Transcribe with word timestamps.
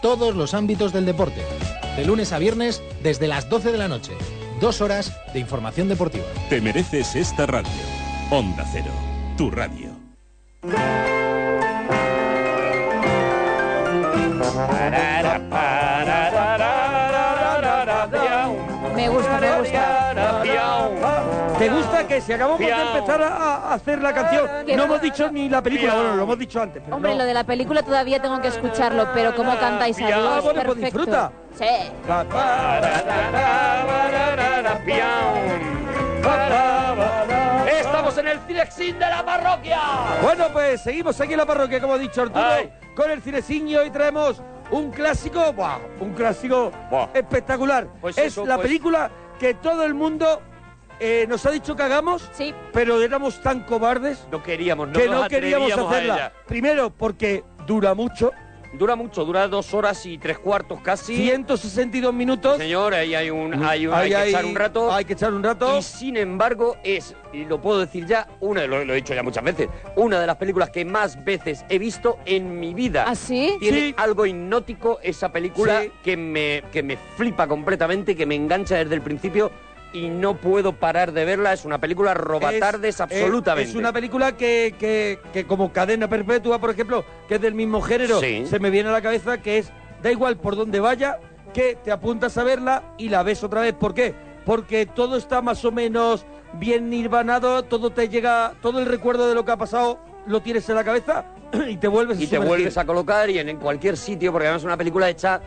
todos 0.00 0.34
los 0.34 0.54
ámbitos 0.54 0.92
del 0.92 1.06
deporte. 1.06 1.42
De 1.96 2.04
lunes 2.04 2.32
a 2.32 2.38
viernes 2.38 2.82
desde 3.02 3.28
las 3.28 3.48
12 3.48 3.72
de 3.72 3.78
la 3.78 3.88
noche. 3.88 4.12
Dos 4.60 4.80
horas 4.80 5.12
de 5.32 5.40
información 5.40 5.88
deportiva. 5.88 6.24
Te 6.48 6.60
mereces 6.60 7.14
esta 7.16 7.46
radio. 7.46 7.70
Onda 8.30 8.64
Cero, 8.72 8.92
tu 9.36 9.50
radio. 9.50 9.90
Me 18.94 19.08
gusta, 19.08 19.49
que 22.10 22.20
si 22.20 22.32
acabamos 22.32 22.58
de 22.58 22.68
empezar 22.70 23.22
a, 23.22 23.28
a 23.70 23.74
hacer 23.74 24.02
la 24.02 24.12
canción, 24.12 24.48
Que 24.66 24.76
no 24.76 24.82
hemos 24.84 25.00
dicho 25.00 25.30
ni 25.30 25.48
la 25.48 25.62
película, 25.62 25.94
bueno, 25.94 26.16
lo 26.16 26.22
hemos 26.24 26.38
dicho 26.38 26.60
antes. 26.60 26.82
pero 26.84 26.96
Hombre, 26.96 27.12
no. 27.12 27.18
lo 27.18 27.24
de 27.24 27.34
la 27.34 27.44
película 27.44 27.82
todavía 27.82 28.20
tengo 28.20 28.40
que 28.40 28.48
escucharlo, 28.48 29.08
pero 29.14 29.34
cómo 29.36 29.56
cantáis 29.58 29.96
a 30.00 30.04
Ah, 30.04 30.08
Dios, 30.08 30.44
bueno, 30.44 30.62
pues 30.64 30.78
perfecto. 30.78 30.98
disfruta. 30.98 31.32
Sí. 31.56 31.90
Estamos 37.80 38.16
en 38.18 38.28
el 38.28 38.38
Cinexin 38.40 38.98
de 38.98 39.06
la 39.06 39.24
parroquia. 39.24 39.78
Bueno, 40.22 40.46
pues 40.52 40.82
seguimos 40.82 41.20
aquí 41.20 41.32
en 41.32 41.38
la 41.38 41.46
parroquia, 41.46 41.80
como 41.80 41.94
ha 41.94 41.98
dicho 41.98 42.22
Arturo, 42.22 42.44
Ay. 42.44 42.70
con 42.96 43.10
el 43.10 43.20
cineciño 43.22 43.84
y 43.84 43.90
traemos 43.90 44.40
un 44.70 44.90
clásico, 44.90 45.52
¡buah! 45.52 45.78
un 46.00 46.12
clásico 46.14 46.70
espectacular. 47.14 47.86
Pues 48.00 48.16
es 48.18 48.26
eso, 48.26 48.46
la 48.46 48.56
pues- 48.56 48.66
película 48.66 49.10
que 49.38 49.54
todo 49.54 49.84
el 49.84 49.94
mundo 49.94 50.40
eh, 51.00 51.26
nos 51.28 51.44
ha 51.46 51.50
dicho 51.50 51.74
que 51.74 51.82
hagamos, 51.82 52.28
sí. 52.32 52.54
pero 52.72 53.00
éramos 53.02 53.40
tan 53.42 53.60
cobardes 53.64 54.26
No 54.30 54.42
queríamos, 54.42 54.88
no 54.88 54.98
que 54.98 55.08
no 55.08 55.26
queríamos 55.28 55.72
hacerla. 55.72 56.32
Primero, 56.46 56.90
porque 56.90 57.42
dura 57.66 57.94
mucho, 57.94 58.30
Dura 58.72 58.94
mucho, 58.94 59.24
dura 59.24 59.48
dos 59.48 59.74
horas 59.74 60.06
y 60.06 60.16
tres 60.16 60.38
cuartos 60.38 60.80
casi. 60.80 61.16
162 61.16 62.14
minutos. 62.14 62.56
Señor, 62.56 62.94
ahí 62.94 63.16
hay 63.16 63.28
un, 63.28 63.52
hay, 63.64 63.88
un- 63.88 63.92
hay 63.94 64.12
Ahí 64.14 64.22
que 64.22 64.28
echar 64.30 64.44
un 64.44 64.54
rato. 64.54 64.92
Hay 64.92 65.04
que 65.04 65.12
echar 65.14 65.34
un 65.34 65.42
rato. 65.42 65.76
Y 65.76 65.82
sin 65.82 66.16
embargo, 66.16 66.76
es, 66.84 67.16
y 67.32 67.46
lo 67.46 67.60
puedo 67.60 67.80
decir 67.80 68.06
ya, 68.06 68.28
una, 68.38 68.68
lo, 68.68 68.84
lo 68.84 68.92
he 68.92 68.96
dicho 68.96 69.12
ya 69.12 69.24
muchas 69.24 69.42
veces, 69.42 69.68
una 69.96 70.20
de 70.20 70.26
las 70.28 70.36
películas 70.36 70.70
que 70.70 70.84
más 70.84 71.24
veces 71.24 71.64
he 71.68 71.80
visto 71.80 72.18
en 72.26 72.60
mi 72.60 72.72
vida. 72.72 73.06
¿Ah, 73.08 73.16
sí? 73.16 73.56
Tiene 73.58 73.78
Sí. 73.88 73.94
algo 73.96 74.24
hipnótico 74.24 75.00
esa 75.02 75.32
película 75.32 75.82
Sí. 75.82 75.90
que, 76.04 76.16
me, 76.16 76.62
que 76.70 76.84
me 76.84 76.96
flipa 77.16 77.48
completamente, 77.48 78.14
que 78.14 78.24
me 78.24 78.36
engancha 78.36 78.76
desde 78.76 78.94
el 78.94 79.02
principio 79.02 79.50
y 79.92 80.08
no 80.08 80.36
puedo 80.36 80.72
parar 80.74 81.12
de 81.12 81.24
verla. 81.24 81.52
Es 81.52 81.64
una 81.64 81.78
película 81.78 82.14
robatardes 82.14 82.94
Es- 82.96 83.00
absolutamente. 83.00 83.70
Es 83.70 83.76
una 83.76 83.92
película 83.92 84.36
que, 84.36 84.74
que, 84.78 85.18
que 85.32 85.46
como 85.46 85.72
cadena 85.72 86.08
perpetua, 86.08 86.58
por 86.58 86.70
ejemplo, 86.70 87.04
que 87.28 87.36
es 87.36 87.40
del 87.40 87.54
mismo 87.54 87.80
género, 87.80 88.20
Sí. 88.20 88.46
se 88.46 88.58
me 88.60 88.70
viene 88.70 88.88
a 88.88 88.92
la 88.92 89.02
cabeza 89.02 89.38
que 89.38 89.58
es, 89.58 89.70
da 90.02 90.10
igual 90.10 90.36
por 90.36 90.56
dónde 90.56 90.80
vaya, 90.80 91.18
que 91.52 91.76
te 91.82 91.90
apuntas 91.90 92.38
a 92.38 92.44
verla 92.44 92.82
y 92.98 93.08
la 93.08 93.22
ves 93.22 93.42
otra 93.42 93.60
vez. 93.62 93.74
¿Por 93.74 93.94
qué? 93.94 94.14
Porque 94.46 94.86
todo 94.86 95.16
está 95.16 95.42
más 95.42 95.64
o 95.64 95.72
menos 95.72 96.24
bien 96.54 96.90
nirvanado, 96.90 97.62
todo 97.64 97.90
te 97.90 98.08
llega, 98.08 98.54
todo 98.62 98.78
el 98.80 98.86
recuerdo 98.86 99.28
de 99.28 99.34
lo 99.34 99.44
que 99.44 99.52
ha 99.52 99.56
pasado 99.56 100.00
lo 100.26 100.40
tienes 100.42 100.68
en 100.68 100.74
la 100.76 100.84
cabeza 100.84 101.24
y 101.68 101.76
te 101.76 101.88
vuelves 101.88 102.18
a 102.18 102.22
y 102.22 102.26
te 102.26 102.38
vuelves 102.38 102.76
a 102.78 102.84
colocar 102.84 103.28
y 103.30 103.38
en, 103.38 103.48
en 103.48 103.56
cualquier 103.58 103.96
sitio, 103.96 104.30
porque 104.32 104.46
además 104.46 104.62
es 104.62 104.66
una 104.66 104.76
película 104.76 105.08
hecha 105.08 105.40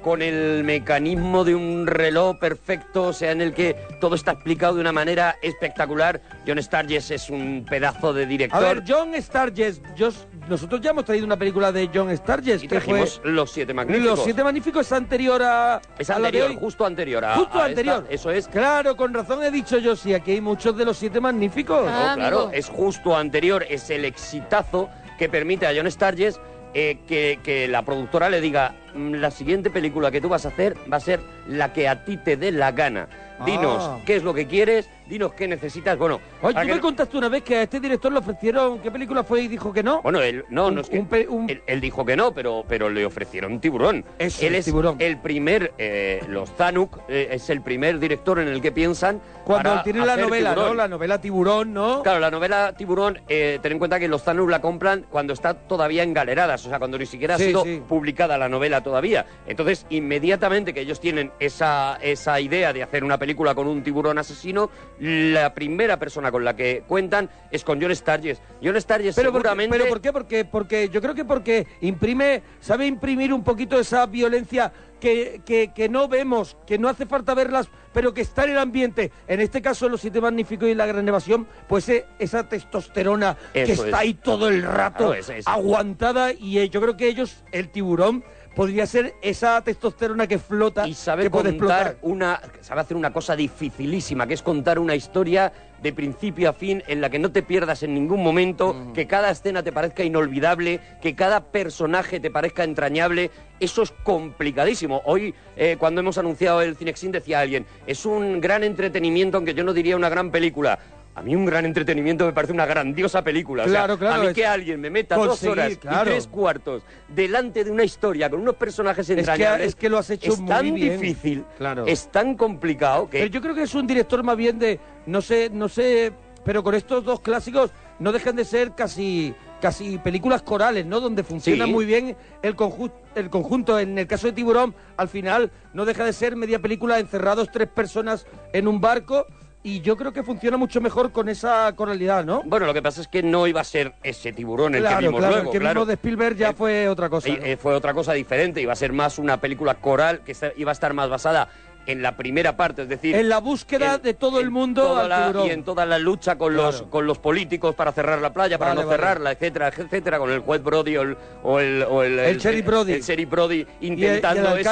con 0.00 0.22
el 0.22 0.64
mecanismo 0.64 1.44
de 1.44 1.54
un 1.54 1.86
reloj 1.86 2.38
perfecto, 2.38 3.04
o 3.08 3.12
sea, 3.12 3.32
en 3.32 3.40
el 3.40 3.52
que 3.52 3.76
todo 4.00 4.14
está 4.14 4.32
explicado 4.32 4.74
de 4.74 4.80
una 4.80 4.92
manera 4.92 5.36
espectacular. 5.42 6.20
John 6.46 6.62
Sturges 6.62 7.10
es 7.10 7.30
un 7.30 7.66
pedazo 7.68 8.12
de 8.12 8.24
A 8.24 8.26
director. 8.26 8.62
ver, 8.62 8.82
John 8.86 9.12
Sturges, 9.20 9.80
yo- 9.96 10.10
nosotros 10.48 10.80
ya 10.80 10.90
hemos 10.90 11.04
traído 11.04 11.26
una 11.26 11.36
película 11.36 11.70
de 11.70 11.88
John 11.94 12.14
Sturges 12.16 12.62
y 12.62 12.68
que 12.68 12.80
fue 12.80 12.94
trajimos 12.94 13.20
Los 13.24 13.52
Siete 13.52 13.74
Magníficos. 13.74 14.16
Los 14.16 14.24
Siete 14.24 14.42
Magníficos 14.44 14.86
es 14.86 14.92
anterior 14.92 15.42
a, 15.42 15.80
es 15.98 16.10
a 16.10 16.14
la 16.14 16.20
de 16.20 16.26
anterior, 16.26 16.50
hoy. 16.50 16.56
justo 16.58 16.86
anterior 16.86 17.24
a, 17.24 17.34
Justo 17.36 17.58
a 17.60 17.64
anterior. 17.66 18.02
esta, 18.04 18.14
eso 18.14 18.30
es. 18.30 18.48
Claro, 18.48 18.96
con 18.96 19.12
razón 19.14 19.42
he 19.42 19.50
dicho 19.50 19.78
yo, 19.78 19.94
sí, 19.96 20.14
aquí 20.14 20.32
hay 20.32 20.40
muchos 20.40 20.76
de 20.76 20.84
los 20.84 20.96
siete 20.96 21.20
magníficos. 21.20 21.86
Ah, 21.88 22.10
No, 22.10 22.14
claro, 22.16 22.36
amigo. 22.38 22.52
es 22.52 22.68
justo 22.68 23.16
anterior, 23.16 23.64
es 23.68 23.90
el 23.90 24.04
exitazo 24.04 24.88
que 25.18 25.28
permite 25.28 25.66
a 25.66 25.72
John 25.76 25.90
Sturges 25.90 26.40
eh, 26.72 26.98
que, 27.06 27.40
que 27.42 27.66
la 27.66 27.82
productora 27.84 28.30
le 28.30 28.40
diga, 28.40 28.72
"Mm, 28.72 28.79
la 28.94 29.30
siguiente 29.30 29.70
película 29.70 30.10
que 30.10 30.20
tú 30.20 30.28
vas 30.28 30.44
a 30.44 30.48
hacer 30.48 30.76
va 30.92 30.96
a 30.96 31.00
ser 31.00 31.20
la 31.48 31.72
que 31.72 31.88
a 31.88 32.04
ti 32.04 32.16
te 32.16 32.36
dé 32.36 32.52
la 32.52 32.72
gana. 32.72 33.08
Dinos 33.46 33.78
Ah. 33.80 33.98
qué 34.04 34.16
es 34.16 34.22
lo 34.22 34.34
que 34.34 34.46
quieres, 34.46 34.86
dinos 35.08 35.32
qué 35.32 35.48
necesitas. 35.48 35.96
Bueno, 35.96 36.20
Oye, 36.42 36.52
tú 36.54 36.60
que 36.60 36.66
me 36.66 36.74
no- 36.74 36.80
contaste 36.82 37.16
una 37.16 37.30
vez 37.30 37.42
que 37.42 37.56
a 37.56 37.62
este 37.62 37.80
director 37.80 38.12
le 38.12 38.18
ofrecieron, 38.18 38.80
¿qué 38.80 38.90
película 38.90 39.24
fue 39.24 39.40
y 39.40 39.48
dijo 39.48 39.72
que 39.72 39.82
no? 39.82 40.02
bueno, 40.02 40.20
él, 40.20 40.44
no, 40.50 40.66
Un- 40.66 40.74
no 40.74 40.80
es 40.82 40.90
que... 40.90 40.98
un 40.98 41.06
pe- 41.06 41.26
un- 41.26 41.48
Él, 41.48 41.62
él 41.66 41.80
dijo 41.80 42.04
que 42.04 42.16
no, 42.16 42.34
pero, 42.34 42.64
pero 42.68 42.90
le 42.90 43.06
ofrecieron 43.06 43.58
tiburón. 43.58 44.04
Eso, 44.18 44.44
él 44.46 44.56
es 44.56 44.66
Tiburón. 44.66 44.96
el 44.98 45.16
primer, 45.16 45.72
eh, 45.78 46.22
los 46.28 46.50
Zanuck, 46.52 46.98
eh, 47.08 47.28
es 47.32 47.48
el 47.48 47.62
primer 47.62 47.98
director 47.98 48.38
en 48.40 48.48
el 48.48 48.60
que 48.60 48.72
piensan 48.72 49.22
Cuando 49.46 49.70
para 49.70 49.82
tiene 49.84 50.04
la 50.04 50.18
novela, 50.18 50.50
¿no? 50.50 50.56
Tiburón. 50.56 50.76
La 50.76 50.88
novela 50.88 51.20
Tiburón, 51.22 51.72
¿no? 51.72 52.02
Claro, 52.02 52.20
la 52.20 52.30
novela 52.30 52.74
Tiburón, 52.76 53.20
eh, 53.26 53.58
ten 53.62 53.72
en 53.72 53.78
cuenta 53.78 53.98
que 53.98 54.06
los 54.06 54.22
Zanuck 54.22 54.50
la 54.50 54.60
compran 54.60 55.06
cuando 55.08 55.32
está 55.32 55.54
todavía 55.54 56.02
en 56.02 56.12
galeradas, 56.12 56.66
o 56.66 56.68
sea, 56.68 56.78
cuando 56.78 56.98
ni 56.98 57.06
siquiera 57.06 57.38
Sí, 57.38 57.44
ha 57.44 57.46
sido 57.46 57.64
sí. 57.64 57.80
publicada 57.88 58.36
la 58.36 58.50
novela 58.50 58.79
todavía. 58.82 59.26
Entonces, 59.46 59.86
inmediatamente 59.90 60.74
que 60.74 60.80
ellos 60.80 61.00
tienen 61.00 61.30
esa, 61.40 61.98
esa 62.02 62.40
idea 62.40 62.72
de 62.72 62.82
hacer 62.82 63.04
una 63.04 63.18
película 63.18 63.54
con 63.54 63.66
un 63.68 63.82
tiburón 63.82 64.18
asesino, 64.18 64.70
la 64.98 65.54
primera 65.54 65.98
persona 65.98 66.30
con 66.30 66.44
la 66.44 66.56
que 66.56 66.82
cuentan 66.86 67.30
es 67.50 67.64
con 67.64 67.80
John 67.80 67.94
Sturges. 67.94 68.40
John 68.62 68.80
Sturges 68.80 69.14
Pero, 69.16 69.32
por 69.32 69.42
qué- 69.42 69.48
seguramente... 69.48 69.76
pero 69.78 69.88
¿por 69.88 70.00
qué? 70.00 70.12
Porque, 70.12 70.44
porque 70.44 70.88
yo 70.88 71.00
creo 71.00 71.14
que 71.14 71.24
porque 71.24 71.66
imprime, 71.80 72.42
sabe 72.60 72.86
imprimir 72.86 73.32
un 73.32 73.42
poquito 73.44 73.78
esa 73.78 74.06
violencia 74.06 74.72
que, 75.00 75.40
que, 75.46 75.72
que 75.74 75.88
no 75.88 76.08
vemos, 76.08 76.58
que 76.66 76.78
no 76.78 76.86
hace 76.88 77.06
falta 77.06 77.32
verlas, 77.34 77.68
pero 77.94 78.12
que 78.12 78.20
está 78.20 78.44
en 78.44 78.50
el 78.50 78.58
ambiente. 78.58 79.10
En 79.28 79.40
este 79.40 79.62
caso, 79.62 79.88
Los 79.88 80.02
Siete 80.02 80.20
Magníficos 80.20 80.68
y 80.68 80.74
La 80.74 80.84
Gran 80.84 81.08
Evasión, 81.08 81.46
pues 81.68 81.88
eh, 81.88 82.04
esa 82.18 82.46
testosterona 82.48 83.34
que 83.54 83.62
está 83.62 83.86
es. 83.88 83.94
ahí 83.94 84.14
todo 84.14 84.48
el 84.48 84.62
rato 84.62 85.06
Claro, 85.06 85.14
es- 85.14 85.28
es- 85.30 85.48
aguantada 85.48 86.32
y 86.34 86.58
eh, 86.58 86.68
yo 86.68 86.82
creo 86.82 86.96
que 86.98 87.08
ellos, 87.08 87.42
el 87.50 87.70
tiburón, 87.70 88.22
podría 88.54 88.86
ser 88.86 89.14
esa 89.22 89.60
testosterona 89.62 90.26
que 90.26 90.38
flota, 90.38 90.86
y 90.86 90.94
sabe 90.94 91.24
que 91.24 91.30
puede 91.30 91.56
contar 91.56 91.86
explotar. 91.92 91.96
una 92.02 92.40
sabe 92.60 92.80
hacer 92.80 92.96
una 92.96 93.12
cosa 93.12 93.36
dificilísima 93.36 94.26
que 94.26 94.34
es 94.34 94.42
contar 94.42 94.78
una 94.78 94.94
historia 94.94 95.52
de 95.82 95.92
principio 95.92 96.50
a 96.50 96.52
fin 96.52 96.82
en 96.88 97.00
la 97.00 97.08
que 97.08 97.18
no 97.18 97.32
te 97.32 97.42
pierdas 97.42 97.82
en 97.82 97.94
ningún 97.94 98.22
momento 98.22 98.74
Mm. 98.74 98.92
que 98.92 99.06
cada 99.06 99.30
escena 99.30 99.62
te 99.62 99.72
parezca 99.72 100.04
inolvidable 100.04 100.80
que 101.00 101.14
cada 101.14 101.40
personaje 101.40 102.20
te 102.20 102.30
parezca 102.30 102.64
entrañable 102.64 103.30
eso 103.60 103.82
es 103.82 103.92
complicadísimo 104.02 105.00
hoy 105.06 105.34
eh, 105.56 105.76
cuando 105.78 106.00
hemos 106.00 106.18
anunciado 106.18 106.60
el 106.60 106.76
Cinexin 106.76 107.12
decía 107.12 107.40
alguien 107.40 107.66
es 107.86 108.04
un 108.04 108.40
gran 108.40 108.62
entretenimiento 108.64 109.38
aunque 109.38 109.54
yo 109.54 109.64
no 109.64 109.72
diría 109.72 109.96
una 109.96 110.08
gran 110.08 110.30
película 110.30 110.78
a 111.20 111.22
mí 111.22 111.36
un 111.36 111.44
gran 111.44 111.66
entretenimiento 111.66 112.24
me 112.24 112.32
parece 112.32 112.54
una 112.54 112.64
grandiosa 112.64 113.22
película. 113.22 113.64
O 113.64 113.66
sea, 113.68 113.80
Claro, 113.80 113.98
claro, 113.98 114.14
A 114.14 114.18
mí 114.22 114.26
es 114.28 114.32
que 114.34 114.46
alguien 114.46 114.80
me 114.80 114.88
meta 114.88 115.16
dos 115.16 115.42
horas 115.44 115.76
claro. 115.76 116.10
y 116.10 116.14
tres 116.14 116.26
cuartos 116.26 116.82
delante 117.08 117.62
de 117.62 117.70
una 117.70 117.84
historia 117.84 118.30
con 118.30 118.40
unos 118.40 118.54
personajes 118.56 119.06
que- 119.06 119.12
entrañables. 119.12 119.68
es 119.68 119.74
que 119.74 119.90
lo 119.90 119.98
has 119.98 120.08
hecho 120.08 120.32
es 120.32 120.40
muy 120.40 120.48
tan 120.48 120.74
bien. 120.74 120.98
difícil, 120.98 121.44
Claro. 121.58 121.84
es 121.86 122.08
tan 122.10 122.36
complicado 122.36 123.10
que 123.10 123.18
Pero 123.18 123.30
yo 123.30 123.42
creo 123.42 123.54
que 123.54 123.64
es 123.64 123.74
un 123.74 123.86
director 123.86 124.22
más 124.22 124.36
bien 124.38 124.58
de, 124.58 124.80
no 125.04 125.20
sé, 125.20 125.50
no 125.52 125.68
sé, 125.68 126.10
pero 126.42 126.62
con 126.62 126.74
estos 126.74 127.04
dos 127.04 127.20
clásicos 127.20 127.70
no 127.98 128.12
dejan 128.12 128.34
de 128.36 128.46
ser 128.46 128.72
casi 128.74 129.34
casi 129.60 129.98
películas 129.98 130.40
corales, 130.40 130.86
¿no? 130.86 131.00
Donde 131.00 131.22
funciona 131.22 131.66
Sí. 131.66 131.70
muy 131.70 131.84
bien 131.84 132.16
el, 132.40 132.56
conju- 132.56 132.90
el 133.14 133.28
conjunto. 133.28 133.78
En 133.78 133.98
el 133.98 134.06
caso 134.06 134.26
de 134.26 134.32
Tiburón, 134.32 134.74
al 134.96 135.08
final 135.10 135.50
no 135.74 135.84
deja 135.84 136.02
de 136.02 136.14
ser 136.14 136.34
media 136.34 136.60
película 136.60 136.98
encerrados 136.98 137.50
tres 137.52 137.68
personas 137.68 138.26
en 138.54 138.66
un 138.66 138.80
barco 138.80 139.26
y 139.62 139.80
yo 139.82 139.96
creo 139.96 140.12
que 140.12 140.22
funciona 140.22 140.56
mucho 140.56 140.80
mejor 140.80 141.12
con 141.12 141.28
esa 141.28 141.70
coralidad, 141.76 142.24
¿no? 142.24 142.42
Bueno, 142.44 142.64
lo 142.66 142.72
que 142.74 142.80
pasa 142.80 143.00
es 143.02 143.08
que 143.08 143.22
no 143.22 143.46
iba 143.46 143.60
a 143.60 143.64
ser 143.64 143.94
ese 144.02 144.32
tiburón 144.32 144.74
el 144.74 144.80
claro, 144.80 144.96
que 144.98 145.06
vimos 145.06 145.18
claro, 145.20 145.34
luego, 145.34 145.48
el 145.50 145.52
que 145.52 145.58
claro. 145.60 145.74
vimos 145.80 145.88
de 145.88 145.94
Spielberg 145.94 146.36
ya 146.36 146.48
Eh, 146.50 146.54
fue 146.56 146.88
otra 146.88 147.08
cosa. 147.10 147.28
Y, 147.28 147.36
¿no? 147.36 147.44
eh, 147.44 147.56
fue 147.56 147.74
otra 147.74 147.92
cosa 147.92 148.12
diferente, 148.14 148.60
iba 148.62 148.72
a 148.72 148.76
ser 148.76 148.92
más 148.92 149.18
una 149.18 149.38
película 149.40 149.74
coral 149.74 150.20
que 150.24 150.34
iba 150.56 150.70
a 150.70 150.72
estar 150.72 150.94
más 150.94 151.10
basada 151.10 151.48
en 151.86 152.02
la 152.02 152.16
primera 152.16 152.56
parte, 152.56 152.82
es 152.82 152.88
decir... 152.88 153.14
en 153.16 153.28
la 153.28 153.38
búsqueda 153.38 153.96
en- 153.96 154.02
de 154.02 154.14
todo 154.14 154.38
el 154.40 154.50
mundo 154.50 154.96
al 154.96 155.08
la- 155.08 155.26
tiburón. 155.26 155.46
y 155.46 155.50
en 155.50 155.64
toda 155.64 155.84
la 155.86 155.98
lucha 155.98 156.36
con 156.36 156.54
los 156.54 156.76
Claro. 156.76 156.90
con 156.90 157.06
los 157.06 157.18
políticos 157.18 157.74
para 157.74 157.90
cerrar 157.92 158.20
la 158.20 158.32
playa, 158.32 158.58
para 158.58 158.72
Vale, 158.72 158.82
no 158.82 158.86
vale. 158.88 158.98
cerrarla, 158.98 159.32
etcétera, 159.32 159.68
etcétera, 159.68 160.18
con 160.18 160.30
el 160.30 160.40
juez 160.40 160.62
Brody 160.62 160.96
o 160.98 161.02
el 161.02 161.16
o 161.42 161.58
el, 161.58 161.82
o 161.82 162.02
el, 162.02 162.18
El 162.18 162.38
sheriff 162.38 162.66
Brody. 162.66 162.92
el 163.06 163.26
Brody 163.26 163.66
y 163.80 163.86
el 163.86 163.92
intentando 163.92 164.56
eso. 164.56 164.70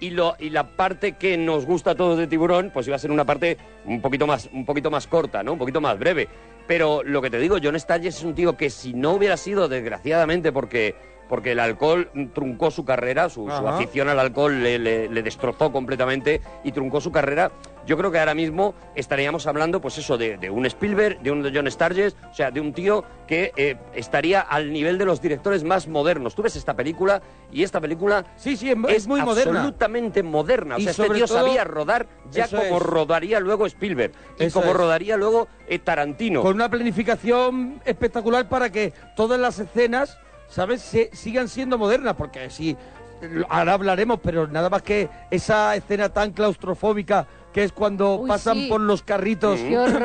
Y, 0.00 0.10
lo, 0.10 0.36
la 0.38 0.76
parte 0.76 1.12
que 1.12 1.36
nos 1.36 1.64
gusta 1.64 1.92
a 1.92 1.94
todos 1.94 2.18
de 2.18 2.26
Tiburón, 2.26 2.70
pues 2.72 2.86
iba 2.86 2.96
a 2.96 2.98
ser 2.98 3.10
una 3.10 3.24
parte 3.24 3.56
un 3.84 4.00
poquito 4.00 4.26
más, 4.26 4.48
un 4.52 4.64
poquito 4.64 4.90
más 4.90 5.06
corta, 5.06 5.42
¿no? 5.42 5.52
Un 5.54 5.58
poquito 5.58 5.80
más 5.80 5.98
breve. 5.98 6.28
Pero 6.66 7.02
lo 7.02 7.22
que 7.22 7.30
te 7.30 7.38
digo, 7.38 7.56
John 7.62 7.78
Sturges 7.78 8.18
es 8.18 8.24
un 8.24 8.34
tío 8.34 8.56
que 8.56 8.70
si 8.70 8.92
no 8.92 9.12
hubiera 9.12 9.36
sido, 9.36 9.68
desgraciadamente, 9.68 10.52
porque 10.52 10.94
porque 11.28 11.52
el 11.52 11.60
alcohol 11.60 12.10
truncó 12.34 12.70
su 12.70 12.84
carrera, 12.84 13.28
su, 13.28 13.48
afición 13.50 14.08
al 14.08 14.18
alcohol 14.20 14.62
le, 14.62 14.78
le- 14.78 15.08
le 15.08 15.22
destrozó 15.22 15.72
completamente 15.72 16.40
y 16.64 16.72
truncó 16.72 17.00
su 17.00 17.10
carrera. 17.12 17.50
Yo 17.86 17.96
creo 17.96 18.10
que 18.10 18.18
ahora 18.18 18.34
mismo 18.34 18.74
estaríamos 18.96 19.46
hablando, 19.46 19.80
pues 19.80 19.96
eso, 19.98 20.18
de, 20.18 20.38
de 20.38 20.50
un 20.50 20.66
Spielberg, 20.66 21.20
de 21.20 21.30
un 21.30 21.48
John 21.54 21.70
Sturges, 21.70 22.16
o 22.28 22.34
sea, 22.34 22.50
de 22.50 22.60
un 22.60 22.72
tío 22.72 23.04
que 23.28 23.52
eh, 23.56 23.76
estaría 23.94 24.40
al 24.40 24.72
nivel 24.72 24.98
de 24.98 25.04
los 25.04 25.20
directores 25.20 25.62
más 25.62 25.86
modernos. 25.86 26.34
Tú 26.34 26.42
ves 26.42 26.56
esta 26.56 26.74
película 26.74 27.22
y 27.52 27.62
esta 27.62 27.80
película 27.80 28.24
Sí, 28.36 28.56
sí, 28.56 28.70
es, 28.70 28.76
es 28.88 29.06
muy 29.06 29.22
moderna. 29.22 29.52
absolutamente 29.60 30.24
moderna. 30.24 30.76
O 30.76 30.78
Y 30.78 30.82
sea, 30.82 30.90
este 30.92 31.10
tío 31.10 31.26
todo- 31.26 31.38
sabía 31.44 31.62
rodar 31.62 32.08
ya 32.32 32.48
como 32.48 32.62
es. 32.62 32.82
rodaría 32.82 33.38
luego 33.38 33.66
Spielberg 33.66 34.12
y 34.40 34.44
Eso 34.44 34.58
como 34.60 34.72
es. 34.72 34.76
rodaría 34.76 35.16
luego 35.16 35.46
eh, 35.68 35.78
Tarantino. 35.78 36.42
Con 36.42 36.54
una 36.56 36.68
planificación 36.68 37.80
espectacular 37.84 38.48
para 38.48 38.70
que 38.70 38.92
todas 39.14 39.38
las 39.38 39.60
escenas, 39.60 40.18
¿sabes?, 40.48 40.82
se, 40.82 41.10
sigan 41.12 41.48
siendo 41.48 41.78
modernas, 41.78 42.14
porque 42.16 42.50
sí, 42.50 42.76
ahora 43.48 43.74
hablaremos, 43.74 44.20
pero 44.22 44.46
nada 44.46 44.68
más 44.68 44.82
que 44.82 45.08
esa 45.30 45.74
escena 45.76 46.08
tan 46.08 46.32
claustrofóbica 46.32 47.26
que 47.52 47.64
es 47.64 47.72
cuando 47.72 48.16
Uy, 48.16 48.28
pasan 48.28 48.54
sí. 48.56 48.66
por 48.68 48.80
los 48.80 49.02
carritos, 49.02 49.58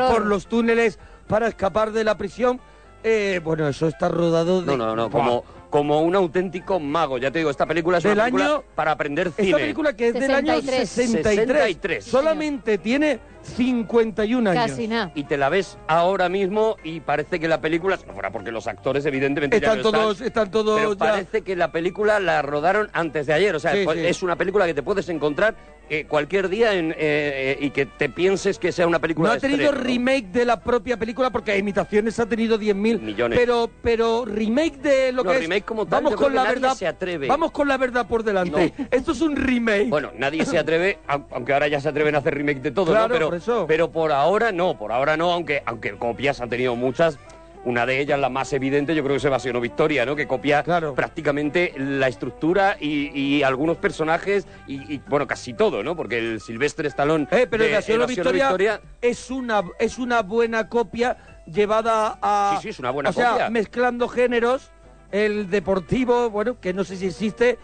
por 0.10 0.26
los 0.26 0.48
túneles 0.48 1.00
para 1.28 1.48
escapar 1.48 1.92
de 1.92 2.04
la 2.04 2.18
prisión. 2.18 2.60
eh, 3.04 3.42
bueno, 3.44 3.68
eso 3.68 3.88
está 3.88 4.10
rodado 4.10 4.62
de... 4.62 4.68
No, 4.68 4.78
no, 4.78 4.96
no, 4.96 5.10
como, 5.10 5.44
como 5.72 6.02
un 6.02 6.16
auténtico 6.16 6.80
mago. 6.80 7.18
Ya 7.18 7.32
te 7.32 7.40
digo, 7.40 7.50
esta 7.50 7.66
película 7.66 7.98
es 7.98 8.04
Del 8.04 8.14
una 8.14 8.24
película 8.26 8.46
año- 8.46 8.64
para 8.76 8.92
aprender 8.92 9.32
cine. 9.32 9.48
Esta 9.48 9.58
película 9.58 9.94
que 9.96 10.08
es 10.10 10.14
del 10.14 10.30
año 10.32 10.54
63. 10.62 10.90
63, 10.90 11.48
63. 11.48 12.06
solamente 12.06 12.78
tiene 12.78 13.20
51 13.42 14.50
años. 14.52 14.68
Casi 14.68 14.88
nada. 14.88 15.12
Y 15.16 15.24
te 15.24 15.38
la 15.38 15.50
ves 15.50 15.78
ahora 15.88 16.30
mismo 16.30 16.76
y 16.84 17.00
parece 17.00 17.40
que 17.40 17.48
la 17.48 17.62
película, 17.62 17.98
no 18.06 18.14
fuera 18.14 18.32
porque 18.32 18.52
los 18.52 18.68
actores 18.68 19.06
evidentemente 19.06 19.60
ya 19.60 19.74
Están 19.74 19.78
no 19.82 19.92
todos, 19.92 20.22
están 20.22 20.52
todos 20.52 20.78
pero 20.80 20.94
ya- 20.94 21.00
parece 21.00 21.42
que 21.42 21.56
la 21.56 21.72
película 21.72 22.20
la 22.20 22.42
rodaron 22.42 22.90
antes 22.94 23.26
de 23.26 23.34
ayer. 23.34 23.56
O 23.56 23.60
sea, 23.60 23.74
Sí, 23.74 23.82
pues, 23.86 23.98
sí. 24.00 24.06
es 24.06 24.22
una 24.24 24.36
película 24.36 24.66
que 24.66 24.74
te 24.74 24.84
puedes 24.84 25.08
encontrar 25.10 25.56
eh, 25.90 26.06
cualquier 26.08 26.48
día 26.48 26.74
en, 26.74 26.92
eh, 26.92 26.96
eh, 27.00 27.58
y 27.60 27.72
que 27.72 27.86
te 27.86 28.08
pienses 28.08 28.58
que 28.60 28.72
sea 28.72 28.88
una 28.88 29.00
película 29.00 29.28
No 29.28 29.34
de 29.34 29.38
ha 29.40 29.42
tenido 29.42 29.74
remake 29.74 30.28
de 30.32 30.46
la 30.46 30.62
propia 30.62 30.96
película 30.96 31.32
porque 31.32 31.58
imitaciones 31.58 32.18
ha 32.18 32.26
tenido 32.28 32.58
10.000 32.58 33.02
Millones. 33.02 33.38
Pero, 33.38 33.70
pero 33.82 34.24
remake 34.24 34.78
de 34.78 35.12
lo 35.12 35.24
No, 35.26 35.32
que 35.32 35.38
es. 35.38 35.44
Remake 35.62 35.66
como 35.66 35.86
tal, 35.86 36.04
vamos 36.04 36.20
con 36.20 36.34
la 36.36 36.44
nadie 36.44 36.56
verdad. 36.60 36.76
se 36.76 36.88
atreve. 36.88 37.28
Vamos 37.28 37.52
con 37.52 37.68
la 37.68 37.78
verdad 37.78 38.08
por 38.08 38.24
delante. 38.24 38.74
Esto 38.92 39.12
es 39.12 39.22
un 39.22 39.36
remake. 39.36 39.90
Bueno, 39.90 40.12
nadie 40.18 40.46
se 40.46 40.58
atreve, 40.58 41.00
au- 41.08 41.26
aunque 41.32 41.54
ahora 41.54 41.68
ya 41.68 41.80
se 41.80 41.90
atreven 41.90 42.16
a 42.16 42.20
hacer 42.20 42.36
remake 42.36 42.62
de 42.62 42.72
todo, 42.72 42.92
Claro, 42.92 43.08
¿no? 43.10 43.14
Pero 43.14 43.28
por 43.30 43.38
eso. 43.38 43.66
pero 43.68 43.92
por 43.92 44.12
ahora 44.12 44.52
no, 44.52 44.78
por 44.78 44.92
ahora 44.92 45.18
no, 45.18 45.32
aunque, 45.32 45.62
aunque 45.66 45.92
copias 45.94 46.42
han 46.42 46.50
tenido 46.50 46.76
muchas. 46.76 47.18
Una 47.64 47.86
de 47.86 48.00
ellas, 48.00 48.20
la 48.20 48.30
más 48.30 48.52
evidente, 48.54 48.96
yo 48.96 49.04
creo 49.04 49.14
que 49.14 49.18
es 49.20 49.26
Evasión 49.26 49.62
Victoria, 49.62 50.04
¿no? 50.04 50.16
Que 50.16 50.26
copia 50.26 50.64
Claro. 50.64 50.96
prácticamente 50.96 51.72
la 51.78 52.08
estructura 52.08 52.76
y, 52.80 53.12
y 53.16 53.44
algunos 53.44 53.78
personajes 53.78 54.48
y, 54.66 54.96
y, 54.96 55.00
bueno, 55.08 55.28
casi 55.28 55.54
todo, 55.54 55.84
¿no? 55.84 55.96
Porque 55.96 56.18
el 56.18 56.42
Silvestre 56.42 56.88
Stallone 56.88 57.28
Eh, 57.30 57.46
pero 57.48 57.64
de 57.64 57.70
Evasión 57.70 58.02
o 58.02 58.08
Victoria, 58.08 58.82
es 59.00 59.30
una 59.30 59.62
es 59.78 60.00
una 60.00 60.24
buena 60.24 60.70
copia 60.70 61.18
llevada 61.46 62.18
a 62.20 62.54
Sí, 62.58 62.64
sí, 62.64 62.70
es 62.70 62.80
una 62.80 62.90
buena 62.90 63.12
o 63.12 63.14
sea, 63.14 63.30
copia. 63.34 63.50
mezclando 63.52 64.08
géneros, 64.08 64.72
el 65.12 65.50
deportivo, 65.50 66.30
bueno, 66.30 66.60
que 66.60 66.74
no 66.74 66.84
sé 66.84 66.96
si 66.98 67.08
existe 67.08 67.58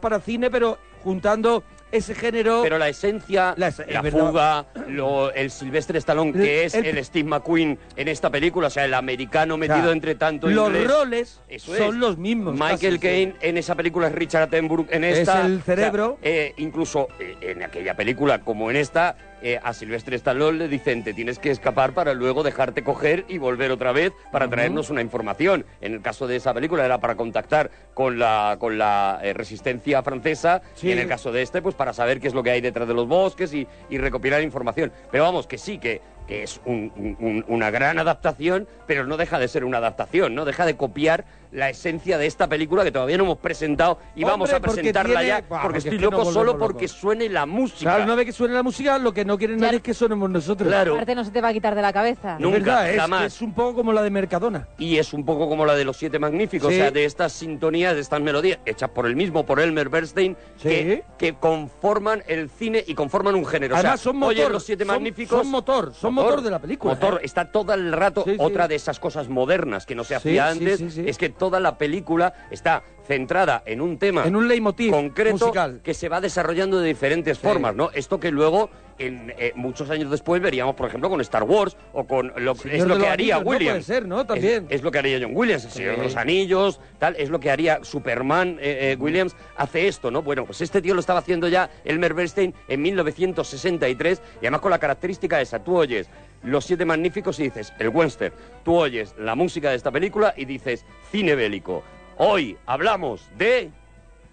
para 0.00 0.20
cine, 0.20 0.50
pero 0.50 0.78
juntando 1.02 1.62
ese 1.92 2.14
género 2.14 2.62
Pero 2.64 2.76
la 2.78 2.88
esencia, 2.88 3.54
La 3.56 3.68
es- 3.68 3.78
es 3.78 4.10
fuga, 4.10 4.66
lo- 4.88 5.30
el 5.32 5.50
Silvestre 5.50 5.98
Stallone, 5.98 6.32
que 6.32 6.64
es 6.64 6.74
el- 6.74 6.86
el, 6.86 7.04
Steve 7.04 7.28
McQueen 7.28 7.78
en 7.94 8.08
esta 8.08 8.30
película, 8.30 8.66
o 8.66 8.70
sea, 8.70 8.84
el 8.84 8.94
americano 8.94 9.56
metido 9.56 9.92
entre 9.92 10.16
tanto 10.16 10.48
los 10.48 10.68
inglés. 10.70 10.90
roles 10.90 11.40
Eso 11.48 11.76
son 11.76 11.88
es. 11.90 11.94
los 11.94 12.18
mismos. 12.18 12.54
Michael. 12.58 12.98
Caine 12.98 13.34
en 13.40 13.58
esa 13.58 13.76
película 13.76 14.08
es 14.08 14.12
Richard 14.14 14.42
Attenborough 14.44 14.86
en 14.90 15.04
Es 15.04 15.18
esta. 15.18 15.46
el 15.46 15.62
cerebro. 15.62 16.14
O 16.14 16.18
sea, 16.22 16.32
eh, 16.32 16.54
incluso 16.56 17.06
eh, 17.20 17.36
en 17.42 17.62
aquella 17.62 17.94
película 17.94 18.40
como 18.40 18.70
en 18.70 18.76
esta, 18.76 19.16
eh, 19.44 19.60
a 19.62 19.74
Silvestre 19.74 20.16
Stallone 20.16 20.56
le 20.58 20.68
dicen 20.68 21.04
te 21.04 21.12
tienes 21.12 21.38
que 21.38 21.50
escapar 21.50 21.92
para 21.92 22.14
luego 22.14 22.42
dejarte 22.42 22.82
coger 22.82 23.26
y 23.28 23.36
volver 23.36 23.70
otra 23.70 23.92
vez 23.92 24.12
para 24.32 24.48
traernos 24.48 24.88
una 24.88 25.02
información. 25.02 25.66
En 25.82 25.92
el 25.92 26.00
caso 26.00 26.26
de 26.26 26.36
esa 26.36 26.54
película 26.54 26.82
era 26.84 26.98
para 26.98 27.14
contactar 27.14 27.70
con 27.92 28.18
la, 28.18 28.56
con 28.58 28.78
la 28.78 29.20
eh, 29.22 29.34
resistencia 29.34 30.02
francesa 30.02 30.62
Sí. 30.74 30.88
y 30.88 30.92
en 30.92 30.98
el 30.98 31.08
caso 31.08 31.30
de 31.30 31.42
este 31.42 31.60
pues 31.60 31.74
para 31.74 31.92
saber 31.92 32.20
qué 32.20 32.28
es 32.28 32.34
lo 32.34 32.42
que 32.42 32.50
hay 32.52 32.62
detrás 32.62 32.88
de 32.88 32.94
los 32.94 33.06
bosques 33.06 33.52
y, 33.52 33.66
y 33.90 33.98
recopilar 33.98 34.40
información. 34.42 34.90
Pero 35.12 35.24
vamos, 35.24 35.46
que 35.46 35.58
sí, 35.58 35.76
que, 35.78 36.00
que 36.26 36.42
es 36.42 36.60
un- 36.64 36.92
un- 36.96 37.16
un- 37.20 37.44
una 37.48 37.70
gran 37.70 37.98
adaptación, 37.98 38.66
pero 38.86 39.04
no 39.06 39.16
deja 39.16 39.38
de 39.38 39.48
ser 39.48 39.64
una 39.64 39.78
adaptación, 39.78 40.34
no 40.34 40.44
deja 40.44 40.64
de 40.66 40.76
copiar 40.76 41.24
la 41.52 41.70
esencia 41.70 42.18
de 42.18 42.26
esta 42.26 42.48
película 42.48 42.82
que 42.82 42.90
todavía 42.90 43.16
no 43.16 43.24
hemos 43.24 43.38
presentado 43.38 43.98
y 44.16 44.22
Hombre, 44.24 44.30
vamos 44.32 44.52
a 44.52 44.58
presentarla 44.60 45.20
tiene- 45.20 45.28
ya, 45.28 45.42
porque 45.46 45.62
porque 45.62 45.78
estoy 45.78 45.94
es 45.94 45.98
que 46.00 46.04
nos 46.10 46.12
loco 46.18 46.32
solo 46.32 46.58
porque 46.58 46.86
locos. 46.86 46.98
suene 46.98 47.28
la 47.28 47.46
música. 47.46 47.90
Claro, 47.90 48.04
una 48.04 48.14
vez 48.16 48.26
que 48.26 48.32
suene 48.32 48.54
la 48.54 48.62
música, 48.64 48.98
lo 48.98 49.12
que 49.12 49.24
no 49.24 49.38
quiere 49.38 49.56
nadie 49.56 49.76
es 49.76 49.82
que 49.82 49.94
sonemos 49.94 50.28
nosotros. 50.30 50.66
Claro. 50.68 50.94
Aparte 50.94 51.14
no 51.14 51.22
se 51.24 51.30
te 51.30 51.40
va 51.40 51.48
a 51.48 51.52
quitar 51.52 51.76
de 51.76 51.82
la 51.82 51.92
cabeza. 51.92 52.38
Nunca, 52.40 52.58
verdad, 52.58 52.90
es, 52.90 53.00
jamás. 53.00 53.24
es 53.34 53.40
un 53.42 53.52
poco 53.54 53.74
como 53.76 53.92
la 53.92 54.02
de 54.02 54.10
Mercadona. 54.10 54.66
y 54.78 54.96
es 54.98 55.12
un 55.12 55.24
poco 55.24 55.48
como 55.48 55.64
la 55.64 55.74
de 55.76 55.84
los 55.84 55.96
siete 55.96 56.18
magníficos, 56.18 56.70
Sí. 56.72 56.80
o 56.80 56.82
sea, 56.82 56.90
de 56.90 57.04
estas 57.04 57.32
sintonías, 57.32 57.94
de 57.94 58.00
estas 58.00 58.20
melodías 58.20 58.58
hechas 58.66 58.90
por 58.90 59.06
el 59.06 59.14
mismo, 59.14 59.46
por 59.46 59.60
Elmer 59.60 59.88
Bernstein, 59.90 60.36
Sí. 60.56 60.68
que, 60.68 61.04
que 61.18 61.34
conforman 61.34 62.24
el 62.26 62.50
cine 62.50 62.82
y 62.84 62.94
conforman 62.94 63.36
un 63.36 63.46
género. 63.46 63.76
Además, 63.76 63.94
o 63.94 63.96
sea, 63.96 64.02
son 64.10 64.16
motor, 64.16 64.34
oye, 64.34 64.48
los 64.50 64.64
siete 64.64 64.84
son- 64.84 64.94
magníficos 64.94 65.38
son 65.38 65.50
motor, 65.50 65.94
son 65.94 66.13
motor 66.14 66.42
de 66.42 66.50
la 66.50 66.58
película, 66.58 66.94
Motor, 66.94 67.14
¿eh? 67.16 67.24
está 67.24 67.50
todo 67.50 67.74
el 67.74 67.92
rato 67.92 68.24
Sí, 68.24 68.32
sí. 68.32 68.36
otra 68.40 68.68
de 68.68 68.74
esas 68.76 68.98
cosas 69.00 69.28
modernas 69.28 69.86
que 69.86 69.94
no 69.94 70.04
se 70.04 70.14
hacía 70.14 70.48
antes, 70.48 70.80
es 70.80 71.18
que 71.18 71.28
toda 71.28 71.60
la 71.60 71.76
película 71.78 72.34
está 72.50 72.82
centrada 73.06 73.62
en 73.66 73.80
un 73.80 73.98
tema 73.98 74.24
En 74.24 74.34
un 74.36 74.48
leitmotiv 74.48 74.90
concreto 74.92 75.38
musical. 75.46 75.80
que 75.82 75.94
se 75.94 76.08
va 76.08 76.20
desarrollando 76.20 76.80
de 76.80 76.88
diferentes 76.88 77.38
Sí. 77.38 77.42
formas, 77.46 77.74
¿no? 77.74 77.90
Esto 77.92 78.18
que 78.18 78.30
luego 78.30 78.70
en 78.96 79.34
eh, 79.38 79.52
muchos 79.56 79.90
años 79.90 80.08
después 80.10 80.40
veríamos, 80.40 80.76
por 80.76 80.86
ejemplo, 80.88 81.10
con 81.10 81.20
Star 81.20 81.42
Wars 81.42 81.76
o 81.92 82.04
con 82.04 82.32
lo, 82.36 82.54
Señor 82.54 82.76
es 82.76 82.86
lo 82.86 82.96
que 82.96 83.08
haría 83.08 83.34
Anillos, 83.36 83.44
¿no? 83.44 83.50
Williams. 83.50 83.72
Puede 83.86 83.98
ser, 84.00 84.06
¿no? 84.06 84.20
Es- 84.20 84.26
También. 84.28 84.66
Es, 84.70 84.82
lo 84.82 84.90
que 84.92 84.98
haría 85.00 85.18
John 85.20 85.32
Williams, 85.34 85.64
el 85.64 85.70
Señor 85.72 85.96
de 85.96 86.02
los 86.04 86.16
Anillos, 86.16 86.80
tal, 86.98 87.16
es 87.16 87.28
lo 87.28 87.40
que 87.40 87.50
haría 87.50 87.80
Superman 87.82 88.56
eh, 88.60 88.92
eh, 88.92 88.96
Williams 88.98 89.34
hace 89.56 89.88
esto, 89.88 90.10
¿no? 90.12 90.22
Bueno, 90.22 90.44
pues 90.46 90.60
este 90.60 90.80
tío 90.80 90.94
lo 90.94 91.00
estaba 91.00 91.18
haciendo 91.18 91.48
ya 91.48 91.68
Elmer 91.84 92.14
Bernstein 92.14 92.54
en 92.68 92.82
1963 92.82 94.22
y 94.40 94.46
además 94.46 94.60
con 94.60 94.70
la 94.70 94.78
característica 94.78 95.40
esa, 95.40 95.62
tú 95.62 95.76
oyes 95.76 96.08
Los 96.44 96.64
Siete 96.64 96.84
Magníficos 96.84 97.40
y 97.40 97.44
dices 97.44 97.72
el 97.78 97.88
western, 97.88 98.32
tú 98.64 98.76
oyes 98.76 99.14
la 99.18 99.34
música 99.34 99.70
de 99.70 99.76
esta 99.76 99.90
película 99.90 100.34
y 100.36 100.44
dices 100.44 100.84
cine 101.10 101.34
bélico. 101.34 101.82
Hoy 102.16 102.56
hablamos 102.66 103.28
de 103.36 103.72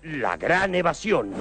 La 0.03 0.37
Gran 0.37 0.75
Evasión. 0.75 1.31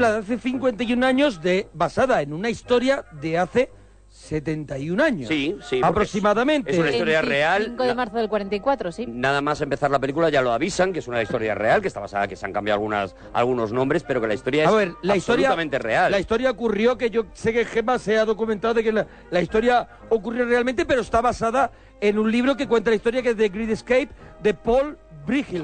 Película 0.00 0.12
de 0.12 0.18
hace 0.18 0.38
51 0.38 1.06
años 1.06 1.42
de, 1.42 1.68
basada 1.74 2.22
en 2.22 2.32
una 2.32 2.48
historia 2.50 3.04
de 3.20 3.38
hace 3.38 3.70
71 4.08 5.02
años. 5.04 5.28
Sí, 5.28 5.56
sí, 5.62 5.80
Aproximadamente. 5.82 6.72
es 6.72 6.78
una 6.78 6.90
historia 6.90 7.22
real. 7.22 7.64
5 7.66 7.82
de 7.82 7.88
La- 7.88 7.94
marzo 7.94 8.16
del 8.16 8.28
44, 8.28 8.90
sí. 8.90 9.06
Nada 9.06 9.40
más 9.40 9.60
empezar 9.60 9.90
la 9.90 10.00
película 10.00 10.28
ya 10.30 10.42
lo 10.42 10.52
avisan, 10.52 10.92
que 10.92 10.98
es 10.98 11.06
una 11.06 11.22
historia 11.22 11.54
real, 11.54 11.80
que 11.80 11.88
está 11.88 12.00
basada, 12.00 12.26
que 12.26 12.34
se 12.34 12.44
han 12.44 12.52
cambiado 12.52 12.76
algunas, 12.78 13.14
algunos 13.32 13.72
nombres, 13.72 14.02
pero 14.02 14.20
que 14.20 14.26
la 14.26 14.34
historia 14.34 14.64
es 14.64 14.68
A 14.68 14.72
ver, 14.74 14.94
la 15.02 15.16
historia, 15.16 15.48
absolutamente 15.48 15.78
real. 15.78 16.10
La 16.10 16.18
historia 16.18 16.50
ocurrió, 16.50 16.98
que 16.98 17.10
yo 17.10 17.26
sé 17.34 17.52
que 17.52 17.64
Gemma 17.64 17.98
se 17.98 18.18
ha 18.18 18.24
documentado 18.24 18.74
de 18.74 18.82
que 18.82 18.92
la, 18.92 19.06
la 19.30 19.40
historia 19.40 19.86
ocurrió 20.08 20.44
realmente, 20.44 20.84
pero 20.84 21.02
está 21.02 21.20
basada 21.20 21.70
en 22.00 22.18
un 22.18 22.30
libro 22.32 22.56
que 22.56 22.66
cuenta 22.66 22.90
la 22.90 22.96
historia 22.96 23.22
que 23.22 23.30
es 23.30 23.36
The 23.36 23.48
Great 23.48 23.70
Escape 23.70 24.08
de 24.42 24.54
Paul 24.54 24.98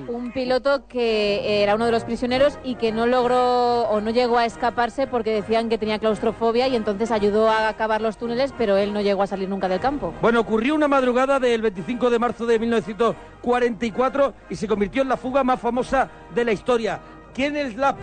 Un 0.08 0.30
piloto 0.32 0.86
que 0.86 1.62
era 1.62 1.75
uno 1.75 1.86
de 1.86 1.90
los 1.90 2.04
prisioneros 2.04 2.56
y 2.62 2.76
que 2.76 2.92
no 2.92 3.06
logró 3.06 3.82
o 3.88 4.00
no 4.00 4.10
llegó 4.10 4.38
a 4.38 4.44
escaparse 4.46 5.08
porque 5.08 5.32
decían 5.32 5.68
que 5.68 5.76
tenía 5.76 5.98
claustrofobia 5.98 6.68
y 6.68 6.76
entonces 6.76 7.10
ayudó 7.10 7.48
a 7.48 7.68
acabar 7.68 8.00
los 8.00 8.16
túneles, 8.16 8.54
pero 8.56 8.76
él 8.76 8.92
no 8.92 9.00
llegó 9.00 9.25
a 9.25 9.26
salir 9.26 9.48
nunca 9.48 9.68
del 9.68 9.80
campo. 9.80 10.14
Bueno, 10.22 10.38
ocurrió 10.38 10.75
una 10.76 10.86
madrugada 10.86 11.40
del 11.40 11.62
25 11.62 12.10
de 12.10 12.18
marzo 12.20 12.46
de 12.46 12.60
1944 12.60 14.34
y 14.50 14.54
se 14.54 14.68
convirtió 14.68 15.02
en 15.02 15.08
la 15.08 15.16
fuga 15.16 15.42
más 15.42 15.58
famosa 15.58 16.08
de 16.32 16.44
la 16.44 16.52
historia. 16.52 17.00
¿Quién 17.34 17.56
es 17.56 17.75
la 17.75 17.96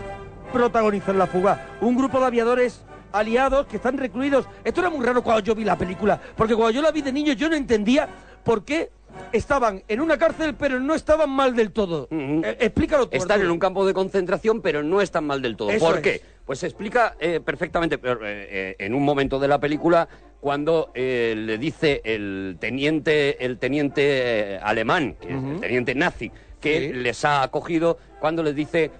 protagonizó 0.52 1.12
en 1.12 1.18
la 1.18 1.26
fuga? 1.26 1.68
Un 1.80 1.96
grupo 1.96 2.20
de 2.20 2.26
aviadores 2.26 2.84
aliados 3.10 3.66
que 3.66 3.76
están 3.76 3.96
recluidos. 3.96 4.46
Esto 4.64 4.82
era 4.82 4.90
muy 4.90 5.02
raro 5.04 5.22
cuando 5.22 5.42
yo 5.42 5.54
vi 5.54 5.64
la 5.64 5.78
película, 5.78 6.20
porque 6.36 6.54
cuando 6.54 6.72
yo 6.72 6.82
la 6.82 6.90
vi 6.90 7.00
de 7.00 7.12
niño 7.12 7.32
yo 7.32 7.48
no 7.48 7.56
entendía 7.56 8.06
por 8.44 8.64
qué 8.64 8.90
estaban 9.32 9.82
en 9.88 10.00
una 10.00 10.18
cárcel, 10.18 10.54
pero 10.54 10.80
no 10.80 10.94
estaban 10.94 11.30
mal 11.30 11.54
del 11.56 11.72
todo. 11.72 12.08
Ujú. 12.10 12.42
Eh, 12.44 12.56
explícalo 12.60 13.08
tú. 13.08 13.16
Están 13.16 13.40
en 13.40 13.50
un 13.50 13.58
campo 13.58 13.86
de 13.86 13.94
concentración, 13.94 14.60
pero 14.62 14.82
no 14.82 15.00
están 15.00 15.24
mal 15.24 15.42
del 15.42 15.56
todo. 15.56 15.70
Eso 15.70 15.84
¿Por 15.86 15.96
es. 15.96 16.02
qué? 16.02 16.22
Pues 16.44 16.58
se 16.58 16.66
explica 16.66 17.16
eh, 17.20 17.40
perfectamente 17.44 17.96
pero, 17.98 18.20
eh, 18.22 18.76
en 18.78 18.94
un 18.94 19.02
momento 19.02 19.38
de 19.38 19.48
la 19.48 19.58
película 19.58 20.08
cuando 20.40 20.90
le 20.94 21.56
dice 21.56 22.02
el 22.04 22.58
teniente, 22.60 23.42
el 23.44 23.56
teniente 23.58 24.58
alemán, 24.62 25.16
que 25.18 25.28
es 25.28 25.42
el 25.42 25.60
teniente 25.60 25.94
nazi, 25.94 26.30
que 26.60 26.80
Sí. 26.80 26.92
les 26.92 27.24
ha 27.24 27.42
acogido, 27.42 27.96
cuando 28.20 28.42
les 28.42 28.54
dice 28.54 28.90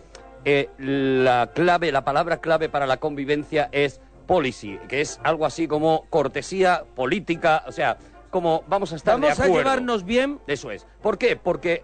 la 0.78 1.50
clave, 1.54 1.92
la 1.92 2.04
palabra 2.04 2.40
clave 2.40 2.68
para 2.68 2.86
la 2.86 2.96
convivencia 2.96 3.68
es 3.72 4.00
policy, 4.26 4.78
que 4.88 5.00
es 5.02 5.20
algo 5.22 5.44
así 5.46 5.68
como 5.68 6.06
cortesía 6.10 6.84
política, 6.94 7.62
o 7.66 7.72
sea, 7.72 7.98
como 8.34 8.64
vamos 8.66 8.92
a 8.92 8.96
estar 8.96 9.14
de 9.14 9.20
Vamos 9.28 9.38
a 9.38 9.44
acuerdo. 9.44 9.62
llevarnos 9.62 10.04
bien. 10.04 10.40
Eso 10.48 10.72
es. 10.72 10.84
¿Por 11.00 11.18
qué? 11.18 11.36
Porque 11.36 11.82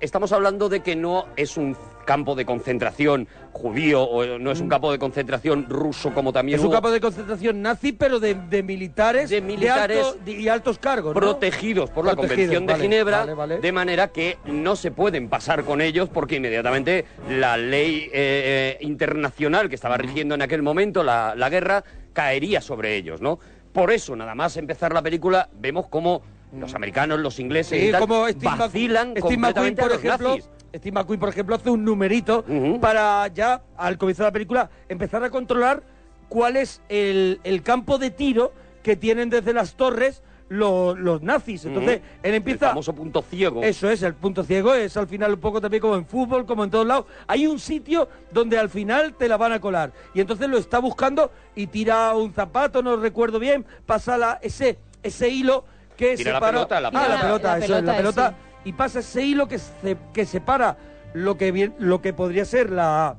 estamos 0.00 0.32
hablando 0.32 0.68
de 0.68 0.80
que 0.80 0.96
no 0.96 1.26
es 1.36 1.56
un 1.56 1.76
campo 2.04 2.34
de 2.34 2.44
concentración 2.44 3.28
judío 3.52 4.02
o 4.02 4.38
no 4.40 4.50
es 4.50 4.60
un 4.60 4.68
campo 4.68 4.90
de 4.90 4.98
concentración 4.98 5.66
ruso 5.70 6.12
como 6.12 6.32
también 6.32 6.56
Mm. 6.56 6.58
Es 6.58 6.60
un 6.62 6.66
hubo 6.66 6.72
campo 6.74 6.90
de 6.90 7.00
concentración 7.00 7.62
nazi, 7.62 7.92
pero 7.92 8.18
de, 8.18 8.34
de 8.34 8.64
militares, 8.64 9.30
De 9.30 9.40
militares 9.40 10.04
alto- 10.04 10.18
de- 10.24 10.32
y 10.32 10.48
altos 10.48 10.78
cargos. 10.80 11.14
¿no? 11.14 11.20
protegidos 11.20 11.90
por 11.90 12.04
la 12.04 12.16
Convención 12.16 12.66
de 12.66 12.72
vale, 12.72 12.82
Ginebra, 12.82 13.18
vale, 13.20 13.34
vale. 13.34 13.58
de 13.58 13.72
manera 13.72 14.08
que 14.08 14.36
no 14.46 14.74
se 14.74 14.90
pueden 14.90 15.28
pasar 15.28 15.62
con 15.62 15.80
ellos 15.80 16.08
porque 16.12 16.34
inmediatamente 16.36 17.04
la 17.30 17.56
ley 17.56 18.10
eh, 18.12 18.12
eh, 18.12 18.78
internacional 18.80 19.68
que 19.68 19.76
estaba 19.76 19.96
rigiendo 19.96 20.34
en 20.34 20.42
aquel 20.42 20.62
momento 20.62 21.04
la, 21.04 21.34
la 21.36 21.48
guerra 21.48 21.84
caería 22.12 22.60
sobre 22.60 22.96
ellos, 22.96 23.20
¿no? 23.20 23.38
Por 23.74 23.90
eso, 23.90 24.14
nada 24.14 24.36
más 24.36 24.56
empezar 24.56 24.94
la 24.94 25.02
película, 25.02 25.48
vemos 25.52 25.88
cómo 25.88 26.22
los 26.56 26.74
americanos, 26.76 27.18
los 27.18 27.40
ingleses 27.40 27.80
Sí, 27.80 27.88
y 27.88 27.90
tal, 27.90 28.02
como 28.02 28.28
Steve 28.28 28.54
vacilan 28.56 29.14
Steve 29.16 29.36
McQueen, 29.36 29.74
a 29.76 29.82
por 29.82 29.90
los 29.90 29.98
ejemplo, 30.04 30.28
nazis. 30.28 30.50
Steve 30.76 30.92
McQueen, 30.92 31.18
por 31.20 31.28
ejemplo, 31.28 31.56
hace 31.56 31.70
un 31.70 31.84
numerito 31.84 32.44
para 32.80 33.26
ya, 33.26 33.62
al 33.76 33.98
comenzar 33.98 34.26
la 34.26 34.32
película, 34.32 34.70
empezar 34.88 35.24
a 35.24 35.30
controlar 35.30 35.82
cuál 36.28 36.56
es 36.56 36.82
el, 36.88 37.40
el 37.42 37.64
campo 37.64 37.98
de 37.98 38.12
tiro 38.12 38.52
que 38.84 38.94
tienen 38.94 39.28
desde 39.28 39.52
las 39.52 39.74
torres 39.74 40.22
los, 40.48 40.98
los 40.98 41.22
nazis. 41.22 41.64
Entonces, 41.64 42.00
él 42.22 42.34
empieza... 42.34 42.66
El 42.66 42.70
famoso 42.70 42.94
punto 42.94 43.22
ciego. 43.22 43.62
Eso 43.62 43.88
es, 43.90 44.02
el 44.02 44.14
punto 44.14 44.44
ciego 44.44 44.74
es 44.74 44.96
al 44.96 45.08
final 45.08 45.32
un 45.34 45.40
poco 45.40 45.60
también 45.60 45.80
como 45.80 45.96
en 45.96 46.06
fútbol, 46.06 46.44
como 46.46 46.64
en 46.64 46.70
todos 46.70 46.86
lados. 46.86 47.06
Hay 47.26 47.46
un 47.46 47.58
sitio 47.58 48.08
donde 48.30 48.58
al 48.58 48.68
final 48.68 49.14
te 49.14 49.28
la 49.28 49.36
van 49.36 49.52
a 49.52 49.60
colar. 49.60 49.92
Y 50.14 50.20
entonces 50.20 50.48
lo 50.48 50.58
está 50.58 50.78
buscando 50.78 51.30
y 51.54 51.66
tira 51.68 52.14
un 52.14 52.32
zapato, 52.32 52.82
no 52.82 52.96
recuerdo 52.96 53.38
bien, 53.38 53.64
pasa 53.86 54.16
la, 54.18 54.38
ese, 54.42 54.78
ese 55.02 55.28
hilo 55.28 55.64
que 55.96 56.16
Tira 56.16 56.32
la 56.32 56.36
separa... 56.38 56.52
pelota, 56.52 56.80
la 56.80 56.88
Ah, 56.88 56.92
la 56.92 57.00
pelota. 57.06 57.20
pelota, 57.22 57.48
La 57.58 57.64
eso 57.64 57.76
es, 57.78 57.84
la 57.84 57.96
pelota. 57.96 58.34
Y 58.64 58.72
pasa 58.72 58.98
ese 59.00 59.22
hilo 59.22 59.46
que, 59.48 59.58
se- 59.58 59.96
que 60.12 60.24
separa 60.26 60.76
lo 61.14 61.36
que, 61.36 61.72
lo 61.78 62.00
que 62.02 62.12
podría 62.12 62.44
ser 62.44 62.70
la... 62.70 63.16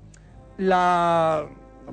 La... 0.58 1.46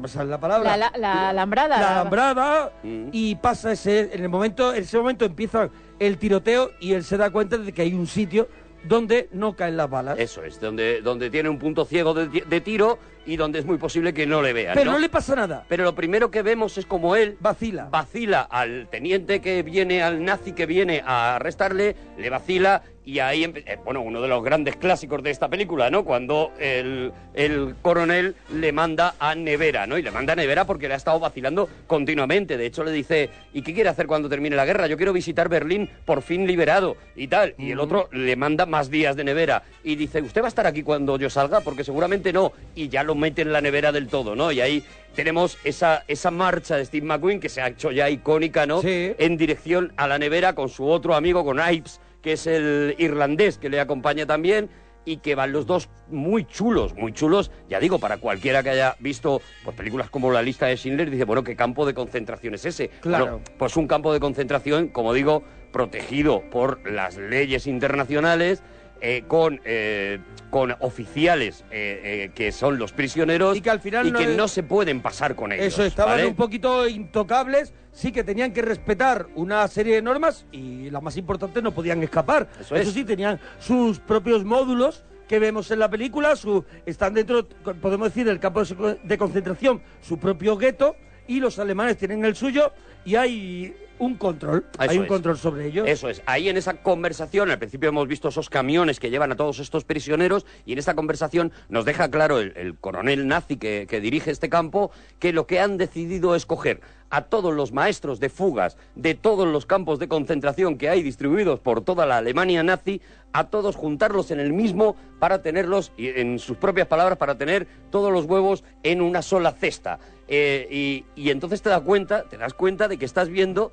Sale 0.06 0.30
la 0.30 0.40
palabra. 0.40 0.76
La, 0.76 0.90
la, 0.90 0.98
la 0.98 1.28
alambrada. 1.30 1.68
La 1.76 1.80
la- 1.80 1.92
alambrada 2.00 2.72
Mm. 2.82 3.08
y 3.12 3.34
pasa 3.36 3.72
ese 3.72 4.14
en 4.14 4.22
el 4.22 4.28
momento 4.28 4.74
en 4.74 4.82
ese 4.82 4.98
momento 4.98 5.24
empieza 5.24 5.68
el 5.98 6.18
tiroteo 6.18 6.70
y 6.80 6.94
él 6.94 7.04
se 7.04 7.16
da 7.16 7.30
cuenta 7.30 7.56
de 7.58 7.72
que 7.72 7.82
hay 7.82 7.94
un 7.94 8.06
sitio 8.06 8.48
donde 8.84 9.28
no 9.32 9.54
caen 9.54 9.76
las 9.76 9.88
balas. 9.88 10.18
Eso 10.18 10.42
es, 10.42 10.60
donde, 10.60 11.00
donde 11.02 11.30
tiene 11.30 11.48
un 11.48 11.58
punto 11.58 11.84
ciego 11.84 12.14
de, 12.14 12.26
de 12.44 12.60
tiro 12.60 12.98
y 13.24 13.36
donde 13.36 13.60
es 13.60 13.64
muy 13.64 13.78
posible 13.78 14.12
que 14.12 14.26
no 14.26 14.42
le 14.42 14.52
vean. 14.52 14.74
Pero 14.74 14.86
¿no? 14.86 14.92
no 14.92 14.98
le 14.98 15.08
pasa 15.08 15.36
nada. 15.36 15.64
Pero 15.68 15.84
lo 15.84 15.94
primero 15.94 16.32
que 16.32 16.42
vemos 16.42 16.76
es 16.78 16.84
como 16.86 17.14
él 17.14 17.36
Vacila. 17.38 17.84
vacila 17.88 18.40
al 18.42 18.88
teniente 18.90 19.40
que 19.40 19.62
viene, 19.62 20.02
al 20.02 20.24
nazi 20.24 20.50
que 20.52 20.66
viene 20.66 21.00
a 21.06 21.36
arrestarle, 21.36 21.94
le 22.18 22.28
vacila 22.28 22.82
y 23.04 23.18
ahí, 23.18 23.44
eh, 23.44 23.78
bueno, 23.84 24.00
uno 24.00 24.20
de 24.20 24.28
los 24.28 24.44
grandes 24.44 24.76
clásicos 24.76 25.22
de 25.22 25.30
esta 25.30 25.48
película, 25.48 25.90
¿no? 25.90 26.04
Cuando 26.04 26.52
el, 26.58 27.12
el 27.34 27.74
coronel 27.82 28.36
le 28.52 28.72
manda 28.72 29.14
a 29.18 29.34
Nevera, 29.34 29.86
¿no? 29.86 29.98
Y 29.98 30.02
le 30.02 30.10
manda 30.10 30.34
a 30.34 30.36
Nevera 30.36 30.66
porque 30.66 30.86
le 30.86 30.94
ha 30.94 30.98
estado 30.98 31.18
vacilando 31.18 31.68
continuamente. 31.86 32.56
De 32.56 32.66
hecho, 32.66 32.84
le 32.84 32.92
dice, 32.92 33.30
¿y 33.52 33.62
qué 33.62 33.74
quiere 33.74 33.88
hacer 33.88 34.06
cuando 34.06 34.28
termine 34.28 34.54
la 34.54 34.64
guerra? 34.64 34.86
Yo 34.86 34.96
quiero 34.96 35.12
visitar 35.12 35.48
Berlín 35.48 35.90
por 36.04 36.22
fin 36.22 36.46
liberado 36.46 36.96
y 37.16 37.26
tal. 37.26 37.54
Y 37.58 37.72
el 37.72 37.80
otro 37.80 38.08
le 38.12 38.36
manda 38.36 38.66
más 38.66 38.88
días 38.88 39.16
de 39.16 39.24
nevera 39.24 39.64
y 39.82 39.96
dice, 39.96 40.22
¿usted 40.22 40.40
va 40.40 40.46
a 40.46 40.48
estar 40.48 40.66
aquí 40.66 40.82
cuando 40.82 41.18
yo 41.18 41.28
salga? 41.28 41.60
Porque 41.60 41.82
seguramente 41.82 42.32
no. 42.32 42.52
Y 42.76 42.88
ya 42.88 43.02
lo 43.02 43.16
mete 43.16 43.42
en 43.42 43.52
la 43.52 43.60
nevera 43.60 43.90
del 43.90 44.06
todo, 44.06 44.36
¿no? 44.36 44.52
Y 44.52 44.60
ahí 44.60 44.84
tenemos 45.16 45.58
esa, 45.64 46.04
esa 46.06 46.30
marcha 46.30 46.76
de 46.76 46.84
Steve 46.84 47.06
McQueen 47.06 47.40
que 47.40 47.48
se 47.48 47.60
ha 47.60 47.68
hecho 47.68 47.90
ya 47.90 48.08
icónica, 48.08 48.64
¿no? 48.64 48.80
Sí. 48.80 49.12
En 49.18 49.36
dirección 49.36 49.92
a 49.96 50.06
la 50.06 50.18
nevera 50.18 50.54
con 50.54 50.68
su 50.68 50.86
otro 50.86 51.14
amigo, 51.14 51.44
con 51.44 51.58
Ives, 51.58 52.00
que 52.22 52.32
es 52.32 52.46
el 52.46 52.94
irlandés 52.98 53.58
que 53.58 53.68
le 53.68 53.80
acompaña 53.80 54.26
también. 54.26 54.70
Y 55.04 55.16
que 55.16 55.34
van 55.34 55.50
los 55.50 55.66
dos 55.66 55.88
muy 56.10 56.44
chulos, 56.44 56.94
muy 56.94 57.12
chulos, 57.12 57.50
ya 57.68 57.80
digo, 57.80 57.98
para 57.98 58.18
cualquiera 58.18 58.62
que 58.62 58.70
haya 58.70 58.94
visto 59.00 59.42
pues, 59.64 59.76
películas 59.76 60.08
como 60.10 60.30
La 60.30 60.42
lista 60.42 60.66
de 60.66 60.76
Schindler, 60.76 61.10
dice, 61.10 61.24
bueno, 61.24 61.42
¿qué 61.42 61.56
campo 61.56 61.84
de 61.84 61.92
concentración 61.92 62.54
es 62.54 62.64
ese? 62.66 62.88
Claro. 63.00 63.24
Bueno, 63.24 63.40
pues 63.58 63.76
un 63.76 63.88
campo 63.88 64.12
de 64.12 64.20
concentración, 64.20 64.86
como 64.86 65.12
digo, 65.12 65.42
protegido 65.72 66.44
por 66.52 66.88
las 66.88 67.16
leyes 67.16 67.66
internacionales, 67.66 68.62
eh, 69.04 69.24
con, 69.26 69.60
eh, 69.64 70.20
con 70.48 70.74
oficiales 70.80 71.64
eh, 71.72 72.00
eh, 72.26 72.30
que 72.34 72.52
son 72.52 72.78
los 72.78 72.92
prisioneros 72.92 73.56
Y 73.56 73.60
que 73.60 73.70
al 73.70 73.80
final 73.80 74.06
y 74.06 74.12
no 74.12 74.18
que 74.18 74.26
le- 74.28 74.36
no 74.36 74.46
se 74.48 74.62
pueden 74.62 75.00
pasar 75.00 75.34
con 75.34 75.50
ellos. 75.52 75.66
Eso, 75.66 75.84
estaban 75.84 76.12
¿vale? 76.18 76.26
un 76.26 76.36
poquito 76.36 76.86
intocables, 76.88 77.74
sí 77.90 78.12
que 78.12 78.22
tenían 78.22 78.52
que 78.52 78.62
respetar 78.62 79.26
una 79.34 79.66
serie 79.68 79.96
de 79.96 80.02
normas 80.02 80.46
y 80.52 80.88
las 80.90 81.02
más 81.02 81.16
importantes 81.16 81.62
no 81.62 81.72
podían 81.72 82.02
escapar. 82.02 82.48
Eso 82.60 82.76
es. 82.76 82.92
sí, 82.92 83.04
tenían 83.04 83.40
sus 83.58 83.98
propios 83.98 84.44
módulos 84.44 85.04
que 85.28 85.38
vemos 85.38 85.70
en 85.70 85.78
la 85.80 85.88
película, 85.90 86.36
su, 86.36 86.64
están 86.86 87.14
dentro, 87.14 87.48
podemos 87.80 88.08
decir, 88.08 88.26
del 88.26 88.38
campo 88.38 88.62
de 88.64 88.98
de 89.02 89.18
concentración, 89.18 89.82
su 90.00 90.18
propio 90.18 90.56
gueto, 90.56 90.94
y 91.26 91.40
los 91.40 91.58
alemanes 91.58 91.96
tienen 91.96 92.24
el 92.24 92.36
suyo, 92.36 92.72
y 93.04 93.16
hay 93.16 93.76
un 93.98 94.16
control, 94.16 94.64
Eso 94.72 94.90
hay 94.90 94.98
un 94.98 95.04
es. 95.04 95.08
control 95.08 95.38
sobre 95.38 95.66
ellos. 95.66 95.86
Eso 95.88 96.08
es. 96.08 96.22
Ahí 96.26 96.48
en 96.48 96.56
esa 96.56 96.74
conversación, 96.82 97.50
al 97.50 97.58
principio 97.58 97.88
hemos 97.88 98.08
visto 98.08 98.28
esos 98.28 98.50
camiones 98.50 98.98
que 98.98 99.10
llevan 99.10 99.30
a 99.30 99.36
todos 99.36 99.60
estos 99.60 99.84
prisioneros 99.84 100.44
y 100.66 100.72
en 100.72 100.78
esta 100.78 100.94
conversación 100.94 101.52
nos 101.68 101.84
deja 101.84 102.10
claro 102.10 102.38
el, 102.40 102.52
el 102.56 102.76
coronel 102.76 103.28
nazi 103.28 103.56
que, 103.56 103.86
que 103.88 104.00
dirige 104.00 104.30
este 104.32 104.48
campo 104.48 104.90
que 105.20 105.32
lo 105.32 105.46
que 105.46 105.60
han 105.60 105.78
decidido 105.78 106.34
es 106.34 106.46
coger 106.46 106.80
a 107.10 107.22
todos 107.22 107.54
los 107.54 107.72
maestros 107.72 108.18
de 108.20 108.30
fugas 108.30 108.76
de 108.94 109.14
todos 109.14 109.46
los 109.46 109.66
campos 109.66 109.98
de 109.98 110.08
concentración 110.08 110.78
que 110.78 110.88
hay 110.88 111.02
distribuidos 111.02 111.60
por 111.60 111.82
toda 111.82 112.06
la 112.06 112.16
Alemania 112.16 112.62
nazi, 112.62 113.02
a 113.32 113.44
todos 113.44 113.76
juntarlos 113.76 114.30
en 114.30 114.40
el 114.40 114.52
mismo 114.52 114.96
para 115.18 115.42
tenerlos, 115.42 115.92
y 115.96 116.08
en 116.08 116.38
sus 116.38 116.56
propias 116.56 116.88
palabras, 116.88 117.18
para 117.18 117.36
tener 117.38 117.66
todos 117.90 118.12
los 118.12 118.24
huevos 118.24 118.64
en 118.82 119.00
una 119.00 119.22
sola 119.22 119.52
cesta. 119.52 119.98
Eh, 120.34 120.66
y, 120.70 121.04
y 121.14 121.28
entonces 121.30 121.60
te 121.60 121.68
das 121.68 121.82
cuenta, 121.82 122.22
te 122.22 122.38
das 122.38 122.54
cuenta 122.54 122.88
de 122.88 122.96
que 122.96 123.04
estás 123.04 123.28
viendo 123.28 123.70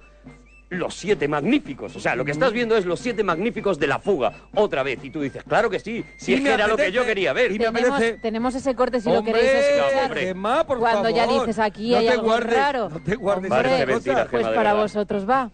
los 0.68 0.94
siete 0.94 1.30
magníficos. 1.30 1.96
O 1.96 2.02
sea, 2.02 2.18
lo 2.18 2.26
que 2.26 2.32
estás 2.32 2.52
viendo 2.52 2.76
es 2.76 2.86
los 2.86 3.00
siete 3.00 3.24
magníficos 3.24 3.80
de 3.80 3.88
la 3.88 3.98
fuga, 4.00 4.34
otra 4.54 4.84
vez. 4.84 5.00
Y 5.04 5.10
tú 5.10 5.22
dices, 5.22 5.42
claro 5.46 5.70
que 5.70 5.80
sí, 5.80 6.04
si 6.18 6.34
es 6.34 6.42
que 6.42 6.52
era 6.54 6.68
lo 6.68 6.76
que 6.76 6.92
yo 6.92 7.06
quería 7.06 7.32
ver. 7.32 7.52
y 7.54 7.58
me 7.60 7.66
Tenemos, 7.72 8.00
apetece- 8.00 8.22
tenemos 8.22 8.56
ese 8.56 8.76
corte 8.76 9.00
si 9.00 9.10
Hombre, 9.10 9.32
lo 9.32 9.40
queréis 9.40 9.66
escuchar. 9.66 10.04
hombre. 10.04 10.22
Gemma, 10.26 10.68
por 10.68 10.80
Cuando 10.80 11.10
ya 11.10 11.28
dices 11.28 11.58
aquí 11.60 11.92
no 11.92 11.98
hay 12.00 12.06
te 12.08 12.12
algo 12.12 12.24
guardes, 12.26 12.54
raro. 12.58 12.90
No 12.90 13.00
te 13.00 13.16
guardes 13.16 13.52
Hombre, 13.52 13.86
mentira. 13.86 14.28
Pues 14.30 14.44
Gemma, 14.44 14.56
para 14.56 14.74
vosotros 14.74 15.28
va. 15.28 15.50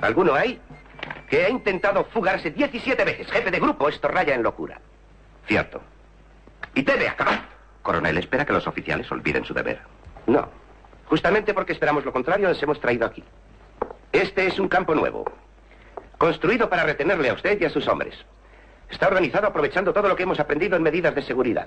¿Alguno 0.00 0.34
hay? 0.34 0.60
Que 1.30 1.44
ha 1.44 1.48
intentado 1.48 2.04
fugarse 2.06 2.50
17 2.50 3.04
veces. 3.04 3.28
Jefe 3.30 3.52
de 3.52 3.60
grupo, 3.60 3.88
esto 3.88 4.08
raya 4.08 4.34
en 4.34 4.42
locura. 4.42 4.80
Cierto. 5.46 5.80
Y 6.74 6.82
debe 6.82 7.08
acabar. 7.08 7.48
Coronel, 7.82 8.18
espera 8.18 8.44
que 8.44 8.52
los 8.52 8.66
oficiales 8.66 9.10
olviden 9.12 9.44
su 9.44 9.54
deber. 9.54 9.78
No. 10.30 10.48
Justamente 11.06 11.52
porque 11.52 11.72
esperamos 11.72 12.04
lo 12.04 12.12
contrario, 12.12 12.48
les 12.48 12.62
hemos 12.62 12.78
traído 12.78 13.04
aquí. 13.04 13.24
Este 14.12 14.46
es 14.46 14.60
un 14.60 14.68
campo 14.68 14.94
nuevo. 14.94 15.24
Construido 16.18 16.70
para 16.70 16.84
retenerle 16.84 17.30
a 17.30 17.34
usted 17.34 17.60
y 17.60 17.64
a 17.64 17.70
sus 17.70 17.88
hombres. 17.88 18.14
Está 18.88 19.08
organizado 19.08 19.48
aprovechando 19.48 19.92
todo 19.92 20.08
lo 20.08 20.14
que 20.14 20.22
hemos 20.22 20.38
aprendido 20.38 20.76
en 20.76 20.84
medidas 20.84 21.16
de 21.16 21.22
seguridad. 21.22 21.66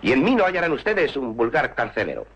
Y 0.00 0.12
en 0.12 0.24
mí 0.24 0.34
no 0.34 0.44
hallarán 0.44 0.72
ustedes 0.72 1.18
un 1.18 1.36
vulgar 1.36 1.74
carcelero, 1.74 2.26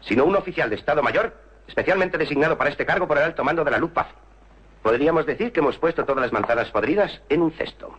sino 0.00 0.24
un 0.24 0.36
oficial 0.36 0.70
de 0.70 0.76
Estado 0.76 1.02
Mayor, 1.02 1.34
especialmente 1.66 2.16
designado 2.16 2.56
para 2.56 2.70
este 2.70 2.86
cargo 2.86 3.08
por 3.08 3.18
el 3.18 3.24
alto 3.24 3.42
mando 3.42 3.64
de 3.64 3.72
la 3.72 3.78
Luftwaffe. 3.78 4.14
Podríamos 4.80 5.26
decir 5.26 5.50
que 5.50 5.58
hemos 5.58 5.76
puesto 5.78 6.04
todas 6.04 6.22
las 6.22 6.32
manzanas 6.32 6.70
podridas 6.70 7.20
en 7.28 7.42
un 7.42 7.50
cesto. 7.50 7.98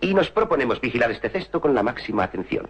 Y 0.00 0.14
nos 0.14 0.30
proponemos 0.30 0.80
vigilar 0.80 1.10
este 1.10 1.28
cesto 1.28 1.60
con 1.60 1.74
la 1.74 1.82
máxima 1.82 2.22
atención. 2.22 2.68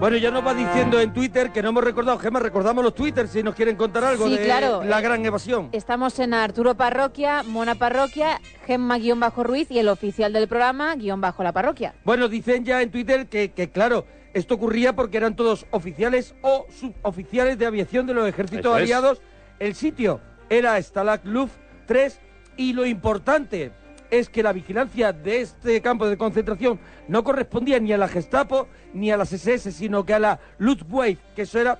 Bueno, 0.00 0.16
ya 0.16 0.32
nos 0.32 0.44
va 0.44 0.52
diciendo 0.52 1.00
en 1.00 1.12
Twitter 1.12 1.52
que 1.52 1.62
no 1.62 1.68
hemos 1.68 1.84
recordado, 1.84 2.18
Gemma, 2.18 2.40
recordamos 2.40 2.82
los 2.82 2.92
Twitter 2.94 3.28
si 3.28 3.42
nos 3.44 3.54
quieren 3.54 3.76
contar 3.76 4.02
algo 4.04 4.26
Sí, 4.26 4.36
de 4.36 4.44
claro. 4.44 4.82
la 4.82 4.98
Eh, 4.98 5.02
gran 5.02 5.24
evasión. 5.24 5.68
Estamos 5.70 6.18
en 6.18 6.34
Arturo 6.34 6.74
Parroquia, 6.74 7.44
Mona 7.44 7.76
Parroquia, 7.76 8.40
Gemma-Ruiz 8.66 9.70
y 9.70 9.78
el 9.78 9.88
oficial 9.88 10.32
del 10.32 10.48
programa, 10.48 10.96
guion 10.96 11.20
bajo 11.20 11.44
la 11.44 11.52
parroquia. 11.52 11.94
Bueno, 12.04 12.28
dicen 12.28 12.64
ya 12.64 12.82
en 12.82 12.90
Twitter 12.90 13.26
que, 13.28 13.52
que, 13.52 13.70
claro, 13.70 14.04
esto 14.34 14.54
ocurría 14.56 14.94
porque 14.94 15.18
eran 15.18 15.36
todos 15.36 15.66
oficiales 15.70 16.34
o 16.42 16.66
suboficiales 16.68 17.58
de 17.58 17.66
aviación 17.66 18.06
de 18.08 18.14
los 18.14 18.28
ejércitos 18.28 18.64
Eso 18.66 18.76
es. 18.76 18.82
aliados. 18.82 19.22
El 19.60 19.74
sitio 19.76 20.20
era 20.50 20.82
Stalag 20.82 21.24
Luft 21.24 21.54
3 21.86 22.20
y 22.56 22.72
lo 22.72 22.84
importante 22.84 23.70
es 24.10 24.28
que 24.28 24.42
la 24.42 24.52
vigilancia 24.52 25.12
de 25.12 25.40
este 25.40 25.80
campo 25.80 26.06
de 26.08 26.16
concentración 26.16 26.78
no 27.08 27.24
correspondía 27.24 27.78
ni 27.78 27.92
a 27.92 27.98
la 27.98 28.08
Gestapo 28.08 28.68
ni 28.94 29.10
a 29.10 29.16
las 29.16 29.32
SS, 29.32 29.72
sino 29.72 30.04
que 30.04 30.14
a 30.14 30.18
la 30.18 30.40
Luftwaffe, 30.58 31.18
que 31.34 31.42
eso 31.42 31.58
era... 31.60 31.78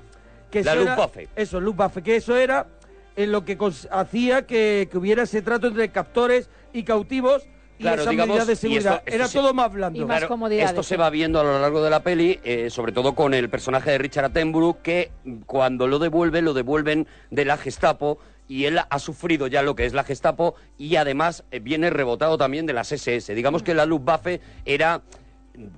Que 0.51 0.63
La 0.63 0.73
eso 0.73 0.83
era- 0.83 0.91
Luftwaffe. 0.97 1.29
eso, 1.37 1.61
Luftwaffe, 1.61 2.03
que 2.03 2.17
eso 2.17 2.37
era 2.37 2.67
en 3.17 3.33
lo 3.33 3.45
que 3.45 3.59
hacía 3.91 4.47
que, 4.47 4.89
que 4.91 4.99
hubiera 4.99 5.23
ese 5.25 5.43
trato 5.43 5.67
entre 5.69 5.89
captores 5.91 6.49
y 6.73 6.83
cautivos 6.85 7.47
y 7.79 7.83
Claro, 7.83 8.03
esa 8.03 8.11
digamos, 8.11 8.37
medida 8.37 8.47
de 8.47 8.57
seguridad. 8.57 8.93
esto- 8.95 9.03
esto 9.07 9.15
era 9.17 9.29
sí- 9.29 9.39
todo 9.39 9.53
más 9.55 9.71
blando. 9.73 9.99
Y 10.01 10.05
más 10.05 10.19
Claro, 10.19 10.29
comodidades, 10.29 10.71
Esto 10.71 10.83
se 10.83 10.97
va 10.97 11.11
viendo 11.11 11.41
a 11.41 11.45
lo 11.45 11.61
largo 11.61 11.83
de 11.83 11.91
la 11.91 12.01
peli, 12.03 12.41
eh, 12.43 12.71
sobre 12.71 12.93
todo 12.93 13.15
con 13.15 13.35
el 13.35 13.51
personaje 13.51 13.91
de 13.91 13.99
Richard 13.99 14.27
Attenborough, 14.27 14.81
que 14.83 15.11
cuando 15.45 15.87
lo 15.87 15.99
devuelve, 15.99 16.41
lo 16.43 16.55
devuelven 16.55 17.07
de 17.31 17.45
la 17.45 17.57
Gestapo 17.59 18.19
y 18.49 18.65
él 18.67 18.79
ha 18.89 18.99
sufrido 18.99 19.47
ya 19.47 19.63
lo 19.63 19.75
que 19.75 19.87
es 19.87 19.93
la 19.93 20.05
Gestapo 20.05 20.55
y 20.79 20.97
además 20.97 21.45
eh, 21.51 21.59
viene 21.61 21.91
rebotado 21.91 22.39
también 22.39 22.67
de 22.67 22.73
las 22.73 22.93
SS. 22.93 23.35
Digamos 23.35 23.63
que 23.63 23.75
la 23.75 23.87
Luftwaffe 23.87 24.41
era, 24.65 25.03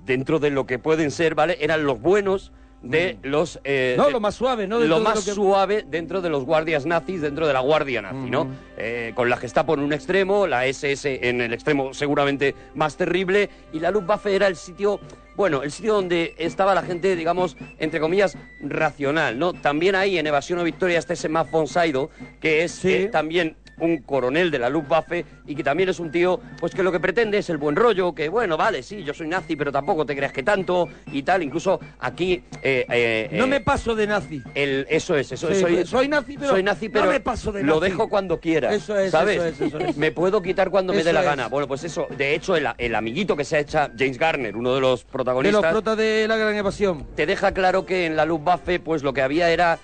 dentro 0.05 0.39
de 0.39 0.51
lo 0.51 0.67
que 0.67 0.79
pueden 0.79 1.11
ser, 1.11 1.35
¿vale? 1.35 1.57
Eran 1.61 1.85
los 1.85 2.01
buenos 2.01 2.53
de 2.83 3.19
los... 3.23 3.59
eh, 3.65 3.95
No, 3.97 4.07
de- 4.07 4.13
lo 4.13 4.21
más 4.21 4.35
suave, 4.37 4.67
¿no? 4.69 4.77
lo 4.77 4.83
Dentro 4.83 4.99
de 4.99 5.05
más 5.05 5.15
lo 5.17 5.25
que- 5.25 5.33
suave 5.35 5.85
dentro 5.89 6.21
de 6.21 6.31
los 6.31 6.45
guardias 6.45 6.87
nazis, 6.87 7.21
dentro 7.21 7.47
de 7.47 7.53
la 7.53 7.61
guardia 7.61 8.03
nazi, 8.03 8.31
¿no? 8.31 8.49
Eh, 8.77 9.13
con 9.17 9.29
la 9.29 9.37
Gestapo 9.37 9.75
en 9.75 9.81
un 9.81 9.93
extremo, 9.93 10.47
la 10.47 10.65
SS 10.67 11.29
en 11.29 11.41
el 11.41 11.53
extremo 11.53 11.93
seguramente 11.95 12.55
más 12.75 12.97
terrible, 12.97 13.51
y 13.73 13.81
la 13.81 13.91
Luftwaffe 13.91 14.35
era 14.35 14.47
el 14.47 14.55
sitio, 14.57 15.01
bueno, 15.39 15.63
el 15.63 15.71
sitio 15.71 15.95
donde 15.95 16.35
estaba 16.37 16.75
la 16.75 16.83
gente, 16.83 17.15
digamos, 17.15 17.57
entre 17.79 18.01
comillas, 18.01 18.37
racional, 18.61 19.39
¿no? 19.39 19.53
También 19.53 19.95
ahí 19.95 20.19
en 20.19 20.27
Evasión 20.27 20.59
o 20.59 20.65
Victoria 20.65 20.99
está 20.99 21.13
ese 21.13 21.29
Sydow, 21.69 22.11
que 22.41 22.65
es 22.65 22.73
Sí. 22.73 22.93
eh, 22.93 23.09
también 23.11 23.57
un 23.81 23.99
coronel 24.03 24.51
de 24.51 24.59
la 24.59 24.69
Luftwaffe 24.69 25.25
y 25.47 25.55
que 25.55 25.63
también 25.65 25.89
es 25.89 26.01
un 26.01 26.11
tío, 26.11 26.41
pues 26.61 26.75
que 26.75 26.83
lo 26.83 26.93
que 26.93 27.01
pretende 27.01 27.39
es 27.39 27.51
el 27.51 27.57
buen 27.59 27.77
rollo, 27.77 28.15
que 28.15 28.29
bueno, 28.29 28.57
vale, 28.57 28.83
sí, 28.83 29.03
yo 29.05 29.15
soy 29.15 29.29
nazi, 29.29 29.57
pero 29.57 29.71
tampoco 29.73 30.05
te 30.07 30.15
creas 30.17 30.33
que 30.33 30.43
tanto 30.43 30.89
y 31.13 31.23
tal, 31.23 31.43
incluso 31.43 31.81
aquí... 32.01 32.43
eh, 32.63 32.85
eh, 32.91 33.29
No 33.33 33.45
eh, 33.45 33.49
me 33.49 33.61
paso 33.61 33.95
de 33.95 34.07
nazi. 34.07 34.43
el, 34.55 34.87
eso 34.89 35.17
es, 35.17 35.33
eso 35.33 35.49
es. 35.49 35.59
Sí, 35.59 35.63
Soy, 35.63 35.87
soy 35.87 36.09
nazi, 36.09 36.37
pero 36.39 36.51
soy 36.53 36.63
nazi, 36.63 36.87
no 36.89 36.93
pero 36.93 37.11
me 37.11 37.21
paso 37.21 37.53
de 37.53 37.63
lo 37.63 37.81
nazi. 37.81 37.91
dejo 37.91 38.09
cuando 38.09 38.41
quiera. 38.41 38.73
Eso 38.75 38.97
es, 38.99 39.11
¿sabes? 39.11 39.37
eso 39.37 39.47
es, 39.47 39.61
eso 39.61 39.79
es. 39.79 39.97
Me 39.97 40.13
puedo 40.13 40.41
quitar 40.43 40.71
cuando 40.71 40.93
me 40.93 41.03
dé 41.03 41.13
la 41.13 41.23
gana. 41.23 41.49
Bueno, 41.49 41.67
pues 41.69 41.85
eso. 41.85 42.07
De 42.17 42.35
hecho, 42.35 42.57
el, 42.57 42.67
el 42.79 42.95
amiguito 42.95 43.37
que 43.37 43.45
se 43.45 43.57
ha 43.57 43.61
hecho 43.61 43.79
James 43.99 44.19
Garner, 44.19 44.57
uno 44.57 44.75
de 44.75 44.81
los 44.81 45.01
De 45.01 45.05
los 45.05 45.13
protagonistas, 45.13 45.73
protas 45.73 45.97
de 45.97 46.27
la 46.29 46.37
gran 46.37 46.55
evasión. 46.55 47.07
te 47.17 47.27
deja 47.27 47.53
claro 47.53 47.85
que 47.87 48.07
en 48.07 48.17
la 48.17 48.25
Luftwaffe, 48.25 48.81
pues 48.81 49.03
lo 49.03 49.13
que 49.13 49.23
había 49.23 49.51
era 49.51 49.79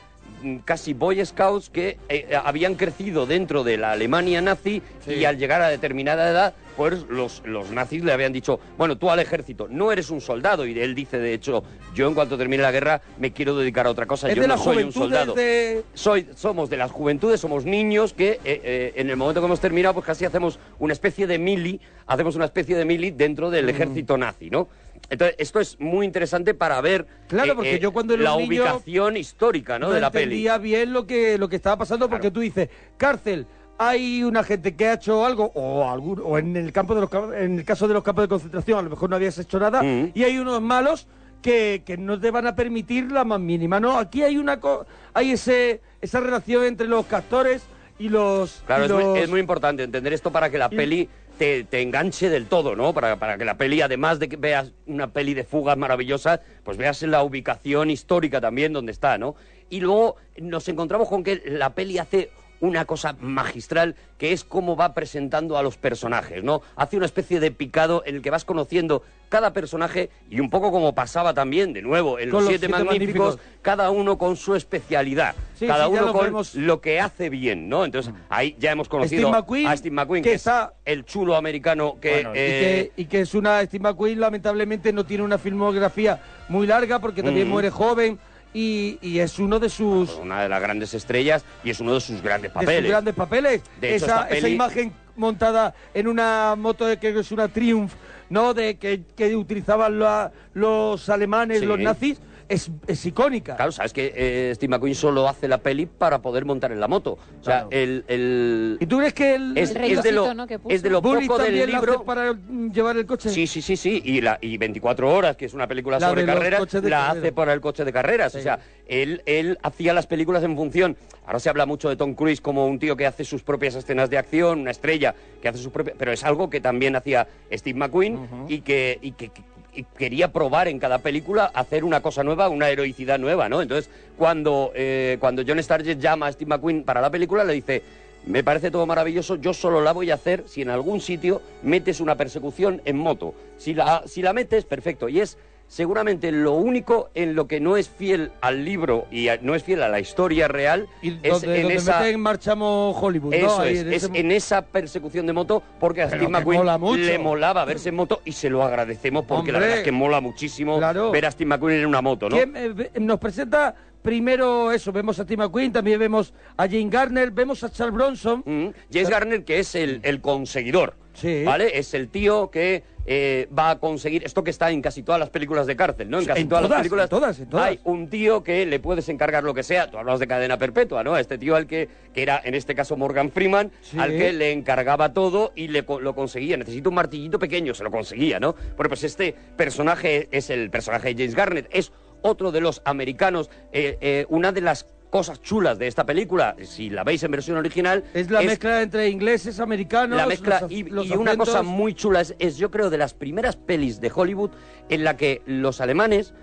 casi 0.64 0.94
Boy 0.94 1.24
Scouts 1.24 1.70
que 1.70 1.98
eh, 2.08 2.28
habían 2.44 2.74
crecido 2.74 3.26
dentro 3.26 3.64
de 3.64 3.76
la 3.76 3.92
Alemania 3.92 4.40
nazi 4.40 4.82
y 5.06 5.24
al 5.24 5.38
llegar 5.38 5.60
a 5.62 5.68
determinada 5.68 6.28
edad, 6.30 6.54
pues 6.76 7.04
los, 7.08 7.42
los 7.44 7.70
nazis 7.70 8.02
le 8.02 8.12
habían 8.12 8.32
dicho, 8.32 8.58
bueno, 8.76 8.98
tú 8.98 9.08
al 9.10 9.20
ejército 9.20 9.68
no 9.70 9.92
eres 9.92 10.10
un 10.10 10.20
soldado. 10.20 10.66
Y 10.66 10.78
él 10.80 10.94
dice, 10.94 11.18
de 11.18 11.32
hecho, 11.32 11.62
yo 11.94 12.08
en 12.08 12.14
cuanto 12.14 12.36
termine 12.36 12.62
la 12.64 12.72
guerra 12.72 13.00
me 13.18 13.32
quiero 13.32 13.56
dedicar 13.56 13.86
a 13.86 13.90
otra 13.90 14.06
cosa, 14.06 14.28
Es 14.28 14.34
yo 14.34 14.46
no 14.48 14.58
soy 14.58 14.82
un 14.82 14.92
soldado. 14.92 15.34
de... 15.34 15.84
Soy, 15.94 16.28
somos 16.34 16.68
de 16.70 16.76
las 16.76 16.90
juventudes, 16.90 17.40
somos 17.40 17.64
niños 17.64 18.12
que 18.12 18.32
eh, 18.32 18.40
eh, 18.44 18.92
en 18.96 19.08
el 19.10 19.16
momento 19.16 19.40
que 19.40 19.46
hemos 19.46 19.60
terminado, 19.60 19.94
pues 19.94 20.06
casi 20.06 20.24
hacemos 20.24 20.58
una 20.80 20.92
especie 20.92 21.26
de 21.28 21.38
mili, 21.38 21.80
hacemos 22.06 22.34
una 22.34 22.46
especie 22.46 22.76
de 22.76 22.84
mili 22.84 23.10
dentro 23.12 23.48
Mm. 23.48 23.52
del 23.52 23.68
ejército 23.68 24.16
nazi, 24.16 24.48
¿no? 24.50 24.68
Entonces, 25.10 25.36
esto 25.38 25.60
es 25.60 25.78
muy 25.80 26.06
interesante 26.06 26.54
para 26.54 26.80
ver 26.80 27.02
eh, 27.02 27.24
Claro, 27.28 27.54
porque 27.56 27.78
yo 27.78 27.92
cuando 27.92 28.14
era 28.14 28.22
la 28.24 28.36
niño 28.36 28.46
ubicación 28.48 29.16
histórica 29.16 29.78
¿no? 29.78 29.88
no 29.88 29.92
de 29.92 30.00
la 30.00 30.10
peli. 30.10 30.24
entendía 30.24 30.58
bien 30.58 30.92
lo 30.92 31.06
que, 31.06 31.36
lo 31.38 31.48
que 31.48 31.56
estaba 31.56 31.76
pasando 31.78 32.08
porque 32.08 32.30
tú 32.30 32.40
dices, 32.40 32.68
cárcel, 32.96 33.46
hay 33.78 34.22
una 34.22 34.42
gente 34.44 34.74
que 34.76 34.86
ha 34.86 34.94
hecho 34.94 35.26
algo, 35.26 35.50
o 35.54 35.88
algún, 35.90 36.20
o 36.24 36.38
en 36.38 36.56
el 36.56 36.72
campo 36.72 36.94
de 36.94 37.00
los 37.02 37.10
en 37.34 37.58
el 37.58 37.64
caso 37.64 37.86
de 37.88 37.94
los 37.94 38.02
campos 38.04 38.24
de 38.24 38.28
concentración, 38.28 38.78
a 38.78 38.82
lo 38.82 38.90
mejor 38.90 39.10
no 39.10 39.16
habías 39.16 39.36
hecho 39.38 39.58
nada, 39.58 39.82
Mm. 39.82 40.12
y 40.14 40.22
hay 40.22 40.38
unos 40.38 40.62
malos 40.62 41.06
que, 41.42 41.82
que 41.84 41.98
no 41.98 42.18
te 42.18 42.30
van 42.30 42.46
a 42.46 42.54
permitir 42.56 43.10
la 43.12 43.24
más 43.24 43.40
mínima. 43.40 43.78
No, 43.80 43.98
aquí 43.98 44.22
hay 44.22 44.38
una 44.38 44.60
co- 44.60 44.86
hay 45.12 45.32
ese, 45.32 45.82
esa 46.00 46.20
relación 46.20 46.64
entre 46.64 46.86
los 46.88 47.04
castores 47.06 47.64
y 47.98 48.08
los. 48.08 48.62
Claro, 48.66 48.84
y 48.84 48.86
es 48.86 48.92
muy, 48.92 49.02
los- 49.04 49.18
es 49.18 49.28
muy 49.30 49.40
importante 49.40 49.82
entender 49.82 50.12
esto 50.14 50.30
para 50.32 50.48
que 50.48 50.56
la 50.56 50.68
y- 50.70 50.76
peli 50.76 51.08
te, 51.38 51.66
enganche 51.82 52.28
del 52.30 52.46
todo, 52.46 52.76
¿no? 52.76 52.92
Para, 52.92 53.16
para 53.18 53.36
que 53.38 53.44
la 53.44 53.56
peli, 53.56 53.80
además 53.80 54.18
de 54.18 54.28
que 54.28 54.36
veas 54.36 54.72
una 54.86 55.12
peli 55.12 55.34
de 55.34 55.44
fugas 55.44 55.76
maravillosa, 55.76 56.40
pues 56.62 56.76
veas 56.76 57.02
la 57.02 57.22
ubicación 57.22 57.90
histórica 57.90 58.40
también 58.40 58.72
donde 58.72 58.92
está, 58.92 59.18
¿no? 59.18 59.36
Y 59.70 59.80
luego 59.80 60.16
nos 60.38 60.68
encontramos 60.68 61.08
con 61.08 61.24
que 61.24 61.42
la 61.46 61.74
peli 61.74 61.98
hace 61.98 62.30
una 62.64 62.84
cosa 62.86 63.14
magistral 63.20 63.94
que 64.18 64.32
es 64.32 64.42
cómo 64.44 64.74
va 64.76 64.94
presentando 64.94 65.58
a 65.58 65.62
los 65.62 65.76
personajes, 65.76 66.42
¿no? 66.42 66.62
Hace 66.76 66.96
una 66.96 67.06
especie 67.06 67.40
de 67.40 67.50
picado 67.50 68.02
en 68.06 68.16
el 68.16 68.22
que 68.22 68.30
vas 68.30 68.44
conociendo 68.44 69.02
cada 69.28 69.52
personaje 69.52 70.10
y 70.30 70.40
un 70.40 70.48
poco 70.48 70.70
como 70.70 70.94
pasaba 70.94 71.34
también, 71.34 71.72
de 71.72 71.82
nuevo, 71.82 72.18
en 72.18 72.30
los 72.30 72.42
los 72.42 72.48
Siete, 72.48 72.66
Siete 72.68 72.84
magníficos, 72.84 73.34
Magníficos. 73.36 73.58
cada 73.62 73.90
uno 73.90 74.16
con 74.16 74.36
su 74.36 74.54
especialidad, 74.54 75.34
Sí, 75.58 75.66
cada 75.66 75.86
sí, 75.86 75.92
uno 75.92 76.06
lo 76.06 76.12
con 76.12 76.24
vemos. 76.24 76.54
lo 76.54 76.80
que 76.80 77.00
hace 77.00 77.28
bien, 77.30 77.68
¿no? 77.68 77.84
Entonces, 77.84 78.12
ahí 78.28 78.54
ya 78.58 78.70
hemos 78.72 78.88
conocido 78.88 79.22
Steve 79.28 79.36
McQueen, 79.36 79.66
a 79.66 79.76
Steve 79.76 79.94
McQueen, 79.94 80.22
que 80.22 80.30
que, 80.30 80.34
está- 80.36 80.72
es 80.84 80.92
el 80.94 81.04
chulo 81.04 81.36
americano 81.36 81.96
que... 82.00 82.12
Bueno, 82.12 82.30
y, 82.34 82.38
eh, 82.38 82.92
que, 82.96 83.02
y 83.02 83.04
que 83.06 83.20
es 83.22 83.34
una 83.34 83.62
Steve 83.64 83.82
McQueen 83.82 84.20
lamentablemente 84.20 84.92
no 84.92 85.04
tiene 85.04 85.24
una 85.24 85.38
filmografía 85.38 86.20
muy 86.48 86.66
larga 86.66 86.98
porque 87.00 87.22
también 87.22 87.48
Mm. 87.48 87.50
muere 87.50 87.70
joven 87.70 88.18
y, 88.54 88.98
y 89.02 89.18
es 89.18 89.38
uno 89.38 89.58
de 89.58 89.68
sus 89.68 90.14
una 90.14 90.42
de 90.44 90.48
las 90.48 90.62
grandes 90.62 90.94
estrellas 90.94 91.44
y 91.62 91.70
es 91.70 91.80
uno 91.80 91.92
de 91.94 92.00
sus 92.00 92.22
grandes 92.22 92.50
de 92.52 92.58
sus 92.58 92.62
papeles. 92.66 92.90
grandes 92.90 93.14
papeles. 93.14 93.62
De 93.80 93.96
hecho, 93.96 94.06
esa, 94.06 94.28
esa 94.30 94.48
imagen 94.48 94.92
montada 95.16 95.74
en 95.92 96.06
una 96.08 96.54
moto 96.56 96.86
de 96.86 96.98
que 96.98 97.10
es 97.18 97.32
una 97.32 97.48
Triumph, 97.48 97.92
¿no? 98.30 98.54
De 98.54 98.76
que, 98.76 99.02
que 99.16 99.34
utilizaban 99.36 99.98
la- 99.98 100.32
los 100.54 101.08
alemanes, 101.08 101.60
Sí. 101.60 101.66
los 101.66 101.78
nazis, 101.80 102.20
es, 102.48 102.70
es 102.86 103.06
icónica. 103.06 103.56
Claro, 103.56 103.72
sabes 103.72 103.92
que 103.92 104.12
eh, 104.14 104.52
Steve 104.54 104.70
McQueen 104.70 104.94
solo 104.94 105.28
hace 105.28 105.48
la 105.48 105.58
peli 105.58 105.86
para 105.86 106.20
poder 106.22 106.44
montar 106.44 106.72
en 106.72 106.80
la 106.80 106.88
moto. 106.88 107.12
O 107.40 107.44
sea, 107.44 107.60
Claro. 107.62 107.68
el, 107.70 108.04
el- 108.08 108.76
¿Y 108.80 108.86
tú 108.86 108.98
crees 108.98 109.14
que 109.14 109.34
el, 109.34 109.56
es, 109.58 109.74
El 109.74 109.84
es 109.84 110.02
de 110.02 110.12
lo, 110.12 110.34
¿no? 110.34 110.46
que 110.46 110.58
puso. 110.58 110.74
es 110.74 110.82
de 110.82 110.90
lo 110.90 111.00
poco 111.02 111.16
del 111.18 111.28
también 111.28 111.70
la 111.70 111.78
hace 111.78 111.86
libro... 111.86 112.04
para 112.04 112.32
mm, 112.32 112.70
llevar 112.72 112.96
el 112.96 113.06
coche? 113.06 113.28
Sí, 113.30 113.46
sí, 113.46 113.62
sí, 113.62 113.76
sí. 113.76 114.02
Y, 114.04 114.20
la, 114.20 114.38
y 114.40 114.56
24 114.58 115.12
horas, 115.14 115.36
que 115.36 115.44
es 115.46 115.54
una 115.54 115.66
película 115.66 115.98
La 115.98 116.08
sobre 116.08 116.24
carreras, 116.26 116.72
la 116.84 117.10
hace 117.10 117.32
para 117.32 117.52
el 117.52 117.60
coche 117.60 117.84
de 117.84 117.92
carreras. 117.92 118.34
O 118.34 118.40
sea, 118.40 118.58
él, 118.86 119.22
él 119.26 119.58
hacía 119.62 119.92
las 119.94 120.06
películas 120.06 120.42
en 120.44 120.56
función. 120.56 120.96
Ahora 121.26 121.38
se 121.40 121.48
habla 121.48 121.66
mucho 121.66 121.88
de 121.88 121.96
Tom 121.96 122.14
Cruise 122.14 122.40
como 122.40 122.66
un 122.66 122.78
tío 122.78 122.96
que 122.96 123.06
hace 123.06 123.24
sus 123.24 123.42
propias 123.42 123.74
escenas 123.74 124.10
de 124.10 124.18
acción, 124.18 124.60
una 124.60 124.70
estrella 124.70 125.14
que 125.40 125.48
hace 125.48 125.58
sus 125.58 125.72
propias. 125.72 125.96
Pero 125.98 126.12
es 126.12 126.22
algo 126.24 126.50
que 126.50 126.60
también 126.60 126.94
hacía 126.96 127.26
Steve 127.52 127.78
McQueen 127.78 128.18
y 128.48 128.60
que. 128.60 128.98
Y 129.00 129.12
que 129.12 129.30
y 129.53 129.53
quería 129.82 130.32
probar 130.32 130.68
en 130.68 130.78
cada 130.78 130.98
película 130.98 131.50
hacer 131.52 131.84
una 131.84 132.00
cosa 132.00 132.22
nueva, 132.22 132.48
una 132.48 132.70
heroicidad 132.70 133.18
nueva, 133.18 133.48
¿no? 133.48 133.60
Entonces, 133.60 133.90
cuando, 134.16 134.72
eh, 134.74 135.16
cuando 135.20 135.42
John 135.46 135.62
Stargett 135.62 135.98
llama 135.98 136.26
a 136.26 136.32
Steve 136.32 136.48
McQueen 136.48 136.84
para 136.84 137.00
la 137.00 137.10
película, 137.10 137.44
le 137.44 137.54
dice, 137.54 137.82
me 138.26 138.42
parece 138.42 138.70
todo 138.70 138.86
maravilloso, 138.86 139.36
yo 139.36 139.52
solo 139.52 139.80
la 139.80 139.92
voy 139.92 140.10
a 140.10 140.14
hacer 140.14 140.44
si 140.46 140.62
en 140.62 140.70
algún 140.70 141.00
sitio 141.00 141.42
metes 141.62 142.00
una 142.00 142.16
persecución 142.16 142.80
en 142.84 142.96
moto. 142.96 143.34
Si 143.58 143.74
la, 143.74 144.02
si 144.06 144.22
la 144.22 144.32
metes, 144.32 144.64
perfecto. 144.64 145.08
Y 145.08 145.20
es 145.20 145.36
seguramente 145.66 146.30
lo 146.30 146.52
único 146.52 147.10
en 147.14 147.34
lo 147.34 147.46
que 147.48 147.60
no 147.60 147.76
es 147.76 147.88
fiel 147.88 148.30
al 148.40 148.64
libro 148.64 149.06
y 149.10 149.28
a- 149.28 149.38
no 149.40 149.54
es 149.54 149.62
fiel 149.64 149.82
a 149.82 149.88
la 149.88 150.00
historia 150.00 150.46
real. 150.48 150.86
Y 151.02 151.18
es 151.22 151.40
donde, 151.40 151.56
en 151.56 151.62
donde 151.62 151.74
esa... 151.76 152.00
meten 152.00 152.20
marchamos 152.20 152.96
Hollywood, 153.00 153.30
¿no? 153.34 153.46
Eso 153.46 153.60
Ahí 153.60 153.74
es, 153.76 153.80
en 153.82 153.92
es 153.92 154.02
ese- 154.04 154.18
en 154.18 154.30
esa 154.32 154.62
persecución 154.66 155.26
de 155.26 155.32
moto 155.32 155.62
porque 155.80 156.02
a 156.02 156.08
Steve 156.08 156.26
que 156.26 156.28
McQueen 156.28 156.60
mola 156.60 156.78
le 156.96 157.18
molaba 157.18 157.64
verse 157.64 157.88
en 157.88 157.96
moto 157.96 158.20
y 158.24 158.32
se 158.32 158.50
lo 158.50 158.62
agradecemos 158.62 159.24
porque 159.24 159.52
la 159.52 159.58
Hombre. 159.58 159.66
verdad 159.68 159.78
es 159.80 159.84
que 159.84 159.92
mola 159.92 160.20
muchísimo 160.20 160.78
Claro. 160.78 161.10
ver 161.10 161.26
a 161.26 161.30
Steve 161.30 161.48
McQueen 161.48 161.80
en 161.80 161.86
una 161.86 162.00
moto, 162.02 162.28
¿no? 162.28 162.36
¿Quién, 162.36 162.52
eh, 162.56 162.90
nos 163.00 163.18
presenta 163.18 163.74
primero 164.02 164.70
eso, 164.70 164.92
vemos 164.92 165.18
a 165.18 165.24
Steve 165.24 165.42
McQueen, 165.44 165.72
también 165.72 165.98
vemos 165.98 166.34
a 166.56 166.64
Jane 166.68 166.88
Garner, 166.90 167.30
vemos 167.30 167.64
a 167.64 167.70
Charles 167.70 167.94
Bronson. 167.94 168.42
Mm, 168.44 168.66
James 168.92 169.08
Garner, 169.08 169.44
que 169.44 169.58
es 169.60 169.74
el, 169.74 170.00
el 170.02 170.20
conseguidor, 170.20 170.94
Sí. 171.14 171.42
¿vale? 171.44 171.78
Es 171.78 171.94
el 171.94 172.08
tío 172.08 172.50
que 172.50 172.82
eh, 173.06 173.48
va 173.56 173.70
a 173.70 173.78
conseguir 173.78 174.24
esto 174.24 174.42
que 174.42 174.50
está 174.50 174.70
en 174.70 174.80
casi 174.80 175.02
todas 175.02 175.18
las 175.18 175.30
películas 175.30 175.66
de 175.66 175.76
cárcel, 175.76 176.08
¿no? 176.10 176.18
En 176.20 176.24
casi 176.26 176.40
en 176.42 176.48
todas, 176.48 176.62
todas, 176.62 176.70
las 176.70 176.80
películas 176.80 177.04
en 177.04 177.10
todas, 177.10 177.38
en 177.40 177.48
todas. 177.48 177.66
hay 177.66 177.80
un 177.84 178.08
tío 178.08 178.42
que 178.42 178.64
le 178.66 178.80
puedes 178.80 179.08
encargar 179.08 179.44
lo 179.44 179.52
que 179.54 179.62
sea. 179.62 179.90
Tú 179.90 179.98
hablas 179.98 180.20
de 180.20 180.26
cadena 180.26 180.58
perpetua, 180.58 181.04
¿no? 181.04 181.16
Este 181.16 181.36
tío 181.38 181.54
al 181.56 181.66
que, 181.66 181.88
que 182.14 182.22
era, 182.22 182.40
en 182.42 182.54
este 182.54 182.74
caso, 182.74 182.96
Morgan 182.96 183.30
Freeman, 183.30 183.70
Sí. 183.82 183.98
al 183.98 184.10
que 184.10 184.32
le 184.32 184.52
encargaba 184.52 185.12
todo 185.12 185.52
y 185.54 185.68
le, 185.68 185.82
lo 185.82 186.14
conseguía. 186.14 186.56
Necesito 186.56 186.88
un 186.88 186.94
martillito 186.94 187.38
pequeño, 187.38 187.74
se 187.74 187.84
lo 187.84 187.90
conseguía, 187.90 188.40
¿no? 188.40 188.54
Bueno, 188.76 188.88
pues 188.88 189.04
este 189.04 189.34
personaje 189.56 190.28
es 190.30 190.50
el 190.50 190.70
personaje 190.70 191.08
de 191.08 191.14
James 191.14 191.34
Garner, 191.34 191.68
es 191.70 191.92
otro 192.22 192.52
de 192.52 192.62
los 192.62 192.80
americanos, 192.86 193.50
eh, 193.72 193.98
eh, 194.00 194.24
una 194.30 194.50
de 194.50 194.62
las 194.62 194.86
cosas 195.14 195.40
chulas 195.40 195.78
de 195.78 195.86
esta 195.86 196.04
película, 196.04 196.56
si 196.64 196.90
la 196.90 197.04
veis 197.04 197.22
en 197.22 197.30
versión 197.30 197.56
original, 197.56 198.02
Es 198.14 198.32
la 198.32 198.42
mezcla 198.42 198.82
entre 198.82 199.08
ingleses, 199.10 199.60
americanos. 199.60 200.16
la 200.16 200.26
mezcla 200.26 200.62
los- 200.62 200.72
y, 200.72 200.82
los 200.82 201.06
y 201.06 201.12
una 201.12 201.36
cosa 201.36 201.62
muy 201.62 201.94
chula 201.94 202.20
es, 202.20 202.34
es, 202.40 202.56
yo 202.56 202.68
creo 202.72 202.90
de 202.90 202.98
las 202.98 203.14
primeras 203.14 203.54
pelis 203.54 204.00
de 204.00 204.10
Hollywood 204.12 204.50
en 204.88 205.04
la 205.04 205.16
que 205.16 205.40
los 205.46 205.80
alemanes 205.80 206.34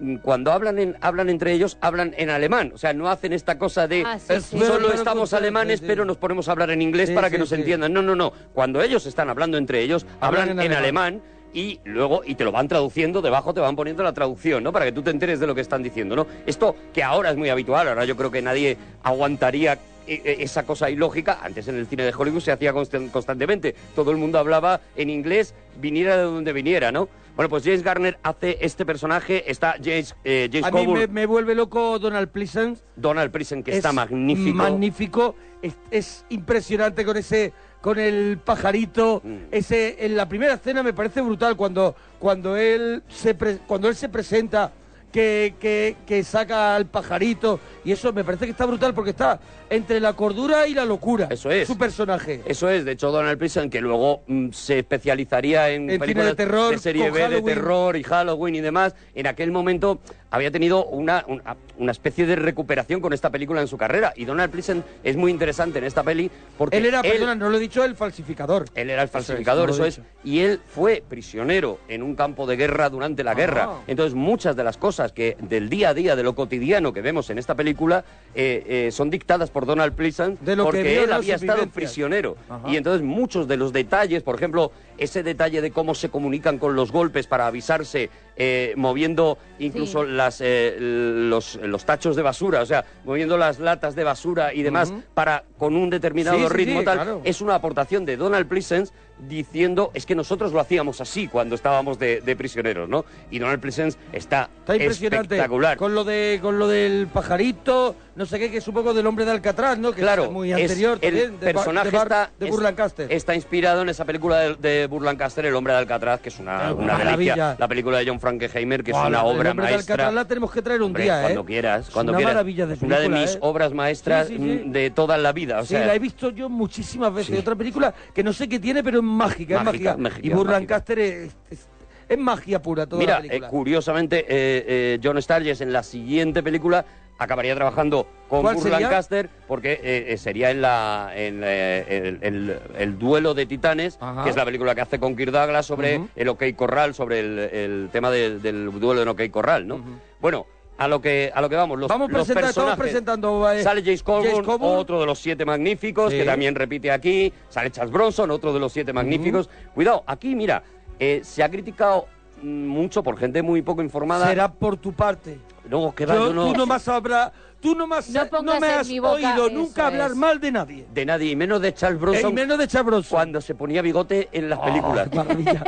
mm, 0.00 0.16
cuando 0.16 0.52
hablan 0.52 0.78
en, 0.78 0.96
hablan 1.00 1.30
entre 1.30 1.54
ellos, 1.54 1.78
hablan 1.80 2.12
en 2.18 2.28
alemán. 2.28 2.70
O 2.74 2.76
sea, 2.76 2.92
no 2.92 3.08
hacen 3.08 3.32
esta 3.32 3.56
cosa 3.56 3.88
de 3.88 4.02
Ah, 4.04 4.18
sí, 4.18 4.34
sí. 4.42 4.58
Solo 4.60 4.92
estamos 4.92 5.32
alemanes, 5.32 5.78
sí, 5.78 5.86
sí. 5.86 5.88
pero 5.88 6.04
nos 6.04 6.18
ponemos 6.18 6.48
a 6.48 6.52
hablar 6.52 6.70
en 6.70 6.82
inglés 6.82 7.08
Sí, 7.08 7.14
para 7.14 7.30
que 7.30 7.36
sí, 7.36 7.40
nos 7.40 7.48
sí. 7.48 7.54
entiendan. 7.54 7.94
No, 7.94 8.02
no, 8.02 8.14
no. 8.14 8.30
Cuando 8.52 8.82
ellos 8.82 9.06
están 9.06 9.30
hablando 9.30 9.56
entre 9.56 9.80
ellos, 9.80 10.04
hablan, 10.20 10.50
Hablan 10.50 10.66
en 10.66 10.70
en 10.72 10.76
alemán. 10.78 11.22
Y 11.52 11.80
luego 11.84 12.22
y 12.24 12.34
te 12.34 12.44
lo 12.44 12.52
van 12.52 12.68
traduciendo 12.68 13.22
debajo 13.22 13.54
te 13.54 13.60
van 13.60 13.74
poniendo 13.76 14.02
la 14.02 14.12
traducción 14.12 14.62
no 14.62 14.72
para 14.72 14.84
que 14.84 14.92
tú 14.92 15.02
te 15.02 15.10
enteres 15.10 15.40
de 15.40 15.46
lo 15.46 15.54
que 15.54 15.60
están 15.62 15.82
diciendo 15.82 16.14
no 16.14 16.26
esto 16.46 16.76
que 16.92 17.02
ahora 17.02 17.30
es 17.30 17.36
muy 17.36 17.48
habitual 17.48 17.88
ahora 17.88 18.04
yo 18.04 18.16
creo 18.16 18.30
que 18.30 18.42
nadie 18.42 18.76
aguantaría 19.02 19.78
eh, 20.06 20.22
eh, 20.24 20.36
esa 20.40 20.62
cosa 20.62 20.88
ilógica. 20.88 21.40
Antes 21.42 21.68
en 21.68 21.76
el 21.76 21.86
cine 21.86 22.02
de 22.04 22.14
Hollywood 22.16 22.40
se 22.40 22.50
hacía 22.50 22.72
constan- 22.72 23.10
constantemente. 23.10 23.74
Todo 23.94 24.10
el 24.10 24.16
mundo 24.16 24.38
hablaba 24.38 24.80
en 24.96 25.10
inglés 25.10 25.54
viniera 25.78 26.16
de 26.16 26.22
donde 26.22 26.52
viniera 26.54 26.90
no 26.90 27.08
bueno 27.36 27.50
pues 27.50 27.62
James 27.62 27.82
Garner 27.82 28.18
hace 28.22 28.56
este 28.62 28.86
personaje 28.86 29.50
está 29.50 29.74
James 29.84 30.16
eh, 30.24 30.48
James 30.50 30.64
A 30.66 30.70
mí 30.70 30.86
me, 30.86 31.06
me 31.08 31.26
vuelve 31.26 31.54
loco 31.54 31.98
Donald 31.98 32.28
Pleasence. 32.30 32.82
Donald 32.96 33.30
Pleasence 33.30 33.64
que 33.64 33.72
Es 33.72 33.76
está 33.78 33.92
magnífico. 33.92 34.56
Magnífico. 34.56 35.34
Es, 35.60 35.74
es 35.90 36.24
impresionante 36.30 37.04
con 37.04 37.16
ese 37.16 37.52
con 37.80 37.98
el 37.98 38.38
pajarito. 38.44 39.20
Mm. 39.24 39.36
Ese 39.50 40.04
en 40.04 40.16
la 40.16 40.28
primera 40.28 40.54
escena 40.54 40.82
me 40.82 40.92
parece 40.92 41.20
brutal 41.20 41.56
cuando 41.56 41.94
cuando 42.18 42.56
él 42.56 43.02
se 43.08 43.34
pre- 43.34 43.58
cuando 43.66 43.88
él 43.88 43.94
se 43.94 44.08
presenta 44.08 44.72
que, 45.12 45.54
que, 45.60 45.96
que 46.06 46.22
saca 46.24 46.76
al 46.76 46.86
pajarito 46.86 47.60
y 47.84 47.92
eso 47.92 48.12
me 48.12 48.24
parece 48.24 48.44
que 48.44 48.50
está 48.50 48.66
brutal 48.66 48.94
porque 48.94 49.10
está 49.10 49.40
entre 49.70 50.00
la 50.00 50.14
cordura 50.14 50.66
y 50.66 50.74
la 50.74 50.84
locura. 50.84 51.28
Eso 51.30 51.50
es. 51.50 51.66
Su 51.66 51.76
personaje. 51.76 52.42
Eso 52.46 52.68
es, 52.68 52.84
de 52.84 52.92
hecho 52.92 53.10
Donald 53.10 53.38
Pleasence, 53.38 53.70
que 53.70 53.80
luego 53.80 54.22
mm, 54.26 54.50
se 54.50 54.78
especializaría 54.78 55.70
en, 55.70 55.86
películas 55.98 56.28
de 56.28 56.34
terror, 56.34 56.78
serie 56.78 57.10
B, 57.10 57.28
de 57.28 57.42
terror 57.42 57.96
y 57.96 58.02
Halloween 58.02 58.54
y 58.56 58.60
demás, 58.60 58.94
en 59.14 59.26
aquel 59.26 59.50
momento 59.50 60.00
había 60.30 60.50
tenido 60.50 60.84
una, 60.86 61.24
una, 61.26 61.56
una 61.78 61.92
especie 61.92 62.26
de 62.26 62.36
recuperación 62.36 63.00
con 63.00 63.12
esta 63.12 63.30
película 63.30 63.60
en 63.60 63.68
su 63.68 63.78
carrera. 63.78 64.12
Y 64.16 64.24
Donald 64.24 64.50
Pleasence 64.50 64.86
es 65.02 65.16
muy 65.16 65.30
interesante 65.30 65.78
en 65.78 65.84
esta 65.84 66.02
peli 66.02 66.30
porque 66.56 66.76
Él 66.76 66.86
era, 66.86 67.02
perdona, 67.02 67.34
no 67.34 67.48
lo 67.48 67.56
he 67.56 67.60
dicho, 67.60 67.84
el 67.84 67.96
falsificador. 67.96 68.66
él 68.74 68.90
era 68.90 69.02
el 69.02 69.08
Eso 69.08 69.18
es, 69.18 69.26
falsificador, 69.26 69.70
eso 69.70 69.84
es, 69.84 70.00
y 70.24 70.40
él 70.40 70.60
fue 70.66 71.02
prisionero 71.06 71.78
en 71.88 72.02
un 72.02 72.14
campo 72.14 72.46
de 72.46 72.56
guerra 72.56 72.90
durante 72.90 73.24
la 73.24 73.34
guerra. 73.34 73.66
Ah. 73.68 73.82
Entonces, 73.86 74.14
muchas 74.14 74.56
de 74.56 74.64
las 74.64 74.76
cosas 74.76 74.97
que 75.06 75.36
del 75.40 75.68
día 75.68 75.90
a 75.90 75.94
día, 75.94 76.16
de 76.16 76.22
lo 76.24 76.34
cotidiano 76.34 76.92
que 76.92 77.00
vemos 77.00 77.30
en 77.30 77.38
esta 77.38 77.54
película, 77.54 78.04
eh, 78.34 78.64
eh, 78.88 78.90
son 78.90 79.10
dictadas 79.10 79.50
por 79.50 79.64
Donald 79.64 79.94
Pleasence 79.94 80.44
De 80.44 80.56
lo 80.56 80.64
que 80.64 80.78
porque 80.78 81.02
él 81.04 81.12
había 81.12 81.36
estado 81.36 81.66
prisionero. 81.68 82.36
Ajá. 82.48 82.68
Y 82.68 82.76
entonces, 82.76 83.02
muchos 83.02 83.46
de 83.46 83.56
los 83.56 83.72
detalles, 83.72 84.22
por 84.22 84.34
ejemplo, 84.34 84.72
ese 84.98 85.22
detalle 85.22 85.60
de 85.62 85.70
cómo 85.70 85.94
se 85.94 86.08
comunican 86.08 86.58
con 86.58 86.74
los 86.74 86.90
golpes 86.90 87.28
para 87.28 87.46
avisarse, 87.46 88.10
eh, 88.36 88.72
moviendo 88.76 89.38
incluso 89.60 90.04
Sí. 90.04 90.10
las, 90.10 90.40
eh, 90.40 90.76
los, 90.80 91.56
los 91.62 91.84
tachos 91.84 92.16
de 92.16 92.22
basura, 92.22 92.62
o 92.62 92.66
sea, 92.66 92.84
moviendo 93.04 93.38
las 93.38 93.60
latas 93.60 93.94
de 93.94 94.02
basura 94.04 94.52
y 94.52 94.62
demás, 94.62 94.92
para 95.14 95.44
con 95.56 95.76
un 95.76 95.88
determinado 95.90 96.38
Sí, 96.38 96.54
ritmo 96.54 96.80
sí, 96.80 96.84
tal, 96.84 96.96
claro. 96.96 97.20
es 97.24 97.40
una 97.40 97.54
aportación 97.54 98.04
de 98.04 98.16
Donald 98.16 98.48
Pleasence 98.48 98.92
diciendo 99.26 99.90
es 99.94 100.06
que 100.06 100.14
nosotros 100.14 100.52
lo 100.52 100.60
hacíamos 100.60 101.00
así 101.00 101.28
cuando 101.28 101.54
estábamos 101.54 101.98
de, 101.98 102.20
de 102.20 102.36
prisioneros, 102.36 102.88
¿no? 102.88 103.04
Y 103.30 103.38
Donald 103.38 103.60
Pleasence 103.60 103.98
está, 104.12 104.50
Está 104.60 104.76
impresionante. 104.76 105.34
espectacular. 105.34 105.76
Con 105.76 105.94
lo 105.94 106.04
de 106.04 106.38
con 106.42 106.58
lo 106.58 106.68
del 106.68 107.08
pajarito, 107.08 107.96
no 108.18 108.26
sé 108.26 108.38
qué, 108.40 108.50
que 108.50 108.56
es 108.58 108.66
un 108.68 108.74
poco 108.74 108.92
del 108.92 109.06
hombre 109.06 109.24
de 109.24 109.30
Alcatraz, 109.30 109.78
¿no? 109.78 109.92
Que 109.92 110.02
Claro, 110.02 110.24
es 110.24 110.30
muy 110.30 110.52
es- 110.52 110.60
anterior 110.60 110.98
el 111.00 111.00
también, 111.00 111.40
de 111.40 111.46
Bar- 111.46 111.54
personaje 111.54 111.90
de, 111.90 111.96
está, 111.96 112.30
de 112.38 112.44
es- 112.46 112.50
Burlancaster. 112.50 113.12
está 113.12 113.34
inspirado 113.36 113.82
en 113.82 113.88
esa 113.88 114.04
película 114.04 114.40
de, 114.40 114.54
de 114.56 114.86
Burlancaster, 114.88 115.46
El 115.46 115.54
hombre 115.54 115.72
de 115.72 115.78
Alcatraz, 115.78 116.20
que 116.20 116.28
es 116.28 116.38
una, 116.40 116.74
una 116.74 116.98
maravilla. 116.98 117.56
La 117.58 117.68
película 117.68 117.98
de 117.98 118.06
John 118.08 118.18
Frankenheimer, 118.20 118.82
que 118.82 118.90
es 118.90 118.96
una 118.96 119.06
el 119.06 119.14
obra 119.14 119.28
hombre 119.30 119.48
de 119.50 119.54
maestra. 119.54 119.94
Alcatraz 119.94 120.14
la 120.14 120.24
tenemos 120.26 120.50
que 120.52 120.62
traer 120.62 120.80
un 120.82 120.86
Hombre, 120.88 121.04
día, 121.04 121.18
¿eh? 121.20 121.22
cuando 121.22 121.44
quieras, 121.44 121.86
Es 121.88 121.94
cuando 121.94 122.10
una 122.12 122.16
quieras. 122.18 122.34
maravilla 122.34 122.66
de 122.66 122.74
Es 122.74 122.82
una 122.82 122.96
de 122.96 123.02
película, 123.02 123.20
mis 123.22 123.34
¿eh? 123.36 123.38
obras 123.40 123.72
maestras 123.72 124.26
Sí, 124.26 124.36
sí, 124.36 124.42
sí. 124.42 124.62
mm, 124.66 124.72
de 124.72 124.90
toda 124.90 125.16
la 125.16 125.32
vida. 125.32 125.60
O 125.60 125.64
sí, 125.64 125.74
la 125.74 125.94
he 125.94 125.98
visto 126.00 126.30
yo 126.30 126.48
muchísimas 126.48 127.14
veces. 127.14 127.38
Otra 127.38 127.54
película 127.54 127.94
que 128.12 128.24
no 128.24 128.32
sé 128.32 128.48
qué 128.48 128.58
tiene, 128.58 128.82
pero 128.82 128.98
es 128.98 129.04
mágica, 129.04 129.58
es 129.58 129.64
Mágica, 129.64 129.90
mágica. 129.90 129.96
mágica, 129.96 130.26
y 130.26 130.30
Burlancaster 130.30 130.98
es, 130.98 131.36
es, 131.50 131.68
es 132.08 132.18
magia 132.18 132.60
pura 132.60 132.84
toda 132.86 132.98
Mira, 132.98 133.14
la 133.14 133.20
película. 133.20 133.46
eh, 133.46 133.50
curiosamente, 133.50 134.18
eh, 134.20 134.24
eh, 134.66 135.00
John 135.00 135.22
Sturges 135.22 135.60
en 135.60 135.72
la 135.72 135.84
siguiente 135.84 136.42
película 136.42 136.84
acabaría 137.18 137.54
trabajando 137.54 138.06
con 138.28 138.42
¿Cuál 138.42 138.58
sería? 138.58 138.78
Burlancaster 138.78 139.28
porque 139.46 139.72
eh, 139.82 140.06
eh, 140.08 140.16
sería 140.18 140.50
en 140.50 140.62
la 140.62 141.10
en 141.14 141.40
eh, 141.44 141.84
el, 141.88 142.18
el- 142.22 142.58
el 142.78 142.98
duelo 142.98 143.34
de 143.34 143.46
titanes, 143.46 143.98
Ajá. 144.00 144.22
que 144.24 144.30
es 144.30 144.36
la 144.36 144.44
película 144.44 144.74
que 144.74 144.80
hace 144.82 144.98
con 145.00 145.16
Kirk 145.16 145.32
Douglas 145.32 145.66
sobre 145.66 145.98
Ujú. 145.98 146.08
el 146.14 146.28
OK 146.28 146.44
Corral, 146.56 146.94
sobre 146.94 147.20
el, 147.20 147.38
el 147.38 147.88
tema 147.92 148.10
del, 148.10 148.40
del 148.40 148.70
duelo 148.78 149.02
en 149.02 149.08
OK 149.08 149.22
Corral, 149.30 149.66
¿no? 149.66 149.80
Bueno, 150.20 150.46
a 150.78 150.86
lo 150.86 151.00
que 151.00 151.32
a 151.34 151.40
lo 151.40 151.48
que 151.48 151.56
vamos, 151.56 151.76
los, 151.78 151.88
Vamos 151.88 152.08
los 152.08 152.20
presenta- 152.26 152.48
estamos 152.50 152.54
personajes. 152.76 152.80
presentando, 152.92 153.50
eh, 153.50 153.62
sale 153.64 153.82
James 153.82 154.02
Coburn, 154.04 154.30
James 154.30 154.46
Coburn. 154.46 154.78
otro 154.78 155.00
de 155.00 155.06
los 155.06 155.18
siete 155.18 155.44
magníficos, 155.44 156.12
Sí. 156.12 156.18
que 156.18 156.24
también 156.24 156.54
repite 156.54 156.92
aquí. 156.92 157.32
Sale 157.48 157.72
Charles 157.72 157.92
Bronson, 157.92 158.30
otro 158.30 158.52
de 158.52 158.60
los 158.60 158.72
siete 158.72 158.92
magníficos. 158.92 159.50
Cuidado, 159.74 160.04
aquí, 160.06 160.36
mira, 160.36 160.62
eh, 161.00 161.20
se 161.24 161.42
ha 161.42 161.50
criticado 161.50 162.06
mm, 162.42 162.46
mucho 162.68 163.02
por 163.02 163.18
gente 163.18 163.42
muy 163.42 163.62
poco 163.62 163.82
informada. 163.82 164.28
Será 164.28 164.52
por 164.52 164.76
tu 164.76 164.92
parte. 164.92 165.38
No, 165.68 165.94
que 165.94 166.06
va, 166.06 166.14
Yo- 166.14 166.28
yo 166.28 166.32
no... 166.34 166.46
Tú 166.52 166.58
nomás 166.58 166.82
sabrás, 166.82 167.30
tú 167.60 167.74
nomás 167.74 168.08
No 168.10 168.24
no, 168.42 168.60
me 168.60 168.66
has 168.68 168.88
oído 168.88 169.50
nunca 169.50 169.86
hablar 169.88 170.10
es. 170.12 170.16
mal 170.16 170.40
de 170.40 170.52
nadie. 170.52 170.86
De 170.92 171.04
nadie, 171.04 171.30
y 171.32 171.36
menos 171.36 171.60
de 171.60 171.74
Charles 171.74 172.00
Bronson 172.00 172.30
y 172.30 172.34
menos 172.34 172.58
de 172.58 172.66
Chabroso. 172.68 173.10
cuando 173.10 173.40
se 173.40 173.54
ponía 173.54 173.82
bigote 173.82 174.28
en 174.32 174.48
las 174.48 174.58
películas. 174.60 175.12
maravilla. 175.14 175.62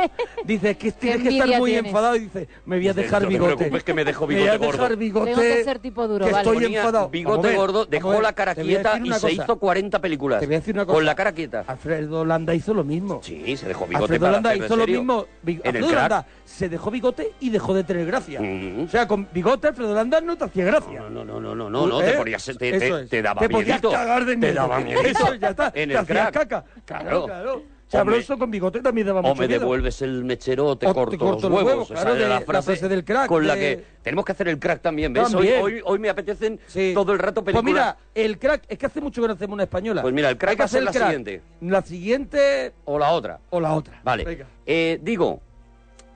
Dice 0.45 0.75
que 0.77 0.91
tienes 0.91 1.21
que 1.23 1.29
estar 1.37 1.59
muy 1.59 1.71
tienes. 1.71 1.85
enfadado 1.89 2.15
y 2.15 2.19
dice, 2.19 2.47
me 2.65 2.77
voy 2.77 2.87
a 2.87 2.93
Dice, 2.93 3.01
dejar 3.03 3.21
no 3.23 3.27
te 3.27 3.33
bigote. 3.33 3.55
preocupes 3.55 3.83
que 3.83 3.93
me 3.93 4.05
dejo 4.05 4.27
Me 4.27 4.33
voy 4.35 4.43
bigote 4.43 4.49
a 4.49 4.59
dejar 4.67 4.79
gordo. 4.81 4.97
bigote. 4.97 5.25
Tengo 5.31 5.41
que 5.41 5.63
ser 5.63 5.79
tipo 5.79 6.07
duro, 6.07 6.25
que 6.25 6.31
vale. 6.31 6.43
estoy 6.49 6.63
Ponía 6.63 6.79
enfadado. 6.79 7.09
bigote 7.09 7.47
ver, 7.47 7.57
gordo, 7.57 7.85
dejó 7.85 8.21
la 8.21 8.33
cara 8.33 8.55
te 8.55 8.61
quieta 8.63 8.99
y 9.03 9.11
se 9.13 9.31
hizo 9.33 9.55
40 9.59 9.99
películas. 9.99 10.39
Te 10.39 10.45
voy 10.45 10.55
a 10.55 10.59
decir 10.59 10.73
una 10.75 10.85
cosa. 10.85 10.95
Con 10.95 11.05
la 11.05 11.15
cara 11.15 11.31
quieta. 11.31 11.63
Alfredo 11.67 12.25
Landa 12.25 12.55
hizo 12.55 12.73
lo 12.73 12.83
mismo. 12.83 13.19
Sí, 13.23 13.55
se 13.57 13.67
dejó 13.67 13.85
bigote 13.85 14.03
Alfredo 14.13 14.31
Landa 14.31 14.55
hizo 14.55 14.75
lo 14.75 14.87
mismo. 14.87 15.25
Bi- 15.41 15.61
En 15.63 15.75
el 15.75 15.83
Alfredo. 15.83 15.99
Landa 16.01 16.25
se 16.45 16.69
dejó 16.69 16.91
bigote 16.91 17.33
y 17.39 17.49
dejó 17.49 17.73
de 17.73 17.83
tener 17.83 18.05
gracia. 18.05 18.39
Mm. 18.41 18.83
O 18.85 18.87
sea, 18.87 19.07
con 19.07 19.27
bigote 19.33 19.67
Alfredo 19.67 19.93
Landa 19.93 20.21
no 20.21 20.35
te 20.37 20.45
hacía 20.45 20.65
gracia. 20.65 20.99
No, 21.01 21.09
no, 21.09 21.23
no, 21.25 21.39
no, 21.39 21.55
no, 21.69 21.80
no, 21.87 21.99
no, 21.99 21.99
te 21.99 22.11
¿Eh? 22.11 22.17
ponías, 22.17 22.43
te, 22.45 22.53
te, 22.55 22.75
Eso 22.75 22.97
es. 22.99 23.09
te 23.09 23.21
daba 23.21 23.41
Te 23.41 23.49
podías 23.49 23.67
miedito. 23.81 23.91
cagar 23.91 24.25
de 24.25 24.31
Te 24.33 24.37
miedo. 24.37 24.53
daba 24.55 24.79
miedito. 24.79 25.07
Eso, 25.07 25.35
ya 25.35 25.49
está. 25.49 25.71
En 25.75 25.91
el 25.91 26.05
crack. 26.05 26.31
caca. 26.33 26.63
Claro, 26.85 27.25
Claro. 27.25 27.63
Chabroso 27.91 28.37
con 28.37 28.49
bigote 28.49 28.79
también 28.79 29.05
daba 29.05 29.19
O 29.19 29.23
mucho 29.23 29.41
me 29.41 29.47
miedo. 29.49 29.59
devuelves 29.59 30.01
el 30.01 30.23
mechero 30.23 30.65
o 30.65 30.77
te 30.77 30.85
O 30.87 30.91
te 30.91 30.93
corto, 30.95 31.17
los 31.17 31.41
los 31.41 31.51
huevos. 31.51 31.65
huevos, 31.65 31.91
Esa 31.91 31.99
claro, 31.99 32.15
era 32.15 32.23
de- 32.23 32.29
la 32.29 32.39
la 32.39 32.45
frase, 32.45 32.87
del 32.87 33.03
crack, 33.03 33.27
Con 33.27 33.45
la 33.45 33.55
que 33.57 33.83
tenemos 34.01 34.23
que 34.23 34.31
hacer 34.31 34.47
el 34.47 34.59
crack 34.59 34.81
también, 34.81 35.11
¿ves? 35.11 35.25
Hoy, 35.25 35.31
También. 35.33 35.61
hoy, 35.61 35.81
hoy 35.83 35.99
me 35.99 36.07
apetecen 36.07 36.57
Sí. 36.67 36.91
todo 36.93 37.11
el 37.11 37.19
rato 37.19 37.43
Pues 37.43 37.53
películas. 37.53 37.97
mira, 37.97 37.97
el 38.15 38.39
crack, 38.39 38.63
es 38.69 38.77
que 38.77 38.85
hace 38.85 39.01
mucho 39.01 39.21
que 39.21 39.27
no 39.27 39.33
hacemos 39.33 39.55
una 39.55 39.63
española. 39.63 40.03
Pues 40.03 40.13
mira, 40.13 40.29
el 40.29 40.37
crack 40.37 40.57
va 40.61 40.63
a 40.63 40.67
ser 40.69 40.83
la 40.83 40.91
crack. 40.91 41.03
siguiente. 41.03 41.41
La 41.59 41.81
siguiente 41.81 42.71
O 42.85 42.97
la 42.97 43.09
otra. 43.09 43.39
o 43.49 43.59
la 43.59 43.73
otra. 43.73 43.99
Vale. 44.05 44.45
Eh, 44.65 44.97
digo, 45.01 45.41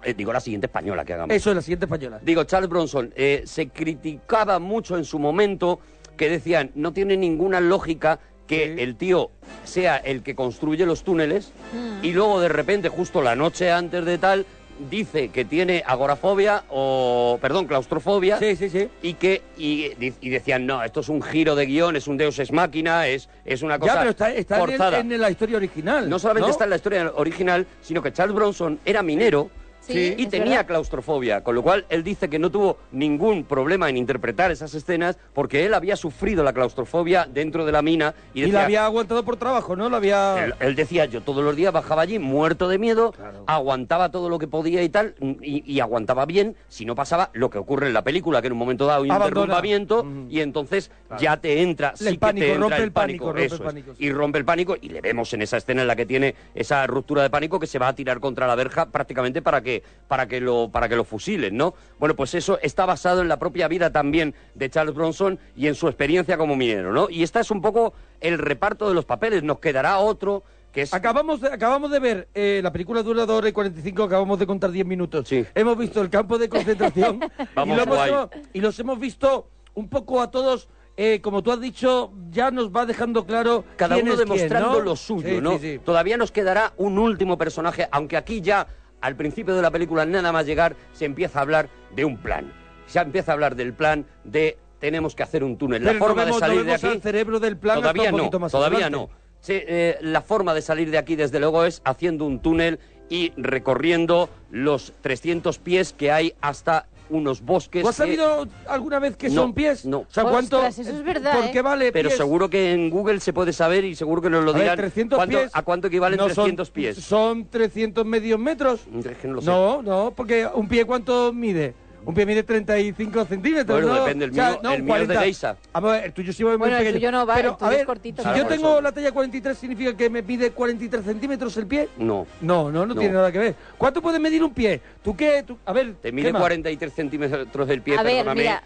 eh, 0.05 0.13
digo 0.13 0.31
la 0.31 0.39
siguiente 0.39 0.67
española 0.67 1.03
que 1.03 1.13
hagamos. 1.13 1.35
Eso 1.35 1.49
es 1.49 1.55
la 1.55 1.61
siguiente 1.61 1.85
española. 1.85 2.19
Digo, 2.21 2.43
Charles 2.45 2.69
Bronson, 2.69 3.11
eh, 3.15 3.43
se 3.45 3.67
criticaba 3.69 4.59
mucho 4.59 4.97
en 4.97 5.05
su 5.05 5.19
momento 5.19 5.79
que 6.17 6.29
decían, 6.29 6.71
no 6.75 6.93
tiene 6.93 7.17
ninguna 7.17 7.59
lógica 7.59 8.19
que 8.47 8.75
Sí. 8.75 8.81
el 8.83 8.95
tío 8.95 9.31
sea 9.63 9.97
el 9.97 10.21
que 10.21 10.35
construye 10.35 10.85
los 10.85 11.03
túneles 11.03 11.51
Mm. 11.73 12.05
y 12.05 12.11
luego 12.11 12.39
de 12.39 12.47
repente, 12.49 12.89
justo 12.89 13.21
la 13.21 13.35
noche 13.35 13.71
antes 13.71 14.05
de 14.05 14.17
tal, 14.19 14.45
dice 14.91 15.29
que 15.29 15.45
tiene 15.45 15.83
agorafobia 15.85 16.63
o, 16.69 17.39
perdón, 17.41 17.65
claustrofobia. 17.65 18.37
Sí, 18.37 18.55
sí, 18.57 18.69
sí. 18.69 18.89
Y 19.01 19.13
que 19.13 19.41
y, 19.57 19.91
y 20.21 20.29
decían, 20.29 20.65
no, 20.65 20.83
esto 20.83 20.99
es 20.99 21.07
un 21.09 21.21
giro 21.21 21.55
de 21.55 21.65
guion, 21.65 21.95
es 21.95 22.07
un 22.07 22.17
deus 22.17 22.37
ex 22.39 22.51
máquina, 22.51 23.07
es, 23.07 23.29
es 23.45 23.61
una 23.63 23.79
cosa 23.79 23.93
Ya, 23.93 23.99
pero 23.99 24.11
está, 24.11 24.33
está 24.33 24.55
en, 24.57 24.61
el- 24.61 24.67
forzada. 24.67 24.99
en 24.99 25.21
la 25.21 25.31
historia 25.31 25.57
original. 25.57 26.09
No 26.09 26.19
solamente 26.19 26.51
está 26.51 26.65
en 26.65 26.69
la 26.71 26.75
historia 26.75 27.11
original, 27.15 27.65
sino 27.81 28.01
que 28.03 28.11
Charles 28.13 28.35
Bronson 28.35 28.79
era 28.85 29.01
minero 29.01 29.49
Sí, 29.49 29.64
y 29.93 30.23
es 30.23 30.29
tenía 30.29 30.49
verdad. 30.49 30.65
claustrofobia, 30.67 31.43
con 31.43 31.55
lo 31.55 31.61
cual 31.63 31.85
él 31.89 32.03
dice 32.03 32.29
que 32.29 32.39
no 32.39 32.49
tuvo 32.49 32.77
ningún 32.91 33.43
problema 33.43 33.89
en 33.89 33.97
interpretar 33.97 34.51
esas 34.51 34.73
escenas 34.73 35.17
porque 35.33 35.65
él 35.65 35.73
había 35.73 35.95
sufrido 35.95 36.43
la 36.43 36.53
claustrofobia 36.53 37.27
dentro 37.31 37.65
de 37.65 37.71
la 37.71 37.81
mina 37.81 38.13
y 38.33 38.39
Y, 38.39 38.41
decía, 38.43 38.59
la 38.59 38.65
había 38.65 38.85
aguantado 38.85 39.23
por 39.23 39.37
trabajo, 39.37 39.75
¿no? 39.75 39.89
La 39.89 39.97
había... 39.97 40.45
él, 40.45 40.53
él 40.59 40.75
decía, 40.75 41.05
yo 41.05 41.21
todos 41.21 41.43
los 41.43 41.55
días 41.55 41.71
bajaba 41.73 42.01
allí 42.03 42.19
muerto 42.19 42.67
de 42.67 42.77
miedo, 42.77 43.11
Claro. 43.11 43.43
aguantaba 43.47 44.09
todo 44.11 44.29
lo 44.29 44.39
que 44.39 44.47
podía 44.47 44.81
y 44.83 44.89
tal, 44.89 45.15
y, 45.41 45.63
y 45.71 45.79
aguantaba 45.79 46.25
bien 46.25 46.55
si 46.67 46.85
no 46.85 46.95
pasaba 46.95 47.29
lo 47.33 47.49
que 47.49 47.57
ocurre 47.57 47.87
en 47.87 47.93
la 47.93 48.03
película, 48.03 48.41
que 48.41 48.47
en 48.47 48.53
un 48.53 48.59
momento 48.59 48.85
dado 48.85 49.03
hay 49.03 49.09
un 49.09 49.15
Abandona. 49.15 49.41
derrumbamiento 49.41 50.05
y 50.29 50.39
entonces 50.41 50.91
ya 51.19 51.37
te 51.37 51.61
entra, 51.61 51.91
El 51.99 52.13
sí 52.13 52.17
pánico, 52.17 52.41
que 52.45 52.45
te 52.47 52.53
entra 52.53 52.69
rompe 52.69 52.83
el 52.83 52.91
pánico, 52.91 53.25
rompe 53.27 53.45
eso 53.45 53.55
el 53.55 53.61
es. 53.61 53.65
pánico, 53.67 53.95
sí. 53.95 54.05
Y 54.05 54.11
rompe 54.11 54.37
el 54.39 54.45
pánico 54.45 54.75
y 54.81 54.89
le 54.89 55.01
vemos 55.01 55.33
en 55.33 55.41
esa 55.41 55.57
escena 55.57 55.81
en 55.81 55.87
la 55.87 55.95
que 55.95 56.05
tiene 56.05 56.35
esa 56.53 56.85
ruptura 56.87 57.21
de 57.23 57.29
pánico 57.29 57.59
que 57.59 57.67
se 57.67 57.79
va 57.79 57.87
a 57.89 57.95
tirar 57.95 58.19
contra 58.19 58.47
la 58.47 58.55
verja 58.55 58.87
prácticamente 58.87 59.41
para 59.41 59.61
que, 59.61 59.74
para 60.07 60.27
que, 60.27 60.39
lo, 60.41 60.69
para 60.71 60.87
que 60.89 60.95
lo 60.95 61.03
fusilen, 61.03 61.57
¿no? 61.57 61.73
Bueno, 61.99 62.15
pues 62.15 62.33
eso 62.35 62.59
está 62.61 62.85
basado 62.85 63.21
en 63.21 63.27
la 63.27 63.39
propia 63.39 63.67
vida 63.67 63.91
también 63.91 64.35
de 64.53 64.69
Charles 64.69 64.93
Bronson 64.95 65.39
y 65.55 65.67
en 65.67 65.75
su 65.75 65.87
experiencia 65.87 66.37
como 66.37 66.55
minero, 66.55 66.91
¿no? 66.93 67.09
Y 67.09 67.23
esta 67.23 67.39
es 67.39 67.49
un 67.51 67.61
poco 67.61 67.93
el 68.21 68.37
reparto 68.37 68.87
de 68.87 68.95
los 68.95 69.05
papeles. 69.05 69.43
Nos 69.43 69.59
quedará 69.59 69.97
otro 69.99 70.43
que 70.71 70.81
es 70.81 70.93
Acabamos 70.93 71.39
de, 71.41 71.47
acabamos 71.47 71.89
de 71.89 71.99
ver 71.99 72.27
eh, 72.35 72.59
la 72.61 72.71
película 72.71 73.01
dura 73.01 73.25
2 73.25 73.37
horas 73.37 73.49
y 73.49 73.53
45, 73.53 74.03
acabamos 74.03 74.37
de 74.39 74.45
contar 74.45 74.71
10 74.71 74.85
minutos. 74.85 75.27
Sí. 75.27 75.45
Hemos 75.55 75.77
visto 75.77 76.01
el 76.01 76.09
campo 76.09 76.37
de 76.37 76.49
concentración 76.49 77.19
Vamos, 77.55 77.77
y, 77.77 77.81
hemos- 77.81 78.29
y 78.53 78.59
los 78.59 78.77
hemos 78.79 78.99
visto 78.99 79.47
un 79.73 79.87
poco 79.89 80.21
a 80.21 80.31
todos, 80.31 80.67
eh, 80.97 81.19
como 81.21 81.43
tú 81.43 81.51
has 81.51 81.61
dicho, 81.61 82.11
ya 82.29 82.51
nos 82.51 82.71
va 82.71 82.85
dejando 82.85 83.25
claro 83.25 83.63
cada 83.77 83.95
quién 83.95 84.05
uno 84.07 84.13
es 84.15 84.21
quién, 84.21 84.29
demostrando 84.35 84.79
¿no? 84.79 84.81
lo 84.81 84.95
suyo, 84.97 85.27
Sí, 85.29 85.41
¿no? 85.41 85.57
sí. 85.59 85.79
Todavía 85.83 86.17
nos 86.17 86.31
quedará 86.31 86.73
un 86.77 86.97
último 86.99 87.37
personaje, 87.37 87.87
aunque 87.91 88.17
aquí 88.17 88.41
ya 88.41 88.67
al 89.05 89.15
principio 89.15 89.55
de 89.55 89.61
la 89.61 89.69
película 89.71 90.05
nada 90.05 90.31
más 90.31 90.45
llegar 90.47 90.75
se 90.93 91.05
empieza 91.05 91.39
a 91.39 91.41
hablar 91.43 91.69
de 91.95 92.05
un 92.05 92.17
plan. 92.17 92.51
Se 92.87 92.99
empieza 92.99 93.31
a 93.31 93.33
hablar 93.33 93.55
del 93.55 93.73
plan 93.73 94.05
de 94.23 94.57
tenemos 94.79 95.13
que 95.15 95.23
hacer 95.23 95.43
un 95.43 95.57
túnel. 95.57 95.81
Pero 95.83 95.93
la 95.93 95.99
no 95.99 96.05
forma 96.05 96.23
vemos- 96.25 96.39
de 96.41 96.41
no 96.41 96.47
salir 96.47 96.65
de 96.65 96.73
aquí 96.73 96.87
al 96.87 97.01
cerebro 97.01 97.39
del 97.39 97.57
plan 97.57 97.75
todavía 97.81 98.11
no, 98.11 98.29
más 98.39 98.51
todavía 98.51 98.87
adelante. 98.87 98.97
no. 99.13 99.25
Eh, 99.47 99.97
la 100.01 100.21
forma 100.21 100.55
de 100.55 100.61
salir 100.63 100.89
de 100.89 100.97
aquí 100.97 101.15
desde 101.15 101.39
luego 101.39 101.65
es 101.65 101.81
haciendo 101.85 102.25
un 102.25 102.39
túnel 102.39 102.79
y 103.09 103.31
recorriendo 103.37 104.29
los 104.49 104.93
300 105.01 105.59
pies 105.59 105.93
que 105.93 106.11
hay 106.11 106.33
hasta 106.41 106.87
unos 107.09 107.41
bosques. 107.41 107.81
¿Tú 107.83 107.87
has 107.89 107.95
que- 107.95 108.03
sabido 108.03 108.47
alguna 108.67 108.99
vez 108.99 109.15
que 109.17 109.29
No, 109.29 109.41
son 109.43 109.53
pies? 109.53 109.85
no. 109.85 109.99
O 109.99 110.05
sea, 110.09 110.23
¿cuánto? 110.23 110.57
Ostras, 110.57 110.79
eso 110.79 110.89
es 110.91 111.03
verdad, 111.03 111.35
¿Por 111.35 111.45
¿eh? 111.45 111.51
qué 111.51 111.61
vale 111.61 111.91
Pero 111.91 112.09
pies? 112.09 112.17
seguro 112.17 112.49
que 112.49 112.73
en 112.73 112.89
Google 112.89 113.19
se 113.19 113.33
puede 113.33 113.53
saber 113.53 113.85
y 113.85 113.95
seguro 113.95 114.21
que 114.21 114.29
nos 114.29 114.43
lo 114.43 114.51
A 114.51 114.53
ver, 114.53 114.63
dirán. 114.63 114.77
300 114.77 115.17
¿Cuánto- 115.17 115.37
pies. 115.37 115.51
¿A 115.53 115.61
cuánto 115.61 115.87
equivalen 115.87 116.17
no 116.17 116.25
son- 116.25 116.35
300 116.45 116.71
pies? 116.71 116.97
Son 116.97 117.45
300 117.49 118.05
medios 118.05 118.39
metros. 118.39 118.81
Es 119.03 119.17
que 119.17 119.27
no 119.27 119.35
lo 119.35 119.41
sé. 119.41 119.47
No, 119.47 119.81
no, 119.81 120.13
porque 120.15 120.47
un 120.53 120.67
pie 120.67 120.85
¿cuánto 120.85 121.31
mide? 121.33 121.73
Un 122.05 122.13
pie 122.13 122.25
mide 122.25 122.43
35 122.43 123.25
centímetros, 123.25 123.81
Bueno, 123.81 123.95
¿no? 123.95 124.03
depende, 124.05 124.25
el 124.25 124.31
O 124.31 124.33
sea, 124.35 124.49
mío- 124.51 124.59
no, 124.61 124.73
el 124.73 124.83
mío 124.83 124.95
es 124.95 125.01
de 125.01 125.05
40. 125.15 125.21
Geisha. 125.23 125.57
Vamos 125.73 125.89
a 125.89 125.93
ver, 125.95 126.03
el 126.05 126.13
tuyo 126.13 126.33
sí 126.33 126.43
va 126.43 126.49
muy 126.51 126.57
Bueno, 126.57 126.75
el 126.77 126.81
pequeño. 126.83 126.97
tuyo 126.99 127.11
no 127.11 127.25
va, 127.25 127.35
Pero, 127.35 127.49
el 127.51 127.55
tuyo 127.57 127.65
a 127.65 127.69
ver, 127.71 127.79
es 127.79 127.85
cortito. 127.85 128.17
si 128.21 128.23
Claro, 128.29 128.37
yo 128.43 128.47
tengo 128.47 128.67
eso. 128.73 128.81
la 128.81 128.91
talla 128.91 129.11
43, 129.11 129.57
¿significa 129.57 129.97
que 129.97 130.09
me 130.09 130.21
pide 130.23 130.51
43 130.51 131.03
centímetros 131.03 131.57
el 131.57 131.65
pie? 131.67 131.89
No. 131.97 132.27
No, 132.41 132.71
no, 132.71 132.85
no, 132.85 132.93
No. 132.93 132.95
tiene 132.99 133.13
nada 133.15 133.31
que 133.31 133.39
ver. 133.39 133.55
¿Cuánto 133.77 134.01
puede 134.01 134.19
medir 134.19 134.43
un 134.43 134.53
pie? 134.53 134.81
¿Tú 135.03 135.15
qué? 135.15 135.43
Tú- 135.43 135.57
a 135.65 135.73
ver, 135.73 135.95
Te 135.95 136.09
¿qué 136.09 136.11
mide 136.11 136.31
más? 136.31 136.41
43 136.41 136.93
centímetros 136.93 137.67
del 137.67 137.81
pie, 137.81 137.97
A 137.97 138.03
ver, 138.03 138.13
perdóname. 138.17 138.41
mira. 138.41 138.63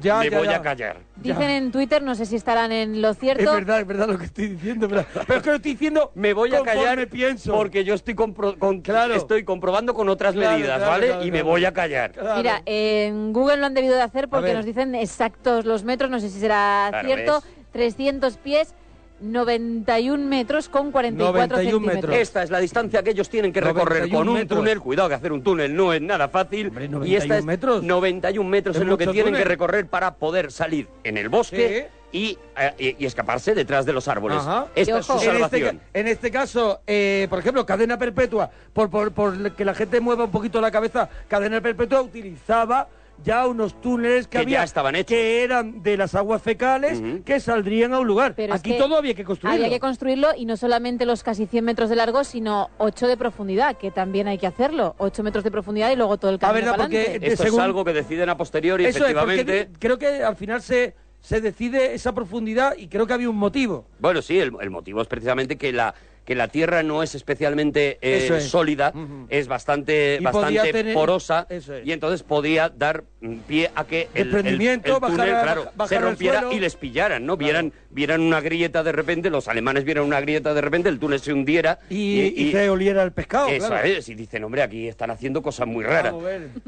Ya, 0.00 0.20
me 0.20 0.30
ya, 0.30 0.38
voy 0.38 0.48
ya. 0.48 0.56
a 0.56 0.62
callar. 0.62 0.96
Dicen 1.16 1.50
en 1.50 1.70
Twitter, 1.70 2.02
no 2.02 2.14
sé 2.14 2.24
si 2.24 2.36
estarán 2.36 2.72
en 2.72 3.02
lo 3.02 3.10
Es 3.10 3.18
cierto. 3.18 3.52
verdad, 3.52 3.80
es 3.80 3.86
verdad 3.86 4.08
lo 4.08 4.16
que 4.18 4.24
estoy 4.24 4.48
diciendo, 4.48 4.88
pero, 4.88 5.04
pero 5.26 5.36
es 5.38 5.42
que 5.42 5.50
lo 5.50 5.56
estoy 5.56 5.72
diciendo 5.72 6.10
Me 6.14 6.32
voy 6.32 6.54
a 6.54 6.62
callar 6.62 7.06
pienso. 7.08 7.52
porque 7.52 7.84
yo 7.84 7.92
estoy, 7.92 8.14
compro- 8.14 8.58
con- 8.58 8.80
Claro. 8.80 9.14
estoy 9.14 9.44
comprobando 9.44 9.92
con 9.92 10.08
otras 10.08 10.34
Claro, 10.34 10.52
medidas, 10.56 10.76
claro, 10.78 10.90
¿vale? 10.90 11.06
claro, 11.08 11.24
y 11.26 11.30
me 11.30 11.42
voy 11.42 11.64
a 11.66 11.72
callar. 11.74 12.12
Claro. 12.12 12.36
Mira, 12.38 12.62
en 12.64 13.32
Google 13.34 13.58
lo 13.58 13.66
han 13.66 13.74
debido 13.74 13.94
de 13.94 14.02
hacer 14.02 14.28
porque 14.28 14.54
nos 14.54 14.64
dicen 14.64 14.94
exactos 14.94 15.66
los 15.66 15.84
metros, 15.84 16.10
no 16.10 16.18
sé 16.18 16.30
si 16.30 16.40
será 16.40 16.86
Claro, 16.90 17.06
cierto. 17.06 17.40
¿ves? 17.42 17.54
300 17.72 18.38
pies, 18.38 18.74
91 19.20 20.24
metros 20.26 20.68
con 20.68 20.90
44 20.90 21.56
91 21.56 21.70
centímetros. 21.70 21.94
metros. 22.10 22.16
Esta 22.22 22.42
es 22.42 22.50
la 22.50 22.60
distancia 22.60 23.02
que 23.02 23.10
ellos 23.10 23.28
tienen 23.28 23.52
que 23.52 23.60
recorrer 23.60 24.02
91 24.02 24.18
con 24.18 24.28
un 24.28 24.34
metros. 24.34 24.58
túnel. 24.58 24.80
Cuidado 24.80 25.08
que 25.08 25.14
hacer 25.14 25.32
un 25.32 25.42
túnel 25.42 25.74
no 25.74 25.92
es 25.92 26.00
nada 26.02 26.28
fácil. 26.28 26.68
Hombre, 26.68 26.84
y 26.86 26.88
91 26.88 27.22
esta 27.22 27.38
es 27.38 27.44
metros. 27.44 27.82
91 27.82 28.48
metros 28.48 28.76
Es 28.76 28.82
es, 28.82 28.88
lo 28.88 28.96
que 28.98 29.06
tienen 29.06 29.26
túnel. 29.32 29.42
que 29.42 29.48
recorrer 29.48 29.86
para 29.86 30.14
poder 30.14 30.52
salir 30.52 30.88
en 31.04 31.16
el 31.16 31.28
bosque 31.28 31.88
y, 32.10 32.38
eh, 32.56 32.74
y- 32.78 33.02
y 33.02 33.06
escaparse 33.06 33.54
detrás 33.54 33.84
de 33.84 33.92
los 33.92 34.08
árboles. 34.08 34.38
Ajá. 34.38 34.66
Esta 34.74 34.96
Y 34.96 34.98
es 35.00 35.06
su 35.06 35.12
ojo. 35.12 35.22
En 35.22 35.42
este, 35.42 35.78
en 35.94 36.08
este 36.08 36.30
caso, 36.30 36.80
eh, 36.86 37.26
por 37.28 37.38
ejemplo, 37.38 37.66
cadena 37.66 37.98
perpetua, 37.98 38.50
por, 38.72 38.88
por, 38.88 39.12
por 39.12 39.52
que 39.52 39.64
la 39.64 39.74
gente 39.74 40.00
mueva 40.00 40.24
un 40.24 40.30
poquito 40.30 40.60
la 40.60 40.70
cabeza, 40.70 41.08
cadena 41.28 41.60
perpetua 41.60 42.00
utilizaba 42.00 42.88
ya 43.24 43.46
unos 43.46 43.80
túneles 43.80 44.26
que, 44.26 44.32
Que 44.32 44.38
había 44.38 44.58
ya 44.58 44.64
estaban 44.64 44.94
hechos. 44.96 45.08
que 45.08 45.42
eran 45.42 45.82
de 45.82 45.96
las 45.96 46.14
aguas 46.14 46.40
fecales 46.40 46.98
Ujú. 47.00 47.22
que 47.24 47.40
saldrían 47.40 47.92
a 47.92 48.00
un 48.00 48.06
lugar. 48.06 48.34
Pero 48.36 48.54
es 48.54 48.60
Aquí 48.60 48.72
que 48.72 48.78
todo 48.78 48.96
había 48.96 49.14
que 49.14 49.24
construirlo. 49.24 49.56
Había 49.64 49.68
que 49.74 49.80
construirlo 49.80 50.28
y 50.36 50.44
no 50.46 50.56
solamente 50.56 51.04
los 51.06 51.22
casi 51.22 51.46
100 51.46 51.64
metros 51.64 51.90
de 51.90 51.96
largo, 51.96 52.24
sino 52.24 52.70
8 52.78 53.06
de 53.08 53.16
profundidad, 53.16 53.76
que 53.76 53.90
también 53.90 54.28
hay 54.28 54.38
que 54.38 54.46
hacerlo. 54.46 54.94
8 54.98 55.22
metros 55.22 55.44
de 55.44 55.50
profundidad 55.50 55.90
y 55.90 55.96
luego 55.96 56.16
todo 56.16 56.30
el 56.30 56.38
camino 56.38 56.54
verdad, 56.54 56.70
para 56.72 56.82
porque- 56.84 57.00
adelante. 57.00 57.26
Esto 57.26 57.42
según- 57.44 57.60
es 57.60 57.64
algo 57.64 57.84
que 57.84 57.92
deciden 57.92 58.28
a 58.28 58.36
posteriori, 58.36 58.84
Eso 58.86 59.04
es, 59.06 59.12
porque 59.14 59.32
efectivamente. 59.34 59.78
creo 59.78 59.98
que 59.98 60.22
al 60.22 60.36
final 60.36 60.62
se, 60.62 60.94
se 61.20 61.40
decide 61.40 61.94
esa 61.94 62.14
profundidad 62.14 62.74
y 62.76 62.88
creo 62.88 63.06
que 63.06 63.12
había 63.12 63.28
un 63.28 63.36
motivo. 63.36 63.84
Bueno, 63.98 64.22
sí, 64.22 64.38
el, 64.38 64.52
el 64.60 64.70
motivo 64.70 65.02
es 65.02 65.08
precisamente 65.08 65.58
que 65.58 65.72
la 65.72 65.94
que 66.28 66.34
la 66.34 66.48
tierra 66.48 66.82
no 66.82 67.02
es 67.02 67.14
especialmente 67.14 67.96
eh, 68.02 68.28
es. 68.30 68.44
sólida, 68.50 68.92
es 69.30 69.48
bastante 69.48 70.18
bastante 70.20 70.72
tener- 70.72 70.92
porosa 70.92 71.46
es. 71.48 71.70
y 71.86 71.90
entonces 71.92 72.22
podía 72.22 72.68
dar 72.68 73.04
mm, 73.22 73.36
pie 73.46 73.70
a 73.74 73.84
que 73.86 74.08
el, 74.12 74.26
el- 74.26 74.32
Desprendimiento, 74.32 74.96
el 74.96 75.00
túnel, 75.00 75.28
claro, 75.42 75.72
se 75.88 75.98
rompiera 75.98 76.44
y 76.52 76.60
les 76.60 76.76
pillaran, 76.76 77.24
¿no? 77.24 77.38
Vieran 77.38 77.72
vieran 77.88 78.20
una 78.20 78.42
grieta 78.42 78.82
de 78.82 78.92
repente, 78.92 79.30
los 79.30 79.48
alemanes 79.48 79.84
vieran 79.84 80.04
una 80.04 80.20
grieta 80.20 80.52
de 80.52 80.60
repente, 80.60 80.90
el 80.90 80.98
túnel 80.98 81.18
se 81.20 81.32
hundiera 81.32 81.78
Y, 81.88 82.20
y 82.36 82.52
se 82.52 82.68
oliera 82.68 83.02
el 83.04 83.12
pescado. 83.12 83.48
eso 83.48 83.68
claro. 83.68 83.86
es, 83.88 84.06
y 84.10 84.14
dicen, 84.14 84.44
hombre, 84.44 84.60
aquí 84.60 84.86
están 84.86 85.10
haciendo 85.10 85.40
cosas 85.40 85.66
muy 85.66 85.82
raras. 85.82 86.12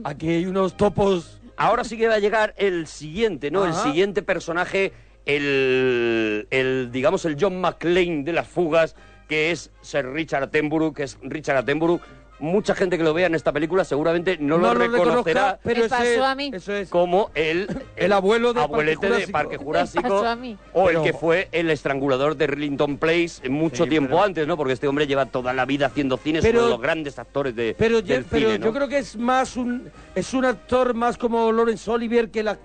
Aquí 0.04 0.30
hay 0.30 0.46
unos 0.46 0.74
topos. 0.74 1.38
Ahora 1.58 1.84
sí 1.84 1.98
que 1.98 2.08
va 2.08 2.14
a 2.14 2.18
llegar 2.18 2.54
el 2.56 2.86
siguiente, 2.86 3.50
¿no? 3.50 3.66
El 3.66 3.74
siguiente 3.74 4.22
personaje, 4.22 4.92
el, 5.26 6.46
el, 6.50 6.88
digamos, 6.90 7.24
el 7.26 7.36
John 7.38 7.60
McClane 7.60 8.22
de 8.24 8.32
las 8.32 8.48
fugas, 8.48 8.96
que 9.30 9.52
es 9.52 9.70
Sir 9.80 10.06
Richard 10.12 10.42
Attenborough, 10.42 10.92
que 10.92 11.04
es 11.04 11.16
Richard 11.22 11.56
Attenborough. 11.56 12.00
Mucha 12.40 12.74
gente 12.74 12.96
que 12.96 13.04
lo 13.04 13.12
vea 13.12 13.26
en 13.26 13.34
esta 13.34 13.52
película 13.52 13.84
seguramente 13.84 14.38
no, 14.40 14.56
lo 14.56 14.72
reconocerá 14.72 15.60
pero 15.62 15.80
ese- 15.84 15.88
pasó 15.90 16.24
a 16.24 16.34
mí. 16.34 16.50
Eso 16.54 16.72
es. 16.72 16.88
como 16.88 17.30
el, 17.34 17.68
El 17.96 18.12
abuelo 18.14 18.52
de 18.54 18.62
abuelete 18.62 19.06
Parque 19.08 19.26
de 19.26 19.28
Parque 19.32 19.56
Jurásico 19.58 20.02
pasó 20.02 20.26
a 20.26 20.36
mí. 20.36 20.56
o 20.72 20.86
Pero- 20.86 21.04
el 21.04 21.04
que 21.04 21.16
fue 21.16 21.48
el 21.52 21.70
estrangulador 21.70 22.36
de 22.36 22.46
Rillington 22.46 22.96
Place 22.96 23.46
mucho 23.48 23.84
Sí, 23.84 23.90
tiempo 23.90 24.12
pero- 24.12 24.22
antes, 24.24 24.46
¿no? 24.48 24.56
Porque 24.56 24.72
este 24.72 24.88
hombre 24.88 25.06
lleva 25.06 25.26
toda 25.26 25.52
la 25.52 25.64
vida 25.66 25.86
haciendo 25.86 26.16
cine, 26.16 26.38
es 26.38 26.44
Pero- 26.44 26.58
uno 26.60 26.66
de 26.68 26.72
los 26.72 26.80
grandes 26.80 27.18
actores 27.18 27.54
de, 27.54 27.76
Pero, 27.78 28.00
yo, 28.00 28.14
del 28.14 28.24
pero 28.24 28.46
cine, 28.48 28.58
¿no? 28.58 28.64
yo 28.66 28.72
creo 28.72 28.88
que 28.88 28.98
es 28.98 29.16
más 29.16 29.56
un 29.58 29.90
es 30.14 30.32
un 30.34 30.44
actor 30.46 30.94
más 30.94 31.18
como 31.18 31.52
Lawrence 31.52 31.88
Olivier 31.90 32.30
que 32.30 32.42
la 32.42 32.58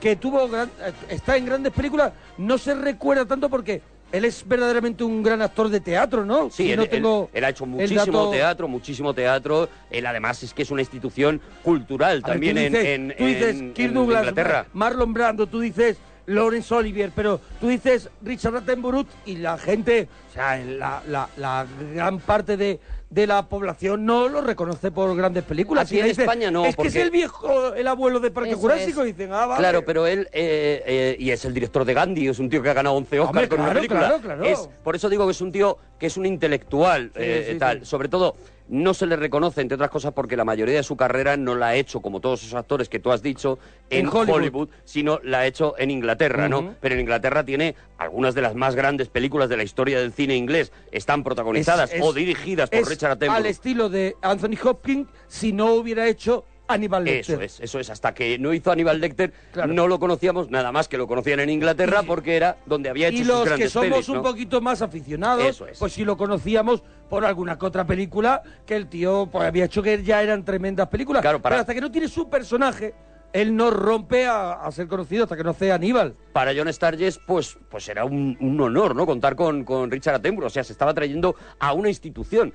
que 0.00 0.16
tuvo 0.16 0.48
gran- 0.48 0.68
eh, 0.84 0.92
está 1.10 1.36
en 1.36 1.46
grandes 1.46 1.72
películas 1.72 2.12
no 2.38 2.58
se 2.58 2.74
recuerda 2.74 3.24
tanto 3.24 3.48
porque 3.48 3.80
él 4.12 4.24
es 4.26 4.46
verdaderamente 4.46 5.02
un 5.04 5.22
gran 5.22 5.42
actor 5.42 5.68
de 5.68 5.80
teatro, 5.80 6.24
¿no? 6.24 6.50
Sí, 6.50 6.64
Si 6.64 6.70
él, 6.70 6.76
no 6.76 6.82
él- 6.84 6.88
tengo 6.90 7.30
él 7.32 7.44
ha 7.44 7.48
hecho 7.48 7.66
muchísimo 7.66 7.98
dato- 8.18 8.30
teatro, 8.30 8.68
muchísimo 8.68 9.14
teatro. 9.14 9.68
Él 9.90 10.06
además 10.06 10.42
es 10.42 10.52
que 10.54 10.62
es 10.62 10.70
una 10.70 10.82
institución 10.82 11.40
cultural 11.62 12.20
ver, 12.22 12.32
también 12.32 12.56
tú 12.72 12.78
en, 12.78 13.14
tú 13.16 13.24
dices 13.26 13.56
en- 13.60 13.72
Kirk 13.74 13.88
en 13.88 13.94
Douglas, 13.94 14.20
Inglaterra. 14.28 14.66
Marlon 14.74 15.12
Brando, 15.12 15.46
tú 15.46 15.60
dices 15.60 15.96
Lawrence 16.26 16.72
Olivier, 16.72 17.10
pero 17.14 17.40
tú 17.60 17.68
dices 17.68 18.08
Richard 18.22 18.56
Attenborough 18.56 19.06
y 19.26 19.36
la 19.36 19.58
gente, 19.58 20.08
o 20.30 20.32
sea, 20.34 20.56
la, 20.58 21.02
la- 21.08 21.28
la 21.36 21.66
gran 21.94 22.20
parte 22.20 22.56
de, 22.56 22.78
de 23.12 23.26
la 23.26 23.46
población 23.46 24.06
no 24.06 24.26
lo 24.28 24.40
reconoce 24.40 24.90
por 24.90 25.14
grandes 25.14 25.44
películas. 25.44 25.84
Aquí 25.86 25.96
Y 25.96 26.00
en 26.00 26.06
dice, 26.06 26.22
España 26.22 26.50
no, 26.50 26.64
Es 26.64 26.70
que 26.70 26.76
porque- 26.76 26.88
es 26.88 26.96
el 26.96 27.10
viejo, 27.10 27.74
el 27.74 27.86
abuelo 27.86 28.20
de 28.20 28.30
Parque 28.30 28.50
Eso 28.52 28.60
Jurásico, 28.60 29.04
y 29.04 29.12
dicen, 29.12 29.30
ah, 29.34 29.44
vale. 29.44 29.58
Claro, 29.60 29.84
pero 29.84 30.06
él, 30.06 30.28
eh, 30.32 30.82
eh, 30.86 31.16
y 31.18 31.30
es 31.30 31.44
el 31.44 31.52
director 31.52 31.84
de 31.84 31.92
Gandhi, 31.92 32.28
es 32.28 32.38
un 32.38 32.48
tío 32.48 32.62
que 32.62 32.70
ha 32.70 32.72
ganado 32.72 32.96
11 32.96 33.20
Oscars 33.20 33.28
Hombre, 33.30 33.48
con 33.48 33.58
una 33.60 33.66
claro, 33.68 33.80
película. 33.80 34.00
claro, 34.00 34.22
claro. 34.22 34.44
Es- 34.44 34.68
por 34.82 34.96
eso 34.96 35.10
digo 35.10 35.26
que 35.26 35.32
es 35.32 35.40
un 35.42 35.52
tío 35.52 35.76
que 35.98 36.06
es 36.06 36.16
un 36.16 36.24
intelectual, 36.24 37.10
Sí, 37.14 37.20
eh, 37.22 37.48
sí, 37.52 37.58
tal. 37.58 37.80
sí. 37.80 37.84
Sobre 37.86 38.08
todo, 38.08 38.34
no 38.72 38.94
se 38.94 39.04
le 39.04 39.16
reconoce, 39.16 39.60
entre 39.60 39.74
otras 39.74 39.90
cosas, 39.90 40.12
porque 40.14 40.34
la 40.34 40.44
mayoría 40.46 40.76
de 40.76 40.82
su 40.82 40.96
carrera 40.96 41.36
no 41.36 41.54
la 41.54 41.68
ha 41.68 41.74
hecho, 41.74 42.00
como 42.00 42.20
todos 42.20 42.42
esos 42.42 42.54
actores 42.54 42.88
que 42.88 42.98
tú 43.00 43.12
has 43.12 43.22
dicho, 43.22 43.58
en, 43.90 44.00
En 44.00 44.08
Hollywood. 44.08 44.34
Hollywood. 44.36 44.68
sino 44.84 45.20
la 45.22 45.40
ha 45.40 45.46
hecho 45.46 45.74
en 45.78 45.90
Inglaterra. 45.90 46.48
¿no? 46.48 46.74
Pero 46.80 46.94
en 46.94 47.02
Inglaterra 47.02 47.44
tiene 47.44 47.74
algunas 47.98 48.34
de 48.34 48.40
las 48.40 48.54
más 48.54 48.74
grandes 48.74 49.08
películas 49.10 49.50
de 49.50 49.58
la 49.58 49.62
historia 49.62 50.00
del 50.00 50.14
cine 50.14 50.36
inglés. 50.36 50.72
Están 50.90 51.22
protagonizadas 51.22 51.90
Es- 51.92 51.98
es- 52.00 52.02
o 52.02 52.14
dirigidas 52.14 52.70
por 52.70 52.78
es 52.80 52.88
Richard 52.88 53.10
al 53.10 53.16
Attenborough. 53.16 53.46
estilo 53.46 53.88
de 53.90 54.16
Anthony 54.22 54.56
Hopkins 54.64 55.06
si 55.28 55.52
no 55.52 55.74
hubiera 55.74 56.08
hecho 56.08 56.46
Aníbal 56.72 57.04
Lecter. 57.04 57.34
Eso 57.36 57.42
es, 57.42 57.60
eso 57.60 57.78
es. 57.80 57.90
Hasta 57.90 58.12
que 58.14 58.38
no 58.38 58.52
hizo 58.52 58.70
Aníbal 58.72 59.00
Lecter, 59.00 59.32
Claro. 59.52 59.72
no 59.72 59.86
lo 59.88 59.98
conocíamos, 59.98 60.50
nada 60.50 60.72
más 60.72 60.88
que 60.88 60.98
lo 60.98 61.06
conocían 61.06 61.40
en 61.40 61.50
Inglaterra 61.50 62.02
porque 62.02 62.36
era 62.36 62.56
donde 62.66 62.88
había 62.90 63.08
hecho 63.08 63.16
Y 63.22 63.24
sus 63.24 63.28
los 63.28 63.50
que 63.52 63.68
somos 63.68 63.88
pelis, 63.90 64.08
un 64.08 64.22
poquito 64.22 64.60
más 64.60 64.82
aficionados, 64.82 65.44
Eso 65.44 65.66
es. 65.66 65.78
pues 65.78 65.92
sí 65.92 66.04
lo 66.04 66.16
conocíamos 66.16 66.82
por 67.08 67.24
alguna 67.24 67.58
que 67.58 67.66
otra 67.66 67.86
película 67.86 68.42
que 68.66 68.74
el 68.76 68.86
tío 68.88 69.28
pues, 69.30 69.44
había 69.44 69.64
hecho 69.66 69.82
que 69.82 70.02
ya 70.02 70.22
eran 70.22 70.44
tremendas 70.44 70.88
películas. 70.88 71.22
Claro, 71.22 71.40
para- 71.42 71.54
Pero 71.54 71.60
hasta 71.60 71.74
que 71.74 71.80
no 71.80 71.90
tiene 71.90 72.08
su 72.08 72.28
personaje, 72.30 72.94
él 73.32 73.56
no 73.56 73.70
rompe 73.70 74.26
a, 74.26 74.52
a 74.52 74.70
ser 74.72 74.88
conocido 74.88 75.24
hasta 75.24 75.36
que 75.36 75.44
no 75.44 75.50
hace 75.50 75.72
Aníbal. 75.72 76.14
Para 76.32 76.52
John 76.56 76.72
Sturges, 76.72 77.18
pues, 77.26 77.58
pues 77.70 77.88
era 77.88 78.04
un, 78.04 78.36
un 78.40 78.60
honor, 78.60 78.94
¿no? 78.96 79.04
Contar 79.06 79.36
con, 79.36 79.64
con 79.64 79.90
Richard 79.90 80.14
Attenborough. 80.16 80.46
O 80.46 80.50
sea, 80.50 80.64
se 80.64 80.72
estaba 80.72 80.94
trayendo 80.94 81.34
a 81.58 81.72
una 81.72 81.88
institución. 81.88 82.52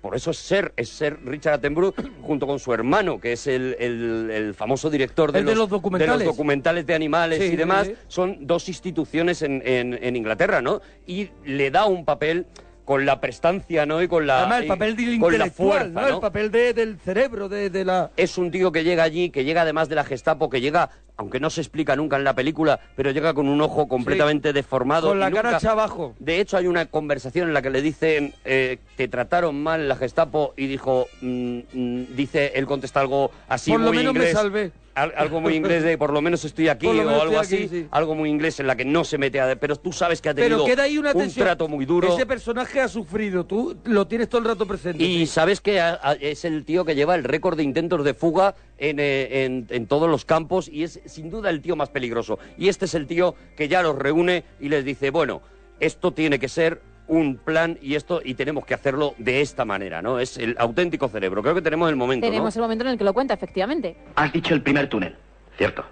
Por 0.00 0.14
eso 0.14 0.30
es 0.30 0.38
ser, 0.38 0.72
es 0.76 0.88
ser 0.88 1.18
Richard 1.24 1.54
Attenborough 1.54 1.94
junto 2.22 2.46
con 2.46 2.58
su 2.58 2.72
hermano, 2.72 3.20
que 3.20 3.32
es 3.32 3.46
el, 3.46 3.76
el- 3.78 4.30
el 4.30 4.54
famoso 4.54 4.90
director 4.90 5.32
de, 5.32 5.40
El 5.40 5.46
de 5.46 5.54
los 5.54 5.68
documentales. 5.68 6.18
de 6.20 6.24
los 6.24 6.34
documentales 6.36 6.86
de 6.86 6.94
animales 6.94 7.38
Sí, 7.38 7.52
y 7.52 7.56
demás. 7.56 7.86
sí. 7.88 7.94
Son 8.08 8.46
dos 8.46 8.68
instituciones 8.68 9.42
en, 9.42 9.62
en- 9.64 9.98
en 10.02 10.16
Inglaterra, 10.16 10.60
¿no? 10.62 10.80
Y 11.06 11.30
le 11.44 11.70
da 11.70 11.86
un 11.86 12.04
papel 12.04 12.46
con 12.88 13.04
la 13.04 13.20
prestancia, 13.20 13.84
¿no? 13.84 14.02
Y 14.02 14.08
con 14.08 14.26
la, 14.26 14.38
Además, 14.38 14.62
el 14.62 14.66
papel 14.66 14.96
del 14.96 15.20
con 15.20 15.36
la 15.38 15.50
fuerza, 15.50 15.88
¿no? 15.88 16.00
¿no? 16.00 16.08
El 16.08 16.20
papel 16.20 16.50
de- 16.50 16.72
del 16.72 16.96
cerebro, 16.98 17.46
de, 17.50 17.68
de 17.68 17.84
la... 17.84 18.10
es 18.16 18.38
un 18.38 18.50
tío 18.50 18.72
que 18.72 18.82
llega 18.82 19.02
allí, 19.02 19.28
que 19.28 19.44
llega 19.44 19.60
además 19.60 19.90
de 19.90 19.94
la 19.94 20.04
Gestapo, 20.04 20.48
que 20.48 20.62
llega, 20.62 20.88
aunque 21.18 21.38
no 21.38 21.50
se 21.50 21.60
explica 21.60 21.96
nunca 21.96 22.16
en 22.16 22.24
la 22.24 22.32
película, 22.32 22.80
pero 22.96 23.10
llega 23.10 23.34
con 23.34 23.46
un 23.46 23.60
ojo 23.60 23.88
completamente 23.88 24.54
deformado. 24.54 25.08
Con 25.08 25.20
la 25.20 25.30
cara 25.30 25.42
nunca- 25.50 25.56
hacia 25.58 25.72
abajo. 25.72 26.14
De 26.18 26.40
hecho, 26.40 26.56
hay 26.56 26.66
una 26.66 26.86
conversación 26.86 27.48
en 27.48 27.52
la 27.52 27.60
que 27.60 27.68
le 27.68 27.82
dicen, 27.82 28.32
eh, 28.46 28.78
te 28.96 29.06
trataron 29.06 29.62
mal 29.62 29.86
la 29.86 29.94
Gestapo, 29.96 30.54
y 30.56 30.66
dijo, 30.66 31.08
mm, 31.20 31.58
mm, 31.70 32.04
dice, 32.16 32.52
él 32.54 32.64
contesta 32.64 33.00
algo 33.00 33.30
así 33.48 33.70
Por 33.70 33.80
lo 33.80 33.92
menos 33.92 34.14
me 34.14 34.32
salvé. 34.32 34.72
Al- 35.02 35.14
algo 35.16 35.40
muy 35.40 35.54
inglés 35.54 35.82
de 35.82 35.96
por 35.98 36.12
lo 36.12 36.20
menos 36.20 36.44
estoy 36.44 36.68
aquí 36.68 36.86
o 36.86 36.90
algo 37.20 37.38
así, 37.38 37.56
aquí, 37.56 37.68
sí. 37.68 37.86
algo 37.90 38.14
muy 38.14 38.28
inglés 38.30 38.58
en 38.60 38.66
la 38.66 38.76
que 38.76 38.84
no 38.84 39.04
se 39.04 39.18
mete 39.18 39.40
a... 39.40 39.56
Pero 39.58 39.76
tú 39.76 39.92
sabes 39.92 40.20
que 40.20 40.28
ha 40.28 40.34
tenido 40.34 40.58
Pero 40.64 40.66
queda 40.66 40.82
ahí 40.84 40.98
una 40.98 41.12
un 41.12 41.32
trato 41.32 41.68
muy 41.68 41.84
duro. 41.84 42.12
Ese 42.14 42.26
personaje 42.26 42.80
ha 42.80 42.88
sufrido, 42.88 43.46
tú 43.46 43.76
lo 43.84 44.06
tienes 44.06 44.28
todo 44.28 44.40
el 44.40 44.46
rato 44.46 44.66
presente. 44.66 45.02
Y 45.04 45.26
sabes 45.26 45.60
que 45.60 45.80
a- 45.80 45.98
a- 46.02 46.12
es 46.14 46.44
el 46.44 46.64
tío 46.64 46.84
que 46.84 46.94
lleva 46.94 47.14
el 47.14 47.24
récord 47.24 47.56
de 47.56 47.62
intentos 47.62 48.04
de 48.04 48.14
fuga 48.14 48.54
en, 48.78 48.98
eh, 49.00 49.44
en- 49.44 49.66
en 49.70 49.86
todos 49.86 50.08
los 50.08 50.24
campos 50.24 50.68
y 50.68 50.84
es 50.84 51.00
sin 51.06 51.30
duda 51.30 51.50
el 51.50 51.60
tío 51.60 51.76
más 51.76 51.88
peligroso. 51.90 52.38
Y 52.56 52.68
este 52.68 52.84
es 52.84 52.94
el 52.94 53.06
tío 53.06 53.34
que 53.56 53.68
ya 53.68 53.82
los 53.82 53.96
reúne 53.96 54.44
y 54.60 54.68
les 54.68 54.84
dice, 54.84 55.10
bueno, 55.10 55.42
esto 55.80 56.12
tiene 56.12 56.38
que 56.38 56.48
ser 56.48 56.80
un 57.08 57.36
plan 57.38 57.78
y 57.82 57.94
esto 57.94 58.20
y 58.22 58.34
tenemos 58.34 58.64
que 58.64 58.74
hacerlo 58.74 59.14
de 59.18 59.40
esta 59.40 59.64
manera, 59.64 60.00
¿no? 60.02 60.20
Es 60.20 60.36
el 60.36 60.54
auténtico 60.58 61.08
cerebro. 61.08 61.42
Creo 61.42 61.54
que 61.54 61.62
tenemos 61.62 61.88
el 61.90 61.96
momento, 61.96 62.26
¿no? 62.26 62.30
Tenemos 62.30 62.54
el 62.54 62.62
momento 62.62 62.84
en 62.84 62.90
el 62.90 62.98
que 62.98 63.04
lo 63.04 63.14
cuenta, 63.14 63.34
efectivamente. 63.34 63.96
Has 64.14 64.32
dicho 64.32 64.54
el 64.54 64.62
primer 64.62 64.88
túnel. 64.88 65.16
Cierto. 65.56 65.84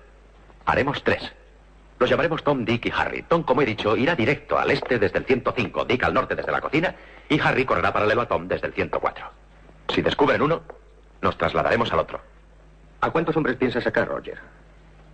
Haremos 0.67 1.03
tres. 1.03 1.33
Los 1.99 2.11
llamaremos 2.11 2.45
Tom, 2.45 2.65
Dick 2.65 2.87
y 2.87 2.93
Harry. 2.95 3.23
Tom, 3.23 3.43
como 3.43 3.63
he 3.63 3.67
dicho, 3.67 3.97
irá 3.97 4.15
directo 4.15 4.59
al 4.59 4.71
este 4.71 4.99
desde 4.99 5.19
el 5.19 5.25
105, 5.25 5.87
Dick 5.87 6.05
al 6.05 6.13
norte 6.13 6.35
desde 6.35 6.53
la 6.53 6.61
cocina 6.61 6.95
y 7.29 7.41
Harry 7.41 7.65
correrá 7.65 7.93
paralelo 7.93 8.21
a 8.21 8.29
Tom 8.29 8.47
desde 8.47 8.67
el 8.67 8.75
104. 8.75 9.25
Si 9.95 10.03
descubren 10.03 10.43
uno, 10.43 10.63
nos 11.23 11.39
trasladaremos 11.39 11.91
al 11.93 12.01
otro. 12.01 12.21
¿A 13.01 13.11
cuántos 13.11 13.37
hombres 13.37 13.57
piensas 13.57 13.85
sacar, 13.85 14.09
Roger? 14.09 14.39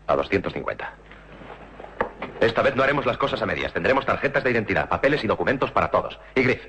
A 0.08 0.16
250. 0.16 0.92
Esta 2.40 2.62
vez 2.62 2.74
no 2.76 2.82
haremos 2.82 3.06
las 3.06 3.16
cosas 3.18 3.40
a 3.42 3.46
medias. 3.46 3.72
Tendremos 3.72 4.04
tarjetas 4.06 4.42
de 4.44 4.50
identidad, 4.50 4.88
papeles 4.88 5.22
y 5.24 5.26
documentos 5.26 5.70
para 5.70 5.90
todos. 5.90 6.18
Y 6.34 6.42
Griff, 6.42 6.60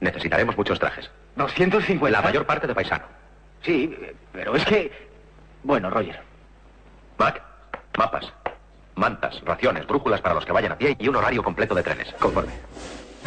necesitaremos 0.00 0.56
muchos 0.56 0.78
trajes. 0.78 1.10
250. 1.36 2.10
La 2.10 2.22
mayor 2.22 2.46
parte 2.46 2.66
de 2.66 2.74
paisano. 2.74 3.04
Sí, 3.62 3.96
pero 4.32 4.54
es 4.56 4.64
que... 4.64 4.90
Bueno, 5.62 5.88
Roger. 5.90 6.20
Mac, 7.18 7.42
mapas, 7.96 8.32
mantas, 8.96 9.40
raciones, 9.44 9.86
brújulas 9.86 10.20
para 10.20 10.34
los 10.34 10.44
que 10.44 10.52
vayan 10.52 10.72
a 10.72 10.78
pie 10.78 10.96
y 10.98 11.08
un 11.08 11.16
horario 11.16 11.42
completo 11.42 11.74
de 11.74 11.82
trenes. 11.82 12.12
Conforme. 12.18 12.52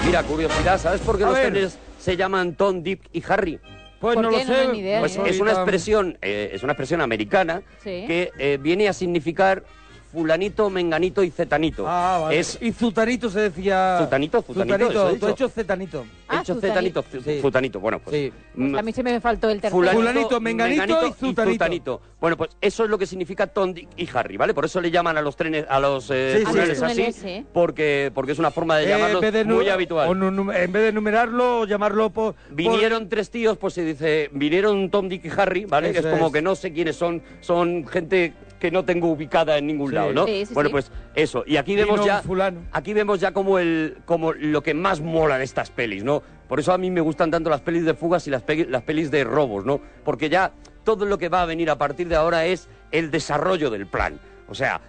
Mira, 0.05 0.21
curiosidad, 0.23 0.77
¿sabes 0.77 1.01
por 1.01 1.17
qué 1.17 1.23
A 1.23 1.27
los 1.27 1.35
ver. 1.35 1.51
trenes 1.51 1.79
se 1.97 2.15
llaman 2.15 2.53
Tom, 2.55 2.83
Dick 2.83 3.01
y 3.11 3.23
Harry? 3.27 3.59
Pues 3.99 4.13
¿Por 4.13 4.23
no 4.23 4.29
lo 4.29 4.37
No 4.37 4.43
sé. 4.45 4.53
tengo 4.53 4.71
ni 4.73 4.79
idea, 4.79 4.99
Pues 4.99 5.17
¿eh? 5.17 5.23
es 5.25 5.39
una 5.39 5.53
expresión, 5.53 6.19
eh, 6.21 6.51
es 6.53 6.61
una 6.61 6.73
expresión 6.73 7.01
americana 7.01 7.63
Sí. 7.79 8.03
que 8.05 8.31
eh, 8.37 8.59
viene 8.61 8.87
a 8.87 8.93
significar 8.93 9.63
fulanito, 10.11 10.69
menganito 10.69 11.23
y 11.23 11.29
zetanito. 11.31 11.85
Ah, 11.87 12.19
vale. 12.23 12.39
Es 12.39 12.57
Y 12.61 12.71
Zutanito 12.71 13.29
se 13.29 13.41
decía... 13.41 13.97
Zutanito, 13.99 14.41
Zutanito, 14.41 14.89
eso 14.89 15.09
he 15.09 15.17
Tú 15.19 15.25
has 15.27 15.31
hecho 15.33 15.49
Zetanito. 15.49 16.05
Ah, 16.27 16.41
hecho 16.41 16.55
Zutani- 16.55 16.61
zetanito, 16.61 17.03
zu- 17.03 17.21
Sí. 17.23 17.39
zutanito. 17.41 17.79
Bueno, 17.79 17.99
pues 17.99 18.15
Sí. 18.15 18.33
mm, 18.55 18.75
A 18.75 18.81
mí 18.81 18.91
se 18.93 19.03
me 19.03 19.19
faltó 19.21 19.49
el 19.49 19.61
tercero. 19.61 19.77
Fulanito, 19.77 19.99
Fulanito, 20.01 20.41
menganito 20.41 21.07
y 21.07 21.11
zutanito. 21.13 22.01
Bueno, 22.19 22.35
pues 22.37 22.49
eso 22.61 22.83
es 22.83 22.89
lo 22.89 22.97
que 22.97 23.05
significa 23.05 23.47
Tom, 23.47 23.73
Dick 23.73 23.89
y 23.97 24.07
Harry, 24.13 24.37
¿vale? 24.37 24.53
Por 24.53 24.65
eso 24.65 24.81
le 24.81 24.89
llaman 24.91 25.17
a 25.17 25.21
los 25.21 25.35
trenes, 25.35 25.65
a 25.69 25.79
los 25.79 26.09
eh, 26.11 26.37
Sí, 26.39 26.45
túneles 26.45 26.81
así, 26.81 27.45
porque, 27.53 28.11
porque 28.13 28.31
es 28.31 28.39
una 28.39 28.51
forma 28.51 28.77
de 28.77 28.85
Eh, 28.85 28.89
llamarlos 28.89 29.21
de 29.21 29.43
muy 29.45 29.69
habitual. 29.69 30.09
o 30.09 30.51
en 30.53 30.71
vez 30.71 30.83
de 30.83 30.91
numerarlo 30.91 31.61
o 31.61 31.65
llamarlo 31.65 32.09
por... 32.09 32.33
por- 32.33 32.55
Vinieron 32.55 33.07
tres 33.09 33.29
tíos, 33.29 33.57
pues 33.57 33.73
se 33.75 33.83
dice, 33.83 34.29
vinieron 34.33 34.89
Tom, 34.89 35.07
Dick 35.09 35.25
y 35.25 35.29
Harry, 35.39 35.65
¿vale? 35.65 35.91
Que 35.91 35.99
es 35.99 36.05
Eso 36.05 36.13
como 36.15 36.27
es. 36.27 36.33
que 36.33 36.41
no 36.41 36.55
sé 36.55 36.73
quiénes 36.73 36.95
son, 36.95 37.21
son 37.41 37.85
gente 37.87 38.33
que 38.59 38.71
no 38.71 38.83
tengo 38.85 39.07
ubicada 39.11 39.57
en 39.57 39.67
ningún 39.67 39.89
Sí. 39.89 39.95
lado, 39.95 40.13
¿no? 40.13 40.25
Sí, 40.25 40.45
sí, 40.45 40.53
bueno, 40.53 40.69
sí. 40.69 40.71
pues 40.71 40.91
eso. 41.15 41.43
Y 41.45 41.57
aquí 41.57 41.75
vemos 41.75 42.03
ya, 42.05 42.21
fulano. 42.21 42.61
aquí 42.71 42.93
vemos 42.93 43.19
ya 43.19 43.31
como 43.31 43.59
el, 43.59 43.97
como 44.05 44.33
lo 44.33 44.61
que 44.63 44.73
más 44.73 44.99
mola 45.01 45.37
de 45.37 45.43
estas 45.43 45.69
pelis, 45.69 46.03
¿no? 46.03 46.23
Por 46.47 46.59
eso 46.59 46.73
a 46.73 46.77
mí 46.77 46.89
me 46.89 47.01
gustan 47.01 47.29
tanto 47.29 47.49
las 47.49 47.61
pelis 47.61 47.85
de 47.85 47.93
fugas 47.93 48.25
y 48.27 48.31
las, 48.31 48.41
pe- 48.41 48.65
las 48.69 48.83
pelis 48.83 49.11
de 49.11 49.23
robos, 49.23 49.65
¿no? 49.65 49.79
Porque 50.03 50.29
ya 50.29 50.51
todo 50.83 51.05
lo 51.05 51.17
que 51.17 51.29
va 51.29 51.41
a 51.41 51.45
venir 51.45 51.69
a 51.69 51.77
partir 51.77 52.07
de 52.07 52.15
ahora 52.15 52.45
es 52.45 52.69
el 52.91 53.11
desarrollo 53.11 53.69
del 53.69 53.85
plan. 53.87 54.19
O 54.47 54.55
sea, 54.55 54.79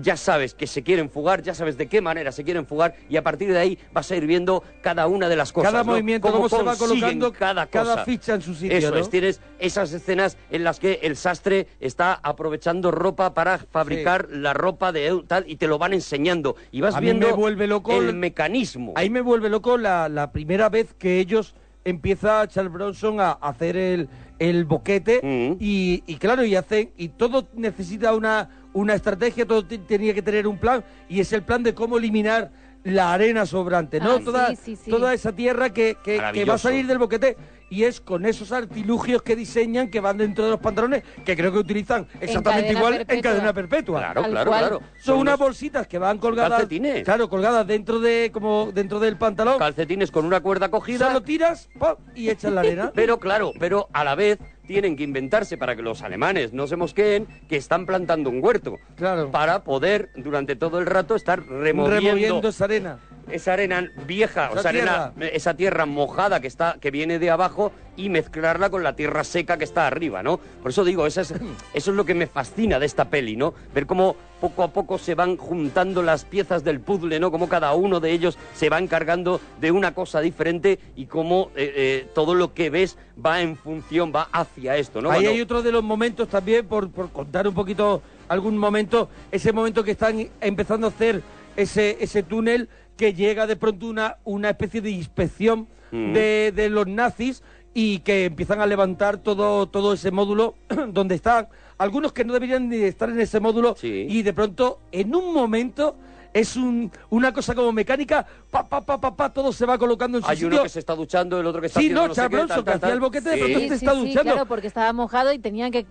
ya 0.00 0.16
sabes 0.16 0.54
que 0.54 0.66
se 0.66 0.82
quieren 0.82 1.10
fugar, 1.10 1.42
ya 1.42 1.54
sabes 1.54 1.76
de 1.78 1.88
qué 1.88 2.00
manera 2.00 2.30
se 2.32 2.44
quieren 2.44 2.66
fugar 2.66 2.94
y 3.08 3.16
a 3.16 3.22
partir 3.22 3.52
de 3.52 3.58
ahí 3.58 3.78
vas 3.92 4.10
a 4.10 4.16
ir 4.16 4.26
viendo 4.26 4.62
cada 4.82 5.06
una 5.06 5.28
de 5.28 5.36
las 5.36 5.52
cosas. 5.52 5.72
Cada 5.72 5.84
¿no? 5.84 5.92
movimiento, 5.92 6.30
cómo 6.30 6.48
se 6.48 6.56
va 6.62 6.76
consiguen 6.76 7.18
colocando 7.18 7.32
cada, 7.32 7.66
cada 7.66 7.92
cosa. 7.92 8.04
ficha 8.04 8.34
en 8.34 8.42
su 8.42 8.54
sitio, 8.54 8.76
Eso 8.76 8.90
¿no? 8.90 8.96
es, 8.98 9.10
tienes 9.10 9.40
esas 9.58 9.92
escenas 9.92 10.36
en 10.50 10.64
las 10.64 10.78
que 10.78 11.00
el 11.02 11.16
sastre 11.16 11.66
está 11.80 12.14
aprovechando 12.22 12.90
ropa 12.90 13.34
para 13.34 13.58
fabricar 13.58 14.28
la 14.30 14.52
ropa 14.52 14.92
de 14.92 15.22
tal 15.26 15.44
y 15.48 15.56
te 15.56 15.66
lo 15.66 15.78
van 15.78 15.92
enseñando 15.92 16.56
y 16.70 16.80
vas 16.80 16.94
A 16.94 17.00
viendo 17.00 17.26
me 17.28 17.32
vuelve 17.32 17.66
loco 17.66 17.92
el 18.00 18.08
el- 18.10 18.16
mecanismo. 18.16 18.92
Ahí 18.96 19.10
me 19.10 19.20
vuelve 19.20 19.48
loco 19.48 19.78
la, 19.78 20.08
la 20.08 20.32
primera 20.32 20.68
vez 20.68 20.94
que 20.94 21.18
ellos 21.18 21.54
empieza 21.84 22.46
Charles 22.46 22.72
Bronson 22.72 23.20
a 23.20 23.32
hacer 23.32 23.76
el, 23.76 24.08
el 24.40 24.64
boquete 24.64 25.20
Mm. 25.22 25.56
y, 25.60 26.02
y 26.06 26.16
claro, 26.16 26.44
y 26.44 26.56
hacen, 26.56 26.90
y 26.96 27.08
todo 27.10 27.46
necesita 27.54 28.14
una, 28.14 28.48
una 28.72 28.94
estrategia, 28.94 29.46
todo 29.46 29.64
te- 29.64 29.78
tenía 29.78 30.14
que 30.14 30.22
tener 30.22 30.48
un 30.48 30.58
plan, 30.58 30.82
y 31.08 31.20
es 31.20 31.32
el 31.32 31.42
plan 31.42 31.62
de 31.62 31.74
cómo 31.74 31.98
eliminar 31.98 32.50
la 32.82 33.12
arena 33.12 33.44
sobrante, 33.44 34.00
¿no? 34.00 34.12
Ah, 34.12 34.20
toda, 34.24 34.48
sí, 34.50 34.56
sí, 34.56 34.76
sí. 34.76 34.90
toda 34.90 35.12
esa 35.12 35.32
tierra 35.32 35.70
que, 35.70 35.96
que- 36.02 36.18
que 36.32 36.44
va 36.46 36.54
a 36.54 36.58
salir 36.58 36.86
del 36.86 36.96
boquete. 36.98 37.36
Y 37.70 37.84
es 37.84 38.00
con 38.00 38.26
esos 38.26 38.52
artilugios 38.52 39.22
que 39.22 39.36
diseñan 39.36 39.88
que 39.88 40.00
van 40.00 40.18
dentro 40.18 40.44
de 40.44 40.50
los 40.50 40.60
pantalones, 40.60 41.04
que 41.24 41.36
creo 41.36 41.52
que 41.52 41.58
utilizan 41.58 42.06
exactamente 42.20 42.72
igual 42.72 43.06
en 43.08 43.20
cadena 43.22 43.52
perpetua. 43.52 44.00
Claro, 44.00 44.24
claro, 44.24 44.50
cual. 44.50 44.60
claro. 44.60 44.82
Son 45.00 45.18
unas 45.18 45.38
bolsitas 45.38 45.86
que 45.86 45.98
van 45.98 46.18
colgadas. 46.18 46.50
calcetines. 46.50 47.04
Claro, 47.04 47.28
colgadas 47.30 47.66
dentro 47.66 48.00
de 48.00 48.30
como 48.32 48.70
dentro 48.72 48.98
del 48.98 49.16
pantalón. 49.16 49.58
calcetines 49.58 50.10
con 50.10 50.24
una 50.24 50.40
cuerda 50.40 50.68
cogida. 50.68 51.06
Solo 51.06 51.22
tiras 51.22 51.68
¡pum! 51.78 51.94
y 52.14 52.28
echas 52.28 52.52
la 52.52 52.60
arena. 52.60 52.92
Pero 52.94 53.18
claro, 53.18 53.52
pero 53.58 53.88
a 53.92 54.04
la 54.04 54.14
vez 54.14 54.38
tienen 54.66 54.96
que 54.96 55.02
inventarse 55.02 55.56
para 55.56 55.74
que 55.74 55.82
los 55.82 56.02
alemanes 56.02 56.52
no 56.52 56.66
se 56.66 56.76
mosqueen 56.76 57.26
que 57.48 57.56
están 57.56 57.86
plantando 57.86 58.30
un 58.30 58.42
huerto. 58.42 58.76
Claro. 58.96 59.30
Para 59.30 59.64
poder 59.64 60.10
durante 60.16 60.54
todo 60.56 60.78
el 60.78 60.86
rato 60.86 61.14
estar 61.16 61.40
removiendo, 61.44 61.90
removiendo 61.90 62.48
esa 62.48 62.64
arena. 62.64 62.98
Esa 63.30 63.52
arena 63.52 63.90
vieja, 64.06 64.48
o 64.50 64.52
Esa 64.52 64.60
esa 64.60 64.68
arena, 64.70 65.12
esa 65.32 65.54
tierra 65.54 65.86
mojada 65.86 66.40
que 66.40 66.46
está, 66.46 66.76
que 66.80 66.90
viene 66.90 67.18
de 67.18 67.30
abajo 67.30 67.72
y 67.96 68.08
mezclarla 68.08 68.70
con 68.70 68.82
la 68.82 68.96
tierra 68.96 69.24
seca 69.24 69.58
que 69.58 69.64
está 69.64 69.86
arriba, 69.86 70.22
¿no? 70.22 70.38
Por 70.62 70.70
eso 70.70 70.84
digo, 70.84 71.06
esa 71.06 71.20
es- 71.20 71.32
eso 71.74 71.90
es 71.90 71.96
lo 71.96 72.04
que 72.04 72.14
me 72.14 72.26
fascina 72.26 72.78
de 72.78 72.86
esta 72.86 73.04
peli, 73.06 73.36
¿no? 73.36 73.52
Ver 73.74 73.86
cómo 73.86 74.16
poco 74.40 74.62
a 74.62 74.72
poco 74.72 74.96
se 74.98 75.14
van 75.14 75.36
juntando 75.36 76.02
las 76.02 76.24
piezas 76.24 76.64
del 76.64 76.80
puzzle, 76.80 77.20
¿no? 77.20 77.30
Cómo 77.30 77.48
cada 77.48 77.74
uno 77.74 78.00
de 78.00 78.10
ellos 78.12 78.38
se 78.54 78.70
va 78.70 78.78
encargando 78.78 79.40
de 79.60 79.70
una 79.70 79.92
cosa 79.94 80.20
diferente 80.20 80.78
y 80.96 81.06
cómo 81.06 81.50
eh, 81.56 81.72
eh, 81.76 82.06
todo 82.14 82.34
lo 82.34 82.54
que 82.54 82.70
ves 82.70 82.96
va 83.24 83.42
en 83.42 83.56
función, 83.56 84.12
va 84.14 84.28
hacia 84.32 84.76
esto, 84.76 85.02
¿no? 85.02 85.10
Ahí 85.10 85.26
hay 85.26 85.40
otro 85.42 85.62
de 85.62 85.72
los 85.72 85.82
momentos 85.82 86.28
también, 86.28 86.66
por, 86.66 86.90
por 86.90 87.10
contar 87.10 87.46
un 87.46 87.54
poquito 87.54 88.02
algún 88.28 88.56
momento, 88.56 89.10
ese 89.30 89.52
momento 89.52 89.84
que 89.84 89.90
están 89.90 90.26
empezando 90.40 90.86
a 90.86 90.90
hacer 90.90 91.20
ese, 91.56 91.98
ese 92.00 92.22
túnel 92.22 92.68
que 93.00 93.14
llega 93.14 93.46
de 93.46 93.56
pronto 93.56 93.86
una, 93.86 94.18
una 94.24 94.50
especie 94.50 94.82
de 94.82 94.90
inspección 94.90 95.66
Mm. 95.92 96.12
de, 96.12 96.52
de 96.54 96.68
los 96.70 96.86
nazis 96.86 97.42
y 97.74 97.98
que 98.00 98.26
empiezan 98.26 98.60
a 98.60 98.66
levantar 98.66 99.16
todo, 99.18 99.66
todo 99.66 99.94
ese 99.94 100.12
módulo 100.12 100.54
donde 100.92 101.16
están 101.16 101.48
algunos 101.78 102.12
que 102.12 102.24
no 102.24 102.32
deberían 102.32 102.68
ni 102.68 102.76
estar 102.76 103.08
en 103.10 103.18
ese 103.18 103.40
módulo 103.40 103.74
Sí. 103.76 104.06
y 104.08 104.22
de 104.22 104.32
pronto 104.32 104.78
en 104.92 105.12
un 105.16 105.34
momento 105.34 105.96
es 106.32 106.54
un, 106.54 106.92
una 107.08 107.32
cosa 107.32 107.56
como 107.56 107.72
mecánica, 107.72 108.24
pa, 108.52 108.68
pa, 108.68 108.82
pa, 108.82 109.00
pa, 109.00 109.16
pa, 109.16 109.32
todo 109.32 109.52
se 109.52 109.66
va 109.66 109.76
colocando 109.78 110.18
en 110.18 110.22
su 110.22 110.30
hay 110.30 110.36
sitio. 110.36 110.48
uno 110.48 110.62
que 110.62 110.68
se 110.68 110.78
está 110.78 110.94
duchando, 110.94 111.40
el 111.40 111.46
otro 111.46 111.60
que 111.60 111.66
está 111.66 111.80
Sí, 111.80 111.86
haciendo 111.86 112.02
no, 112.02 112.06
no 112.08 112.14
sé 112.14 112.20
Charles 112.20 112.30
qué, 112.30 112.36
Bronson, 112.46 112.56
tal, 112.56 112.64
que 112.64 112.70
tal, 112.70 112.76
hacía 112.76 112.88
tal. 112.88 112.92
el 112.92 113.00
boquete, 113.00 113.30
de 113.30 113.36
pronto 113.38 113.58
Sí, 113.58 113.68
sí, 113.68 113.74
está 113.74 113.92
sí, 113.94 113.98
duchando. 113.98 114.22
claro, 114.32 114.46
porque 114.46 114.66
estaba 114.68 114.92
mojado 114.92 115.32
y 115.32 115.38
tenían 115.40 115.72
que, 115.72 115.82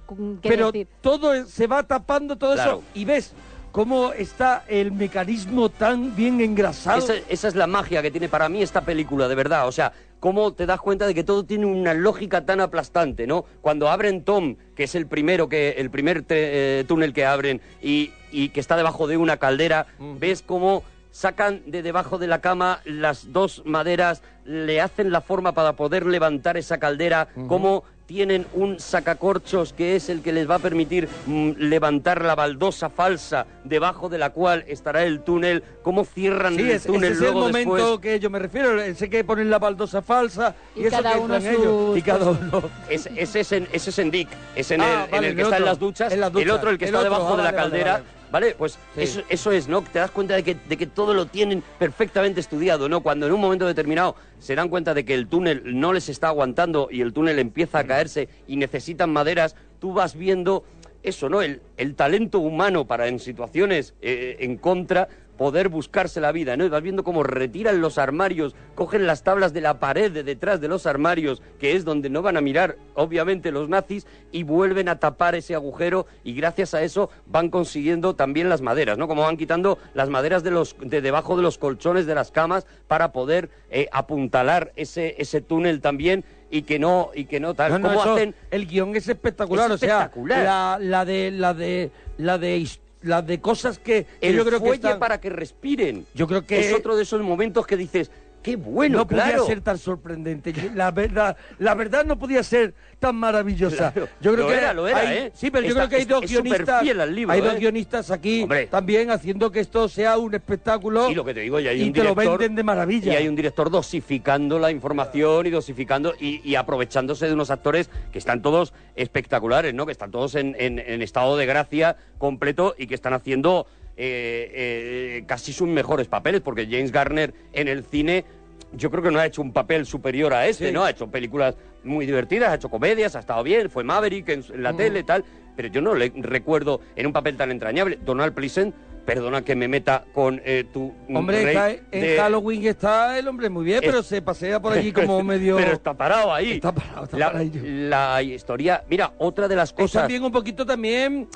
que 0.41 0.47
pero 0.49 0.71
decir. 0.71 0.87
todo 1.01 1.45
se 1.45 1.67
va 1.67 1.83
tapando 1.83 2.37
todo 2.37 2.53
Claro. 2.53 2.71
eso 2.71 2.83
y 2.93 3.03
ves 3.03 3.33
cómo 3.71 4.13
está 4.13 4.63
el 4.67 4.91
mecanismo 4.91 5.69
tan 5.69 6.15
bien 6.15 6.41
engrasado. 6.41 6.99
Esa, 6.99 7.13
esa 7.29 7.47
es 7.47 7.55
la 7.55 7.67
magia 7.67 8.01
que 8.01 8.12
tiene 8.12 8.29
para 8.29 8.49
mí 8.49 8.62
esta 8.62 8.82
película, 8.82 9.27
de 9.27 9.36
verdad. 9.36 9.67
O 9.67 9.71
sea, 9.71 9.93
cómo 10.19 10.53
te 10.53 10.65
das 10.65 10.79
cuenta 10.79 11.08
de 11.08 11.15
que 11.15 11.23
todo 11.23 11.43
tiene 11.45 11.65
una 11.65 11.93
lógica 11.93 12.45
tan 12.45 12.62
aplastante, 12.62 13.27
¿no? 13.27 13.45
Cuando 13.62 13.89
abren 13.89 14.23
Tom, 14.23 14.55
que 14.75 14.84
es 14.84 14.95
el 14.95 15.08
primero 15.08 15.49
que 15.49 15.71
el 15.71 15.89
primer 15.89 16.25
eh, 16.29 16.84
túnel 16.88 17.13
que 17.13 17.25
abren 17.25 17.62
y, 17.82 18.12
y 18.32 18.49
que 18.49 18.60
está 18.60 18.75
debajo 18.75 19.08
de 19.08 19.17
una 19.17 19.38
caldera, 19.38 19.88
ves 20.19 20.41
cómo 20.41 20.84
sacan 21.12 21.63
de 21.65 21.82
debajo 21.82 22.17
de 22.17 22.27
la 22.27 22.39
cama 22.39 22.82
las 22.86 23.34
dos 23.34 23.63
maderas, 23.65 24.21
le 24.45 24.82
hacen 24.82 25.12
la 25.12 25.21
forma 25.21 25.53
para 25.53 25.73
poder 25.73 26.05
levantar 26.05 26.58
esa 26.58 26.77
caldera, 26.77 27.29
cómo 27.47 27.84
tienen 28.09 28.47
un 28.53 28.79
sacacorchos 28.79 29.71
que 29.71 29.95
es 29.95 30.09
el 30.09 30.23
que 30.23 30.33
les 30.33 30.49
va 30.49 30.55
a 30.55 30.59
permitir 30.59 31.07
mm, 31.27 31.51
levantar 31.59 32.25
la 32.25 32.33
baldosa 32.33 32.89
falsa 32.89 33.45
debajo 33.63 34.09
de 34.09 34.17
la 34.17 34.31
cual 34.31 34.63
estará 34.67 35.03
el 35.03 35.21
túnel, 35.21 35.61
cómo 35.83 36.03
cierran 36.05 36.55
Sí, 36.55 36.61
el 36.61 36.69
es- 36.71 36.83
túnel 36.85 37.03
ese 37.03 37.13
es 37.13 37.17
el 37.19 37.23
luego 37.33 37.39
momento 37.41 37.75
después. 37.75 37.99
que 37.99 38.19
yo 38.19 38.31
me 38.31 38.39
refiero. 38.39 38.81
Ese 38.81 39.11
que 39.11 39.23
ponen 39.23 39.51
la 39.51 39.59
baldosa 39.59 40.01
falsa 40.01 40.55
y, 40.75 40.81
Y 40.81 40.85
eso 40.87 40.97
cada 40.97 41.13
que 41.13 41.19
uno 41.19 41.35
entran 41.35 41.53
ellos. 41.53 41.65
sus 41.89 41.97
Y 41.97 42.01
cada 42.01 42.25
cosas. 42.25 42.41
uno. 42.51 42.63
Es- 42.89 43.09
ese, 43.15 43.39
es 43.41 43.51
en, 43.51 43.67
ese 43.71 43.89
es 43.91 43.99
en 43.99 44.10
Dick, 44.10 44.29
es 44.55 44.71
en 44.71 44.81
Ah, 44.81 44.85
el, 44.85 44.91
en 45.05 45.12
vale, 45.12 45.27
el 45.27 45.35
que 45.35 45.41
el 45.41 45.45
está 45.47 45.57
en 45.57 45.65
las 45.65 45.77
duchas, 45.79 46.12
en 46.12 46.19
las 46.19 46.33
el 46.35 46.49
otro 46.49 46.69
el 46.71 46.77
que 46.79 46.85
el 46.85 46.89
está 46.89 46.99
otro, 47.01 47.12
debajo 47.12 47.33
ah, 47.33 47.37
de 47.37 47.43
la 47.43 47.51
vale, 47.51 47.57
caldera. 47.57 47.91
vale. 47.93 48.18
Vale, 48.32 48.56
pues 48.58 48.73
Sí. 48.96 49.02
eso, 49.02 49.21
eso 49.30 49.52
es, 49.52 49.67
¿no? 49.67 49.82
Te 49.82 50.00
das 50.00 50.12
cuenta 50.12 50.36
de 50.36 50.44
que, 50.44 50.56
de 50.67 50.77
que 50.77 50.86
todo 50.88 51.13
lo 51.13 51.25
tienen 51.25 51.63
perfectamente 51.80 52.40
estudiado, 52.40 52.88
¿no? 52.88 53.02
Cuando 53.02 53.25
en 53.25 53.32
un 53.34 53.42
momento 53.42 53.65
determinado 53.65 54.15
se 54.40 54.56
dan 54.56 54.69
cuenta 54.69 54.94
de 54.94 55.04
que 55.06 55.13
el 55.15 55.27
túnel 55.27 55.62
no 55.80 55.94
les 55.94 56.10
está 56.10 56.27
aguantando 56.27 56.90
y 56.92 57.02
el 57.02 57.12
túnel 57.13 57.40
empieza 57.40 57.80
a 57.80 57.84
caerse 57.86 58.30
y 58.48 58.58
necesitan 58.58 59.12
maderas, 59.12 59.56
tú 59.80 59.94
vas 59.94 60.15
viendo 60.15 60.63
eso, 61.02 61.30
¿no? 61.30 61.42
El, 61.42 61.62
el 61.77 61.96
talento 61.96 62.40
humano 62.40 62.86
para 62.86 63.08
en 63.08 63.19
situaciones 63.19 63.94
eh, 64.02 64.38
en 64.42 64.58
contra 64.58 65.08
poder 65.40 65.69
buscarse 65.69 66.19
la 66.19 66.33
vida, 66.33 66.58
¿no? 66.58 66.65
Y 66.65 66.69
vas 66.69 66.81
viendo 66.83 67.04
cómo 67.06 67.23
retiran 67.23 67.79
los 67.79 67.98
armarios, 67.98 68.56
cogen 68.75 69.08
las 69.08 69.23
tablas 69.23 69.54
de 69.54 69.62
la 69.62 69.79
pared 69.79 70.12
de 70.12 70.21
detrás 70.23 70.60
de 70.60 70.67
los 70.67 70.85
armarios, 70.85 71.42
que 71.60 71.75
es 71.77 71.85
donde 71.85 72.10
no 72.10 72.21
van 72.21 72.35
a 72.35 72.42
mirar, 72.42 72.75
obviamente, 72.94 73.52
los 73.52 73.69
nazis, 73.69 74.06
y 74.33 74.44
vuelven 74.44 74.90
a 74.90 75.00
tapar 75.00 75.35
ese 75.35 75.56
agujero, 75.56 76.06
y 76.25 76.33
gracias 76.33 76.73
a 76.73 76.83
eso 76.83 77.10
van 77.25 77.50
consiguiendo 77.50 78.15
también 78.15 78.50
las 78.50 78.62
maderas, 78.62 78.98
¿no? 78.98 79.08
Como 79.08 79.21
van 79.23 79.37
quitando 79.37 79.77
las 79.94 80.10
maderas 80.10 80.44
de, 80.44 80.52
los, 80.52 80.75
de 80.81 81.00
debajo 81.02 81.37
de 81.37 81.42
los 81.44 81.58
colchones 81.58 82.06
de 82.06 82.15
las 82.15 82.31
camas 82.31 82.67
para 82.90 83.13
poder 83.13 83.50
eh, 83.71 83.87
apuntalar 83.94 84.73
ese, 84.75 85.15
ese 85.19 85.40
túnel 85.40 85.79
también 85.79 86.25
y 86.52 86.63
que 86.63 86.79
no, 86.79 87.12
y 87.15 87.25
que 87.25 87.40
no 87.40 87.54
tal. 87.54 87.71
No, 87.71 87.79
no, 87.79 87.87
¿Cómo 87.90 88.02
eso- 88.02 88.13
hacen? 88.15 88.35
el 88.52 88.67
guion 88.67 88.94
es 88.96 89.08
espectacular, 89.08 89.67
Es 89.69 89.75
o 89.75 89.77
sea, 89.77 90.00
espectacular. 90.00 90.44
la, 90.44 90.77
la 90.81 91.06
de 91.06 91.31
la 91.31 91.54
de 91.54 91.92
la 92.17 92.37
de 92.37 92.58
his- 93.02 93.10
la 93.10 93.21
de 93.21 93.39
cosas 93.39 93.79
que, 93.79 94.06
El 94.21 94.35
yo 94.35 94.45
creo 94.45 94.60
que 94.60 94.65
fuelle 94.67 94.75
están- 94.75 95.00
para 95.00 95.19
que 95.19 95.29
respiren. 95.29 96.06
yo 96.13 96.27
creo 96.27 96.45
que 96.45 96.60
es 96.60 96.73
otro 96.73 96.95
de 96.95 97.04
esos 97.04 97.21
momentos 97.21 97.65
que 97.65 97.77
dices, 97.77 98.12
qué 98.42 98.56
bueno, 98.56 99.00
no 99.00 99.08
podía 99.08 99.40
ser 99.40 99.62
tan 99.62 99.77
sorprendente. 99.77 100.54
La 100.75 100.92
verdad, 100.92 101.35
la 101.60 101.73
verdad 101.75 102.06
no 102.06 102.17
podía 102.17 102.42
ser 102.44 102.73
tan 103.00 103.15
maravillosa. 103.15 103.92
Claro, 103.92 104.08
yo 104.21 104.33
creo 104.33 104.46
lo 104.46 104.52
que 104.52 104.58
era, 104.58 104.73
lo 104.73 104.87
era, 104.87 105.00
hay- 105.00 105.17
¿eh? 105.17 105.31
Sí, 105.33 105.52
pero 105.52 105.67
yo 105.67 105.73
creo 105.75 105.90
que 105.90 105.96
hay 105.98 106.06
dos 106.06 106.23
es 106.23 106.31
guionistas. 106.31 106.81
al 106.87 107.15
libro, 107.15 107.33
hay 107.33 107.42
dos 107.42 107.54
¿eh? 107.56 107.60
guionistas 107.60 108.12
aquí 108.12 108.44
Hombre. 108.44 108.67
también 108.67 109.12
haciendo 109.12 109.52
que 109.52 109.60
esto 109.60 109.87
sea 109.90 110.17
un 110.17 110.33
espectáculo. 110.33 111.10
Y 111.10 111.15
lo 111.15 111.23
que 111.25 111.33
te 111.33 111.42
digo, 111.42 111.60
y 111.60 111.67
hay 111.67 111.81
y 111.81 111.87
un 111.87 111.94
te 111.94 112.04
lo 112.04 112.15
venden 112.15 112.56
de 112.56 112.63
maravilla. 112.63 113.13
Y 113.13 113.15
hay 113.15 113.27
un 113.27 113.35
director 113.35 113.69
dosificando 113.69 114.60
la 114.60 114.71
información 114.71 115.46
y 115.46 115.50
dosificando 115.50 116.13
y, 116.19 116.42
y 116.50 116.56
aprovechándose 116.56 117.27
de 117.27 117.33
unos 117.33 117.52
actores 117.52 117.90
que 118.12 118.19
están 118.19 118.42
todos 118.42 118.73
espectaculares, 118.96 119.73
¿no? 119.73 119.85
Que 119.85 119.92
están 119.92 120.12
todos 120.12 120.35
en, 120.35 120.56
en- 120.60 120.79
en 120.79 121.02
estado 121.02 121.37
de 121.37 121.46
gracia 121.46 121.98
completo 122.17 122.75
y 122.77 122.87
que 122.87 122.96
están 122.96 123.13
haciendo 123.13 123.65
eh, 124.02 125.17
eh, 125.19 125.23
casi 125.27 125.52
sus 125.54 125.67
mejores 125.67 126.08
papeles, 126.08 126.39
porque 126.41 126.65
James 126.71 126.91
Garner 126.91 127.33
en 127.54 127.67
el 127.67 127.83
cine 127.83 128.23
yo 128.71 128.89
creo 128.91 129.04
que 129.04 129.12
no 129.12 129.19
ha 129.19 129.25
hecho 129.25 129.41
un 129.41 129.52
papel 129.52 129.85
superior 129.85 130.33
a 130.33 130.47
este, 130.47 130.67
Sí. 130.67 130.71
¿no? 130.71 130.83
Ha 130.83 130.91
hecho 130.91 131.08
películas 131.10 131.56
muy 131.83 132.06
divertidas, 132.06 132.50
ha 132.52 132.56
hecho 132.56 132.69
comedias, 132.69 133.15
ha 133.15 133.19
estado 133.19 133.43
bien, 133.43 133.69
fue 133.69 133.83
Maverick 133.83 134.29
en, 134.29 134.43
en 134.54 134.63
la 134.63 134.73
tele 134.73 135.00
y 135.00 135.04
tal, 135.04 135.25
pero 135.56 135.67
yo 135.69 135.81
no 135.81 135.95
le 135.95 136.12
recuerdo 136.15 136.79
en 136.95 137.08
un 137.08 137.13
papel 137.13 137.35
tan 137.35 137.52
entrañable. 137.52 137.97
Donald 138.06 138.33
Pleasant, 138.33 138.73
perdona 139.06 139.41
que 139.43 139.56
me 139.56 139.67
meta 139.67 140.06
con 140.13 140.39
eh, 140.45 140.65
tu 140.71 140.93
Hombre, 141.12 141.43
rey 141.43 141.56
está- 141.56 141.71
en 141.91 142.02
de- 142.02 142.17
Halloween 142.17 142.67
está 142.67 143.17
el 143.17 143.27
hombre 143.27 143.50
muy 143.50 143.65
bien, 143.65 143.79
Es- 143.83 143.89
pero 143.89 144.04
se 144.04 144.21
pasea 144.21 144.62
por 144.62 144.73
allí 144.73 144.91
como 144.91 145.23
medio. 145.23 145.56
Pero 145.58 145.71
está 145.73 145.95
parado 145.95 146.31
ahí. 146.33 146.52
Está 146.54 146.71
parado, 146.71 147.06
está 147.06 147.17
la, 147.17 147.31
paradillo. 147.31 147.62
la 147.63 148.21
historia... 148.21 148.83
Mira, 148.87 149.13
otra 149.17 149.47
de 149.47 149.56
las 149.56 149.69
Es 149.69 149.73
cosas... 149.73 150.04
también 150.04 150.23
un 150.23 150.31
poquito 150.31 150.63
también 150.65 151.27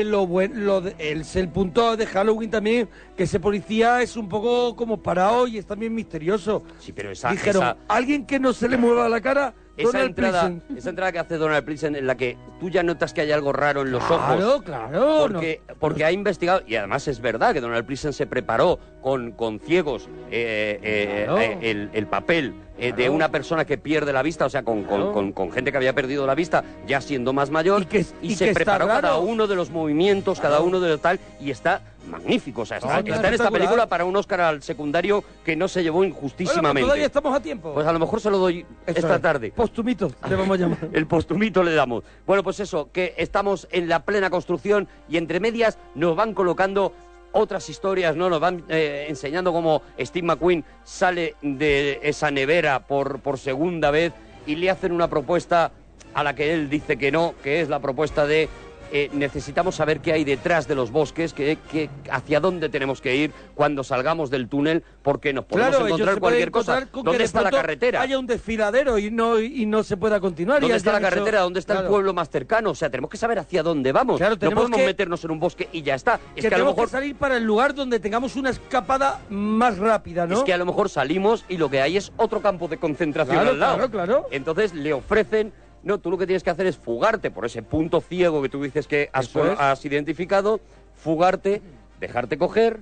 eh, 0.00 0.04
lo 0.04 0.26
buen, 0.26 0.64
lo 0.64 0.80
de- 0.80 0.94
el, 0.98 1.24
el 1.34 1.48
punto 1.48 1.96
de 1.96 2.06
Halloween 2.06 2.50
también, 2.50 2.88
que 3.16 3.24
ese 3.24 3.40
policía 3.40 4.02
es 4.02 4.16
un 4.16 4.28
poco 4.28 4.74
como 4.76 5.02
parado 5.02 5.46
y 5.46 5.58
es 5.58 5.66
también 5.66 5.94
misterioso. 5.94 6.62
Sí, 6.78 6.92
pero 6.92 7.10
esa, 7.10 7.30
Dijeron, 7.30 7.62
esa, 7.62 7.76
alguien 7.88 8.26
que 8.26 8.38
no 8.38 8.52
se 8.52 8.68
le 8.68 8.76
mueva 8.76 9.08
la 9.08 9.20
cara, 9.20 9.54
esa 9.76 9.86
Donald 9.88 10.08
entrada, 10.10 10.52
esa 10.76 10.90
entrada 10.90 11.12
que 11.12 11.18
hace 11.18 11.36
Donald 11.36 11.64
Pleasant 11.64 11.96
en 11.96 12.06
la 12.06 12.16
que 12.16 12.36
tú 12.60 12.68
ya 12.70 12.82
notas 12.82 13.12
que 13.14 13.22
hay 13.22 13.32
algo 13.32 13.52
raro 13.52 13.82
en 13.82 13.90
los 13.92 14.04
Claro, 14.04 14.48
ojos. 14.48 14.62
claro. 14.62 15.16
Porque, 15.28 15.60
porque 15.80 16.04
ha 16.04 16.12
investigado, 16.12 16.62
y 16.66 16.76
además 16.76 17.08
es 17.08 17.20
verdad 17.20 17.52
que 17.54 17.60
Donald 17.60 17.86
Pleasant 17.86 18.14
se 18.14 18.26
preparó 18.26 18.78
con, 19.00 19.32
con 19.32 19.58
ciegos 19.60 20.08
eh, 20.30 20.78
eh, 20.82 21.22
Claro. 21.26 21.38
eh, 21.40 21.58
el, 21.62 21.90
el 21.92 22.06
papel 22.06 22.54
eh, 22.78 22.86
de 22.88 22.94
Claro. 22.94 23.12
una 23.12 23.28
persona 23.30 23.64
que 23.64 23.78
pierde 23.78 24.12
la 24.12 24.22
vista, 24.22 24.46
o 24.46 24.50
sea, 24.50 24.62
con, 24.62 24.84
con- 24.84 24.96
Claro. 24.98 25.12
con- 25.12 25.32
con 25.32 25.52
gente 25.52 25.70
que 25.70 25.76
había 25.76 25.94
perdido 25.94 26.26
la 26.26 26.34
vista 26.34 26.64
ya 26.86 27.00
siendo 27.00 27.32
más 27.32 27.50
mayor, 27.50 27.82
Y 27.82 27.86
que- 27.86 28.06
y 28.22 28.34
se 28.34 28.44
que 28.44 28.50
está 28.50 28.54
preparó 28.54 28.86
cada 28.88 29.18
uno 29.18 29.46
de 29.46 29.54
los 29.54 29.70
movimientos, 29.70 30.40
cada 30.40 30.60
uno 30.60 30.80
de 30.80 30.90
los 30.90 31.00
tal, 31.00 31.20
y 31.40 31.50
está 31.50 31.82
magnífico. 32.08 32.62
O 32.62 32.66
sea, 32.66 32.78
está, 32.78 33.00
No, 33.02 33.14
está 33.14 33.28
en 33.28 33.34
esta 33.34 33.50
película 33.50 33.86
para 33.86 34.04
un 34.04 34.16
Oscar 34.16 34.40
al 34.40 34.62
secundario 34.62 35.22
que 35.44 35.54
no 35.54 35.68
se 35.68 35.82
llevó 35.82 35.98
Bueno, 35.98 36.14
pues 36.14 36.22
injustísimamente. 36.24 36.82
todavía 36.82 37.06
estamos 37.06 37.34
a 37.36 37.40
tiempo. 37.40 37.72
Pues 37.74 37.86
a 37.86 37.92
lo 37.92 37.98
mejor 38.00 38.20
se 38.20 38.30
lo 38.30 38.38
doy 38.38 38.60
Eso 38.86 38.98
esta 38.98 39.16
es. 39.16 39.22
tarde. 39.22 39.52
Postumito, 39.54 40.10
le 40.28 40.34
vamos 40.34 40.58
a 40.58 40.60
llamar. 40.62 40.78
El 40.92 41.06
postumito 41.06 41.62
le 41.62 41.74
damos. 41.74 42.02
Bueno, 42.26 42.42
pues 42.42 42.58
eso, 42.60 42.90
que 42.92 43.14
estamos 43.18 43.68
en 43.70 43.88
la 43.88 44.00
plena 44.04 44.30
construcción 44.30 44.88
y 45.08 45.16
entre 45.16 45.38
medias 45.38 45.78
nos 45.94 46.16
van 46.16 46.34
colocando 46.34 46.92
otras 47.32 47.68
historias, 47.68 48.16
¿no? 48.16 48.30
Nos 48.30 48.40
van 48.40 48.64
eh, 48.68 49.06
enseñando 49.08 49.52
cómo 49.52 49.82
Steve 49.98 50.26
McQueen 50.26 50.64
sale 50.84 51.34
de 51.42 52.00
esa 52.02 52.30
nevera 52.30 52.86
por, 52.86 53.20
por 53.20 53.38
segunda 53.38 53.90
vez 53.90 54.12
y 54.46 54.56
le 54.56 54.70
hacen 54.70 54.92
una 54.92 55.08
propuesta 55.08 55.72
a 56.14 56.22
la 56.22 56.34
que 56.34 56.52
él 56.52 56.68
dice 56.68 56.96
que 56.96 57.10
no, 57.10 57.34
que 57.42 57.60
es 57.60 57.68
la 57.68 57.80
propuesta 57.80 58.26
de 58.26 58.48
eh, 58.92 59.08
necesitamos 59.12 59.74
saber 59.74 60.00
qué 60.00 60.12
hay 60.12 60.22
detrás 60.24 60.68
de 60.68 60.74
los 60.74 60.90
bosques, 60.90 61.32
que, 61.32 61.56
que- 61.70 61.88
hacia 62.10 62.40
dónde 62.40 62.68
tenemos 62.68 63.00
que 63.00 63.16
ir 63.16 63.32
cuando 63.54 63.82
salgamos 63.84 64.30
del 64.30 64.48
túnel, 64.48 64.84
porque 65.02 65.32
nos 65.32 65.46
podemos 65.46 65.70
Claro, 65.70 65.86
encontrar 65.86 66.20
cualquier 66.20 66.50
cosa. 66.50 66.86
¿Dónde 66.92 67.18
de 67.18 67.24
está 67.24 67.42
la 67.42 67.50
carretera? 67.50 68.02
Haya 68.02 68.18
un 68.18 68.26
desfiladero 68.26 68.98
y 68.98 69.10
no, 69.10 69.40
y 69.40 69.64
no 69.66 69.82
se 69.82 69.96
pueda 69.96 70.20
continuar. 70.20 70.58
y 70.58 70.60
¿Dónde 70.62 70.76
está 70.76 70.92
la 70.92 71.00
carretera? 71.00 71.40
¿Dónde 71.40 71.60
está 71.60 71.80
el 71.80 71.86
pueblo 71.86 72.12
más 72.12 72.28
cercano? 72.30 72.70
O 72.70 72.74
sea, 72.74 72.90
tenemos 72.90 73.10
que 73.10 73.16
saber 73.16 73.38
hacia 73.38 73.62
dónde 73.62 73.92
vamos. 73.92 74.18
Claro, 74.18 74.36
no 74.40 74.50
podemos 74.50 74.78
que- 74.78 74.86
meternos 74.86 75.24
en 75.24 75.30
un 75.30 75.40
bosque 75.40 75.68
y 75.72 75.82
ya 75.82 75.94
está. 75.94 76.20
Es 76.36 76.42
que, 76.42 76.48
que, 76.50 76.54
a 76.54 76.58
lo 76.58 76.66
mejor 76.66 76.84
que 76.84 76.90
salir 76.92 77.16
para 77.16 77.36
el 77.38 77.44
lugar 77.44 77.74
donde 77.74 77.98
tengamos 77.98 78.36
una 78.36 78.50
escapada 78.50 79.20
más 79.30 79.78
rápida, 79.78 80.26
¿no? 80.26 80.36
es 80.38 80.44
que 80.44 80.52
a 80.52 80.58
lo 80.58 80.66
mejor 80.66 80.88
salimos 80.90 81.44
y 81.48 81.56
lo 81.56 81.70
que 81.70 81.80
hay 81.80 81.96
es 81.96 82.12
otro 82.18 82.40
campo 82.42 82.68
de 82.68 82.76
concentración 82.76 83.38
al 83.38 83.58
lado. 83.58 83.76
claro, 83.76 83.90
claro. 83.90 84.26
Entonces 84.30 84.74
le 84.74 84.92
ofrecen, 84.92 85.52
no, 85.82 85.98
tú 85.98 86.10
lo 86.10 86.18
que 86.18 86.26
tienes 86.26 86.42
que 86.42 86.50
hacer 86.50 86.66
es 86.66 86.76
fugarte 86.76 87.30
por 87.30 87.44
ese 87.46 87.62
punto 87.62 88.00
ciego 88.00 88.40
que 88.42 88.48
tú 88.48 88.62
dices 88.62 88.86
que 88.86 89.10
has, 89.12 89.26
Eso 89.28 89.52
es. 89.52 89.58
has 89.58 89.84
identificado, 89.84 90.60
fugarte, 90.96 91.60
dejarte 92.00 92.38
coger, 92.38 92.80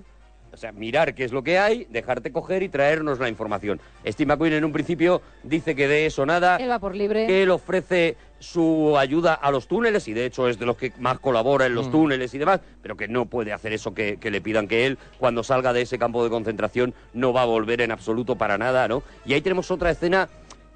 o 0.52 0.56
sea, 0.56 0.72
mirar 0.72 1.14
qué 1.14 1.22
es 1.24 1.32
lo 1.32 1.42
que 1.44 1.58
hay, 1.58 1.86
dejarte 1.90 2.32
coger 2.32 2.62
y 2.64 2.68
traernos 2.68 3.20
la 3.20 3.28
información. 3.28 3.80
Steve 4.06 4.26
McQueen 4.32 4.54
en 4.54 4.64
un 4.64 4.72
principio 4.72 5.22
dice 5.44 5.74
que 5.76 5.86
de 5.86 6.06
eso 6.06 6.26
nada, 6.26 6.56
Él 6.56 6.68
va 6.70 6.78
por 6.80 6.96
libre. 6.96 7.26
que 7.26 7.42
él 7.44 7.50
ofrece 7.50 8.16
su 8.40 8.96
ayuda 8.98 9.34
a 9.34 9.50
los 9.52 9.68
túneles 9.68 10.08
y 10.08 10.14
de 10.14 10.24
hecho 10.24 10.48
es 10.48 10.58
de 10.58 10.64
los 10.66 10.76
que 10.76 10.92
más 10.98 11.20
colabora 11.20 11.66
en 11.66 11.74
los 11.74 11.88
Mm. 11.88 11.92
túneles 11.92 12.34
y 12.34 12.38
demás, 12.38 12.60
pero 12.82 12.96
que 12.96 13.06
no 13.06 13.26
puede 13.26 13.52
hacer 13.52 13.72
eso 13.74 13.92
que, 13.94 14.16
que 14.16 14.30
le 14.30 14.40
pidan 14.40 14.66
que 14.66 14.86
él 14.86 14.98
cuando 15.18 15.44
salga 15.44 15.72
de 15.72 15.82
ese 15.82 15.98
campo 15.98 16.24
de 16.24 16.30
concentración 16.30 16.94
no 17.12 17.32
va 17.34 17.42
a 17.42 17.44
volver 17.46 17.80
en 17.82 17.92
absoluto 17.92 18.36
para 18.36 18.56
nada, 18.58 18.88
¿no? 18.88 19.02
Y 19.26 19.34
ahí 19.34 19.42
tenemos 19.42 19.70
otra 19.70 19.90
escena 19.90 20.28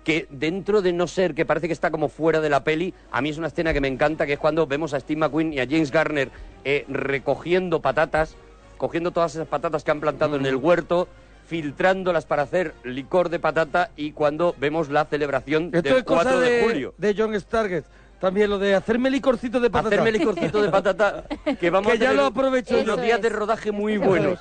que 0.05 0.27
dentro 0.31 0.83
de 0.83 0.93
no 0.93 1.07
ser 1.07 1.35
que 1.35 1.45
parece 1.47 1.67
que 1.67 1.73
está 1.73 1.91
como 1.91 2.09
fuera 2.09 2.41
de 2.41 2.51
la 2.51 2.63
peli, 2.63 2.93
a 3.11 3.21
mí 3.23 3.31
es 3.31 3.39
una 3.39 3.47
escena 3.49 3.73
que 3.73 3.81
me 3.81 3.89
encanta, 3.89 4.27
que 4.27 4.35
es 4.35 4.39
cuando 4.39 4.67
vemos 4.67 4.93
a 4.95 5.01
Steve 5.01 5.19
McQueen 5.21 5.53
y 5.55 5.61
a 5.61 5.67
James 5.67 5.91
Garner 5.91 6.31
eh, 6.65 6.85
recogiendo 6.89 7.81
patatas, 7.81 8.37
cogiendo 8.77 9.11
todas 9.13 9.35
esas 9.35 9.49
patatas 9.49 9.83
que 9.83 9.91
han 9.91 10.01
plantado 10.01 10.37
Mm. 10.37 10.41
en 10.41 10.47
el 10.47 10.57
huerto, 10.57 11.09
filtrándolas 11.47 12.27
para 12.27 12.43
hacer 12.43 12.75
licor 12.85 13.29
de 13.29 13.39
patata 13.39 13.91
y 13.97 14.13
cuando 14.13 14.55
vemos 14.59 14.89
la 14.89 15.05
celebración 15.05 15.71
Esto 15.73 15.83
del 15.83 15.99
es 15.99 16.05
cosa 16.05 16.23
4 16.25 16.41
de, 16.41 16.51
de, 16.51 16.63
julio. 16.63 16.95
de 16.99 17.15
John 17.17 17.39
Stargate. 17.41 17.87
También 18.25 18.49
lo 18.49 18.59
de 18.59 18.75
hacerme 18.75 19.11
licorcito 19.11 19.61
de 19.61 19.69
patata. 19.69 19.97
Hacerme 19.97 20.13
licorcito 20.13 20.63
de 20.63 20.71
patata 20.71 21.27
que 21.61 21.69
vamos 21.69 21.93
Que 21.93 21.99
a 21.99 22.01
ya 22.01 22.13
lo 22.15 22.25
aprovecho 22.25 22.81
unos 22.81 23.03
días 23.03 23.21
de 23.21 23.29
rodaje 23.29 23.71
muy 23.71 23.97
Eso 23.97 24.05
buenos. 24.07 24.39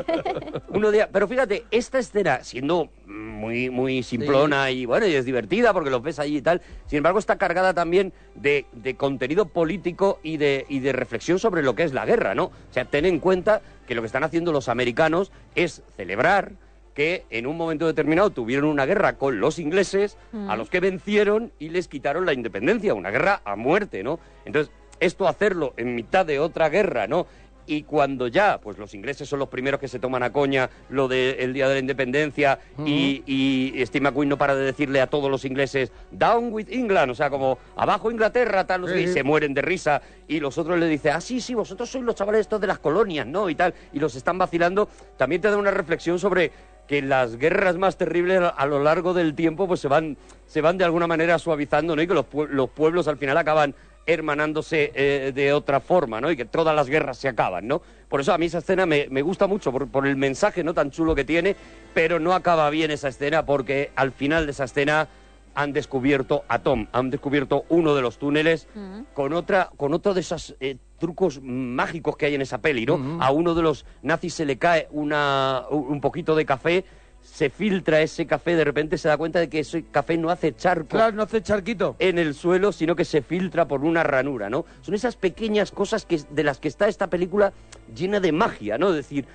Unos 0.70 0.90
días, 0.90 1.06
pero 1.12 1.28
fíjate, 1.28 1.66
esta 1.70 1.98
escena 1.98 2.42
siendo 2.42 2.88
muy 3.04 3.68
muy 3.68 4.02
simplona 4.02 4.70
y 4.70 4.86
bueno, 4.86 5.06
y 5.06 5.14
es 5.14 5.26
divertida 5.26 5.74
porque 5.74 5.90
los 5.90 6.02
ves 6.02 6.18
allí 6.18 6.38
y 6.38 6.42
tal, 6.42 6.62
sin 6.86 6.98
embargo 6.98 7.18
está 7.18 7.36
cargada 7.36 7.74
también 7.74 8.14
de, 8.36 8.64
de 8.72 8.94
contenido 8.94 9.44
político 9.44 10.18
y 10.22 10.38
de, 10.38 10.64
y 10.70 10.78
de 10.78 10.92
reflexión 10.94 11.38
sobre 11.38 11.62
lo 11.62 11.74
que 11.74 11.82
es 11.82 11.92
la 11.92 12.06
guerra, 12.06 12.34
¿no? 12.34 12.44
O 12.44 12.72
sea, 12.72 12.86
ten 12.86 13.04
en 13.04 13.18
cuenta 13.18 13.60
que 13.86 13.94
lo 13.94 14.00
que 14.00 14.06
están 14.06 14.24
haciendo 14.24 14.50
los 14.50 14.70
americanos 14.70 15.30
es 15.54 15.82
celebrar 15.94 16.52
que 16.94 17.24
en 17.30 17.46
un 17.46 17.56
momento 17.56 17.86
determinado 17.86 18.30
tuvieron 18.30 18.70
una 18.70 18.86
guerra 18.86 19.16
con 19.16 19.40
los 19.40 19.58
ingleses, 19.58 20.16
a 20.48 20.56
los 20.56 20.70
que 20.70 20.80
vencieron 20.80 21.52
y 21.58 21.68
les 21.68 21.88
quitaron 21.88 22.26
la 22.26 22.32
independencia, 22.32 22.94
una 22.94 23.10
guerra 23.10 23.42
a 23.44 23.56
muerte, 23.56 24.02
¿no? 24.02 24.18
Entonces, 24.44 24.72
esto 24.98 25.26
hacerlo 25.28 25.72
en 25.76 25.94
mitad 25.94 26.26
de 26.26 26.38
otra 26.38 26.68
guerra, 26.68 27.06
¿no? 27.06 27.26
y 27.70 27.84
cuando 27.84 28.26
ya, 28.26 28.60
pues 28.60 28.78
los 28.78 28.94
ingleses 28.94 29.28
son 29.28 29.38
los 29.38 29.48
primeros 29.48 29.78
que 29.78 29.86
se 29.86 30.00
toman 30.00 30.24
a 30.24 30.32
coña 30.32 30.68
lo 30.88 31.06
del 31.06 31.52
Día 31.52 31.68
de 31.68 31.74
la 31.74 31.80
Independencia 31.80 32.58
y, 32.84 33.22
y 33.26 33.86
Steve 33.86 34.02
McQueen 34.02 34.28
no 34.28 34.36
para 34.36 34.56
de 34.56 34.64
decirle 34.64 35.00
a 35.00 35.06
todos 35.06 35.30
los 35.30 35.44
ingleses, 35.44 35.92
down 36.10 36.52
with 36.52 36.66
England, 36.68 37.12
o 37.12 37.14
sea, 37.14 37.30
como 37.30 37.58
abajo 37.76 38.10
Inglaterra, 38.10 38.66
tal, 38.66 38.80
no 38.80 38.88
sé 38.88 38.94
qué", 38.94 39.02
y 39.02 39.08
se 39.08 39.22
mueren 39.22 39.54
de 39.54 39.62
risa 39.62 40.02
y 40.26 40.40
los 40.40 40.58
otros 40.58 40.80
le 40.80 40.86
dicen, 40.86 41.12
ah, 41.14 41.20
sí, 41.20 41.40
sí, 41.40 41.54
vosotros 41.54 41.88
sois 41.88 42.04
los 42.04 42.16
chavales 42.16 42.40
estos 42.40 42.60
de 42.60 42.66
las 42.66 42.80
colonias, 42.80 43.26
¿no? 43.26 43.48
Y 43.48 43.54
tal, 43.54 43.72
y 43.92 44.00
los 44.00 44.16
están 44.16 44.36
vacilando. 44.36 44.88
También 45.16 45.40
te 45.40 45.48
da 45.48 45.56
una 45.56 45.70
reflexión 45.70 46.18
sobre 46.18 46.50
que 46.90 47.02
las 47.02 47.36
guerras 47.36 47.76
más 47.76 47.96
terribles 47.96 48.42
a- 48.42 48.66
lo 48.66 48.82
largo 48.82 49.14
del 49.14 49.36
tiempo 49.36 49.68
pues 49.68 49.78
se 49.78 49.86
van, 49.86 50.16
se 50.48 50.60
van 50.60 50.76
de 50.76 50.82
alguna 50.82 51.06
manera 51.06 51.38
suavizando, 51.38 51.94
¿no? 51.94 52.02
Y 52.02 52.08
que 52.08 52.14
los, 52.14 52.26
los 52.50 52.68
pueblos 52.70 53.06
al 53.06 53.16
final 53.16 53.36
acaban 53.38 53.76
hermanándose 54.06 54.90
eh, 54.96 55.30
de 55.32 55.52
otra 55.52 55.78
forma, 55.78 56.20
¿no? 56.20 56.32
Y 56.32 56.36
que 56.36 56.46
todas 56.46 56.74
las 56.74 56.88
guerras 56.88 57.16
se 57.16 57.28
acaban, 57.28 57.68
¿no? 57.68 57.80
Por 58.08 58.20
eso 58.20 58.32
a 58.34 58.38
mí 58.38 58.46
esa 58.46 58.58
escena 58.58 58.86
me, 58.86 59.06
me 59.08 59.22
gusta 59.22 59.46
mucho, 59.46 59.70
por, 59.70 59.86
por 59.86 60.04
el 60.04 60.16
mensaje 60.16 60.64
no 60.64 60.74
tan 60.74 60.90
chulo 60.90 61.14
que 61.14 61.24
tiene, 61.24 61.54
pero 61.94 62.18
no 62.18 62.34
acaba 62.34 62.68
bien 62.70 62.90
esa 62.90 63.06
escena 63.06 63.46
porque 63.46 63.92
al 63.94 64.10
final 64.10 64.46
de 64.46 64.50
esa 64.50 64.64
escena 64.64 65.06
han 65.54 65.72
descubierto 65.72 66.44
a 66.48 66.60
Tom, 66.60 66.86
han 66.92 67.10
descubierto 67.10 67.64
uno 67.68 67.94
de 67.94 68.02
los 68.02 68.18
túneles 68.18 68.68
con 69.14 69.32
otra, 69.32 69.70
con 69.76 69.92
otro 69.94 70.14
de 70.14 70.20
esos 70.20 70.56
eh, 70.60 70.76
trucos 70.98 71.40
mágicos 71.42 72.16
que 72.16 72.26
hay 72.26 72.34
en 72.34 72.42
esa 72.42 72.58
peli, 72.58 72.86
¿no? 72.86 73.18
A 73.20 73.30
uno 73.30 73.54
de 73.54 73.62
los 73.62 73.84
nazis 74.02 74.34
se 74.34 74.44
le 74.44 74.58
cae 74.58 74.88
una, 74.90 75.64
un 75.70 75.90
un 75.90 76.00
poquito 76.00 76.34
de 76.34 76.44
café, 76.46 76.84
se 77.22 77.50
filtra 77.50 78.00
ese 78.00 78.26
café, 78.26 78.56
de 78.56 78.64
repente 78.64 78.96
se 78.96 79.08
da 79.08 79.16
cuenta 79.18 79.40
de 79.40 79.48
que 79.50 79.58
ese 79.60 79.84
café 79.84 80.16
no 80.16 80.30
hace 80.30 80.54
charco 80.54 80.88
Claro, 80.96 81.14
no 81.14 81.22
hace 81.24 81.42
charquito. 81.42 81.94
en 81.98 82.18
el 82.18 82.34
suelo, 82.34 82.72
sino 82.72 82.96
que 82.96 83.04
se 83.04 83.20
filtra 83.20 83.66
por 83.68 83.84
una 83.84 84.02
ranura, 84.02 84.48
¿no? 84.48 84.64
Son 84.80 84.94
esas 84.94 85.16
pequeñas 85.16 85.70
cosas 85.70 86.06
que, 86.06 86.20
de 86.30 86.44
las 86.44 86.58
que 86.58 86.68
está 86.68 86.88
esta 86.88 87.08
película 87.08 87.52
llena 87.94 88.20
de 88.20 88.32
magia, 88.32 88.78
¿no? 88.78 88.88
Es 88.90 88.94
decir, 88.96 89.26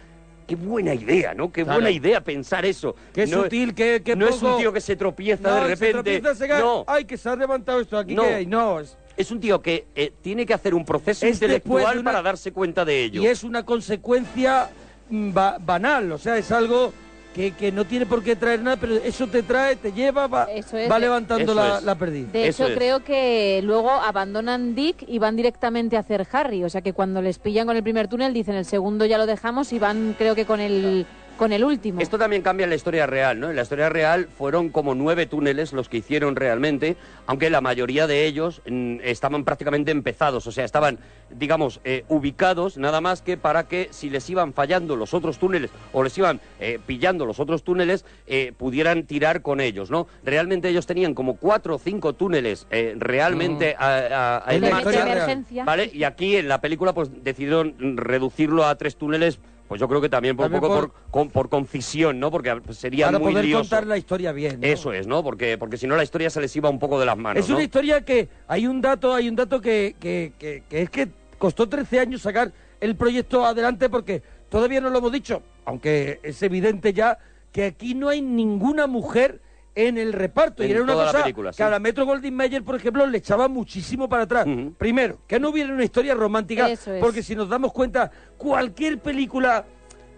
qué 0.45 0.55
buena 0.55 0.93
idea, 0.93 1.33
¿no? 1.33 1.51
Qué 1.51 1.63
Claro. 1.63 1.79
buena 1.79 1.91
idea 1.91 2.21
pensar 2.21 2.65
eso. 2.65 2.95
Qué 3.13 3.25
no, 3.27 3.43
sutil, 3.43 3.73
qué, 3.73 4.01
qué 4.03 4.15
No 4.15 4.27
es 4.27 4.41
un 4.41 4.57
tío 4.57 4.71
que 4.73 4.81
se 4.81 4.95
tropieza 4.95 5.49
No, 5.49 5.55
de 5.55 5.61
se 5.61 5.67
repente. 5.85 5.93
tropieza, 6.19 6.35
se 6.35 6.47
cae. 6.47 6.61
no, 6.61 6.83
Ay, 6.87 7.05
que 7.05 7.17
se 7.17 7.29
ha 7.29 7.35
levantado 7.35 7.79
esto 7.81 7.97
aquí. 7.97 8.13
No. 8.15 8.23
que 8.23 8.33
hay. 8.35 8.45
no 8.45 8.79
es- 8.79 8.97
es 9.17 9.31
un 9.31 9.39
tío 9.39 9.61
que 9.61 9.85
eh, 9.95 10.11
tiene 10.21 10.45
que 10.45 10.53
hacer 10.53 10.73
un 10.75 10.83
proceso 10.85 11.25
Es 11.25 11.33
intelectual 11.35 11.99
una- 11.99 12.11
para 12.11 12.21
darse 12.21 12.51
cuenta 12.51 12.83
de 12.85 13.03
ello. 13.05 13.21
Y 13.21 13.27
es 13.27 13.43
una 13.43 13.63
consecuencia 13.65 14.69
mm, 15.09 15.33
ba- 15.33 15.57
banal, 15.59 16.11
o 16.11 16.17
sea, 16.17 16.37
es 16.37 16.51
algo 16.51 16.91
que, 17.35 17.51
que 17.51 17.69
no 17.71 17.83
tiene 17.83 18.05
por 18.05 18.23
qué 18.23 18.37
traer 18.37 18.61
nada, 18.61 18.77
pero 18.77 18.95
eso 18.95 19.27
te 19.27 19.43
trae, 19.43 19.75
te 19.75 19.91
lleva, 19.91 20.25
va, 20.27 20.45
Eso 20.45 20.77
es. 20.77 20.89
va 20.89 20.97
levantando 20.97 21.43
Eso 21.51 21.53
la, 21.53 21.77
es. 21.79 21.83
la 21.83 21.95
perdiz. 21.95 22.31
De 22.31 22.47
Eso 22.47 22.63
hecho, 22.63 22.71
es. 22.71 22.77
creo 22.77 23.03
que 23.03 23.59
luego 23.61 23.91
abandonan 23.91 24.73
Dick 24.73 25.03
y 25.05 25.19
van 25.19 25.35
directamente 25.35 25.97
a 25.97 25.99
hacer 25.99 26.25
Harry. 26.31 26.63
O 26.63 26.69
sea 26.69 26.79
que 26.81 26.93
cuando 26.93 27.21
les 27.21 27.37
pillan 27.37 27.67
con 27.67 27.75
el 27.75 27.83
primer 27.83 28.07
túnel, 28.07 28.33
dicen 28.33 28.55
el 28.55 28.63
segundo 28.63 29.05
ya 29.05 29.17
lo 29.17 29.25
dejamos 29.25 29.73
y 29.73 29.79
van, 29.79 30.15
creo 30.17 30.33
que 30.33 30.45
con 30.45 30.61
el, 30.61 31.05
con 31.37 31.51
el 31.53 31.63
último. 31.63 31.99
Esto 32.01 32.17
también 32.17 32.41
cambia 32.41 32.63
en 32.63 32.69
la 32.69 32.75
historia 32.75 33.05
real, 33.07 33.39
¿no? 33.39 33.49
En 33.49 33.55
la 33.55 33.61
historia 33.63 33.89
real 33.89 34.27
fueron 34.37 34.69
como 34.69 34.95
nueve 34.95 35.25
túneles 35.25 35.73
los 35.73 35.89
que 35.89 35.97
hicieron 35.97 36.35
realmente, 36.35 36.95
aunque 37.27 37.49
la 37.49 37.61
mayoría 37.61 38.07
de 38.07 38.25
ellos 38.25 38.61
mm, 38.69 38.97
estaban 39.03 39.43
prácticamente 39.43 39.91
empezados, 39.91 40.47
o 40.47 40.51
sea, 40.51 40.65
estaban, 40.65 40.99
digamos, 41.29 41.81
eh, 41.83 42.03
ubicados 42.07 42.77
nada 42.77 43.01
más 43.01 43.21
que 43.21 43.37
para 43.37 43.67
que 43.67 43.89
si 43.91 44.09
les 44.09 44.29
iban 44.29 44.53
fallando 44.53 44.95
los 44.95 45.13
otros 45.13 45.37
túneles 45.37 45.71
o 45.93 46.03
les 46.03 46.17
iban 46.17 46.39
eh, 46.59 46.79
pillando 46.85 47.25
los 47.25 47.39
otros 47.39 47.63
túneles, 47.63 48.05
eh, 48.27 48.53
pudieran 48.57 49.03
tirar 49.05 49.41
con 49.41 49.59
ellos, 49.61 49.91
¿no? 49.91 50.07
Realmente 50.23 50.69
ellos 50.69 50.85
tenían 50.85 51.13
como 51.13 51.35
cuatro 51.37 51.75
o 51.75 51.79
cinco 51.79 52.13
túneles 52.13 52.65
eh, 52.71 52.95
realmente 52.97 53.75
a, 53.77 53.87
a- 53.87 54.49
a- 54.49 54.53
de, 54.53 54.59
real. 54.59 55.07
emergencia. 55.07 55.63
¿Vale? 55.65 55.89
Y 55.93 56.03
aquí 56.03 56.35
en 56.37 56.47
la 56.47 56.61
película 56.61 56.93
pues 56.93 57.09
decidieron 57.23 57.75
reducirlo 57.97 58.65
a 58.65 58.75
tres 58.75 58.95
túneles, 58.95 59.39
pues 59.67 59.81
yo 59.81 59.87
creo 59.87 59.99
que 60.01 60.09
también 60.09 60.35
por 60.37 60.45
También 60.45 60.61
poco 60.61 60.73
por- 60.75 60.91
por, 60.91 61.11
con- 61.11 61.29
por 61.29 61.49
concisión, 61.49 62.19
¿no? 62.19 62.29
Porque 62.31 62.55
sería 62.71 63.07
Para 63.07 63.19
muy 63.19 63.31
poder 63.31 63.45
lioso. 63.45 63.63
contar 63.63 63.87
la 63.87 63.97
historia 63.97 64.31
bien. 64.31 64.59
¿no? 64.61 64.67
Eso 64.67 64.93
es, 64.93 65.07
¿no? 65.07 65.23
Porque, 65.23 65.57
porque 65.57 65.77
si 65.77 65.87
no 65.87 65.95
la 65.95 66.03
historia 66.03 66.29
se 66.29 66.39
les 66.41 66.55
iba 66.55 66.69
un 66.69 66.77
poco 66.79 66.99
de 66.99 67.05
las 67.05 67.17
manos, 67.17 67.43
Es 67.43 67.49
¿no? 67.49 67.55
una 67.55 67.63
historia 67.63 68.01
que 68.05 68.29
hay 68.47 68.67
un 68.67 68.79
dato, 68.81 69.13
hay 69.13 69.27
un 69.27 69.35
dato 69.35 69.59
que, 69.61 69.95
que, 69.99 70.33
que- 70.37 70.63
que 70.69 70.81
es 70.83 70.89
que 70.89 71.07
costó 71.37 71.67
13 71.67 71.99
años 71.99 72.21
sacar 72.21 72.51
el 72.79 72.95
proyecto 72.95 73.45
adelante 73.45 73.89
porque 73.89 74.21
todavía 74.49 74.81
no 74.81 74.89
lo 74.89 74.99
hemos 74.99 75.11
dicho, 75.11 75.41
aunque 75.65 76.19
es 76.23 76.41
evidente 76.43 76.93
ya 76.93 77.17
que 77.51 77.65
aquí 77.65 77.95
no 77.95 78.09
hay 78.09 78.21
ninguna 78.21 78.85
mujer 78.85 79.41
en 79.75 79.97
el 79.97 80.13
reparto 80.13 80.63
y 80.63 80.67
En 80.67 80.71
era 80.71 80.83
una 80.83 80.93
cosa 80.93 81.21
película, 81.21 81.51
sí. 81.51 81.57
que 81.57 81.63
a 81.63 81.69
la 81.69 81.79
Metro 81.79 82.05
Goldwyn 82.05 82.33
Mayer, 82.33 82.63
por 82.63 82.75
ejemplo, 82.75 83.05
le 83.05 83.17
echaba 83.17 83.49
muchísimo 83.49 84.07
para 84.07 84.23
atrás. 84.23 84.47
Primero, 84.77 85.19
que 85.27 85.39
no 85.39 85.49
hubiera 85.49 85.73
una 85.73 85.83
historia 85.83 86.15
romántica, 86.15 86.69
Eso 86.69 86.93
es. 86.93 87.01
porque 87.01 87.21
si 87.21 87.35
nos 87.35 87.49
damos 87.49 87.73
cuenta, 87.73 88.09
cualquier 88.37 88.99
película, 88.99 89.65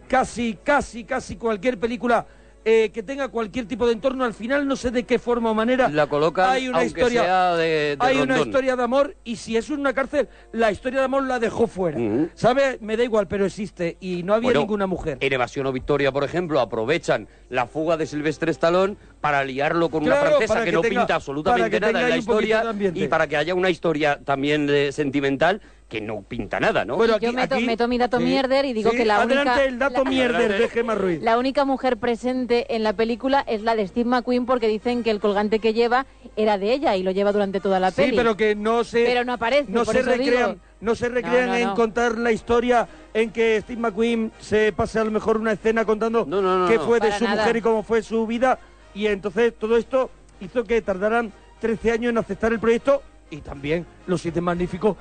casi, 0.08 0.58
casi, 0.64 1.04
casi 1.04 1.36
cualquier 1.36 1.80
película 1.80 2.26
eh, 2.70 2.90
que 2.94 3.02
tenga 3.02 3.30
cualquier 3.30 3.66
tipo 3.66 3.86
de 3.88 3.94
entorno, 3.94 4.26
al 4.26 4.34
final 4.34 4.68
no 4.68 4.76
sé 4.76 4.92
de 4.92 5.04
qué 5.04 5.20
forma 5.20 5.52
o 5.52 5.54
manera 5.54 5.88
La 5.88 6.08
colocan, 6.08 6.50
hay 6.50 6.68
una 6.68 6.80
aunque 6.80 7.00
historia 7.00 7.24
sea 7.24 7.56
de, 7.56 7.66
de 7.66 7.98
hay 8.00 8.18
una 8.18 8.40
historia 8.40 8.76
de 8.76 8.84
amor 8.84 9.16
y 9.24 9.38
si 9.38 9.56
es 9.56 9.70
una 9.70 9.94
cárcel, 9.94 10.28
la 10.52 10.70
historia 10.70 11.00
de 11.00 11.06
amor 11.06 11.24
la 11.24 11.40
dejó 11.40 11.68
fuera. 11.68 11.98
¿Sabe? 12.34 12.78
Me 12.82 12.98
da 12.98 13.06
igual, 13.06 13.30
pero 13.30 13.46
existe 13.46 13.96
y 14.02 14.24
no 14.24 14.34
había 14.34 14.48
Bueno, 14.48 14.60
ninguna 14.60 14.86
mujer. 14.86 15.18
En 15.22 15.32
Evasión 15.32 15.66
o 15.66 15.72
Victoria, 15.72 16.12
por 16.12 16.26
ejemplo, 16.26 16.60
aprovechan 16.60 17.30
la 17.50 17.68
fuga 17.68 17.96
de 17.96 18.06
Silvestre 18.06 18.52
Stallone 18.52 18.98
para 19.22 19.46
liarlo 19.46 19.90
con 19.90 20.04
Claro, 20.04 20.20
una 20.22 20.30
francesa 20.32 20.60
que, 20.60 20.66
que 20.66 20.72
no 20.74 20.82
tenga- 20.82 20.90
pinta 21.04 21.16
absolutamente 21.16 21.80
nada 21.80 22.02
en 22.02 22.10
la 22.10 22.18
historia 22.18 22.64
de 22.74 22.92
y 23.00 23.08
para 23.08 23.28
que 23.28 23.38
haya 23.38 23.56
una 23.56 23.70
historia 23.70 24.20
también 24.26 24.68
eh, 24.70 24.92
sentimental 24.92 25.62
que 25.88 26.02
no 26.02 26.22
pinta 26.22 26.60
nada, 26.60 26.84
¿no? 26.84 26.98
Bueno, 26.98 27.18
yo 27.18 27.32
meto- 27.32 27.60
meto 27.62 27.88
mi 27.88 27.98
dato 27.98 28.18
sí, 28.18 28.24
mierder 28.26 28.66
y 28.66 28.74
digo 28.74 28.92
sí, 28.92 28.98
que 28.98 29.06
la 29.06 29.22
adelante 29.22 29.50
única- 29.52 29.64
el 29.64 29.80
dato 29.80 30.04
la- 30.04 30.10
mierder 30.10 30.60
de 30.60 30.68
Gemma 30.68 30.96
Ruiz. 30.96 31.22
La 31.22 31.38
única 31.38 31.64
mujer 31.64 31.96
presente 31.96 32.76
en 32.76 32.84
la 32.84 32.92
película 32.94 33.44
es 33.48 33.62
la 33.62 33.74
de 33.76 33.88
Steve 33.88 34.10
McQueen 34.10 34.46
porque 34.46 34.68
dicen 34.68 35.02
que 35.04 35.12
el 35.12 35.22
colgante 35.22 35.60
que 35.60 35.74
lleva 35.74 36.06
era 36.36 36.58
de 36.58 36.74
ella 36.74 36.98
y 36.98 37.04
lo 37.04 37.12
lleva 37.12 37.32
durante 37.32 37.62
toda 37.62 37.80
la 37.80 37.92
Sí, 37.92 38.02
peli. 38.02 38.18
pero 38.18 38.36
que 38.36 38.54
no 38.54 38.84
se 38.84 39.06
Pero 39.06 39.24
no 39.24 39.32
aparece, 39.34 39.72
no 39.72 39.86
por 39.86 39.94
se 39.94 40.02
eso 40.02 40.12
digo. 40.12 40.24
recrean, 40.26 40.62
no 40.82 40.94
se 40.96 41.08
recrean 41.08 41.46
No, 41.46 41.52
no, 41.54 41.58
en 41.58 41.68
no. 41.68 41.76
contar 41.76 42.18
la 42.18 42.32
historia 42.34 42.86
en 43.14 43.32
que 43.32 43.62
Steve 43.62 43.80
McQueen 43.80 44.34
se 44.42 44.74
pase 44.74 45.00
a 45.00 45.06
lo 45.06 45.12
mejor 45.12 45.38
una 45.38 45.54
escena 45.54 45.86
contando 45.86 46.26
No, 46.28 46.42
no, 46.42 46.60
no, 46.60 46.68
qué 46.68 46.76
no. 46.76 46.82
fue 46.86 47.00
de 47.00 47.14
su 47.14 47.24
nada. 47.24 47.38
mujer 47.44 47.56
y 47.56 47.62
cómo 47.62 47.84
fue 47.84 48.02
su 48.04 48.28
vida 48.28 48.60
y 48.94 49.08
entonces 49.08 49.54
todo 49.58 49.78
esto 49.78 50.10
hizo 50.42 50.66
que 50.66 50.82
tardaran 50.82 51.32
13 51.62 51.92
años 51.94 52.10
en 52.10 52.18
aceptar 52.18 52.52
el 52.52 52.60
proyecto 52.60 53.02
y 53.32 53.38
también 53.38 53.86
Los 54.08 54.22
Siete 54.22 54.42
Magníficos 54.42 54.96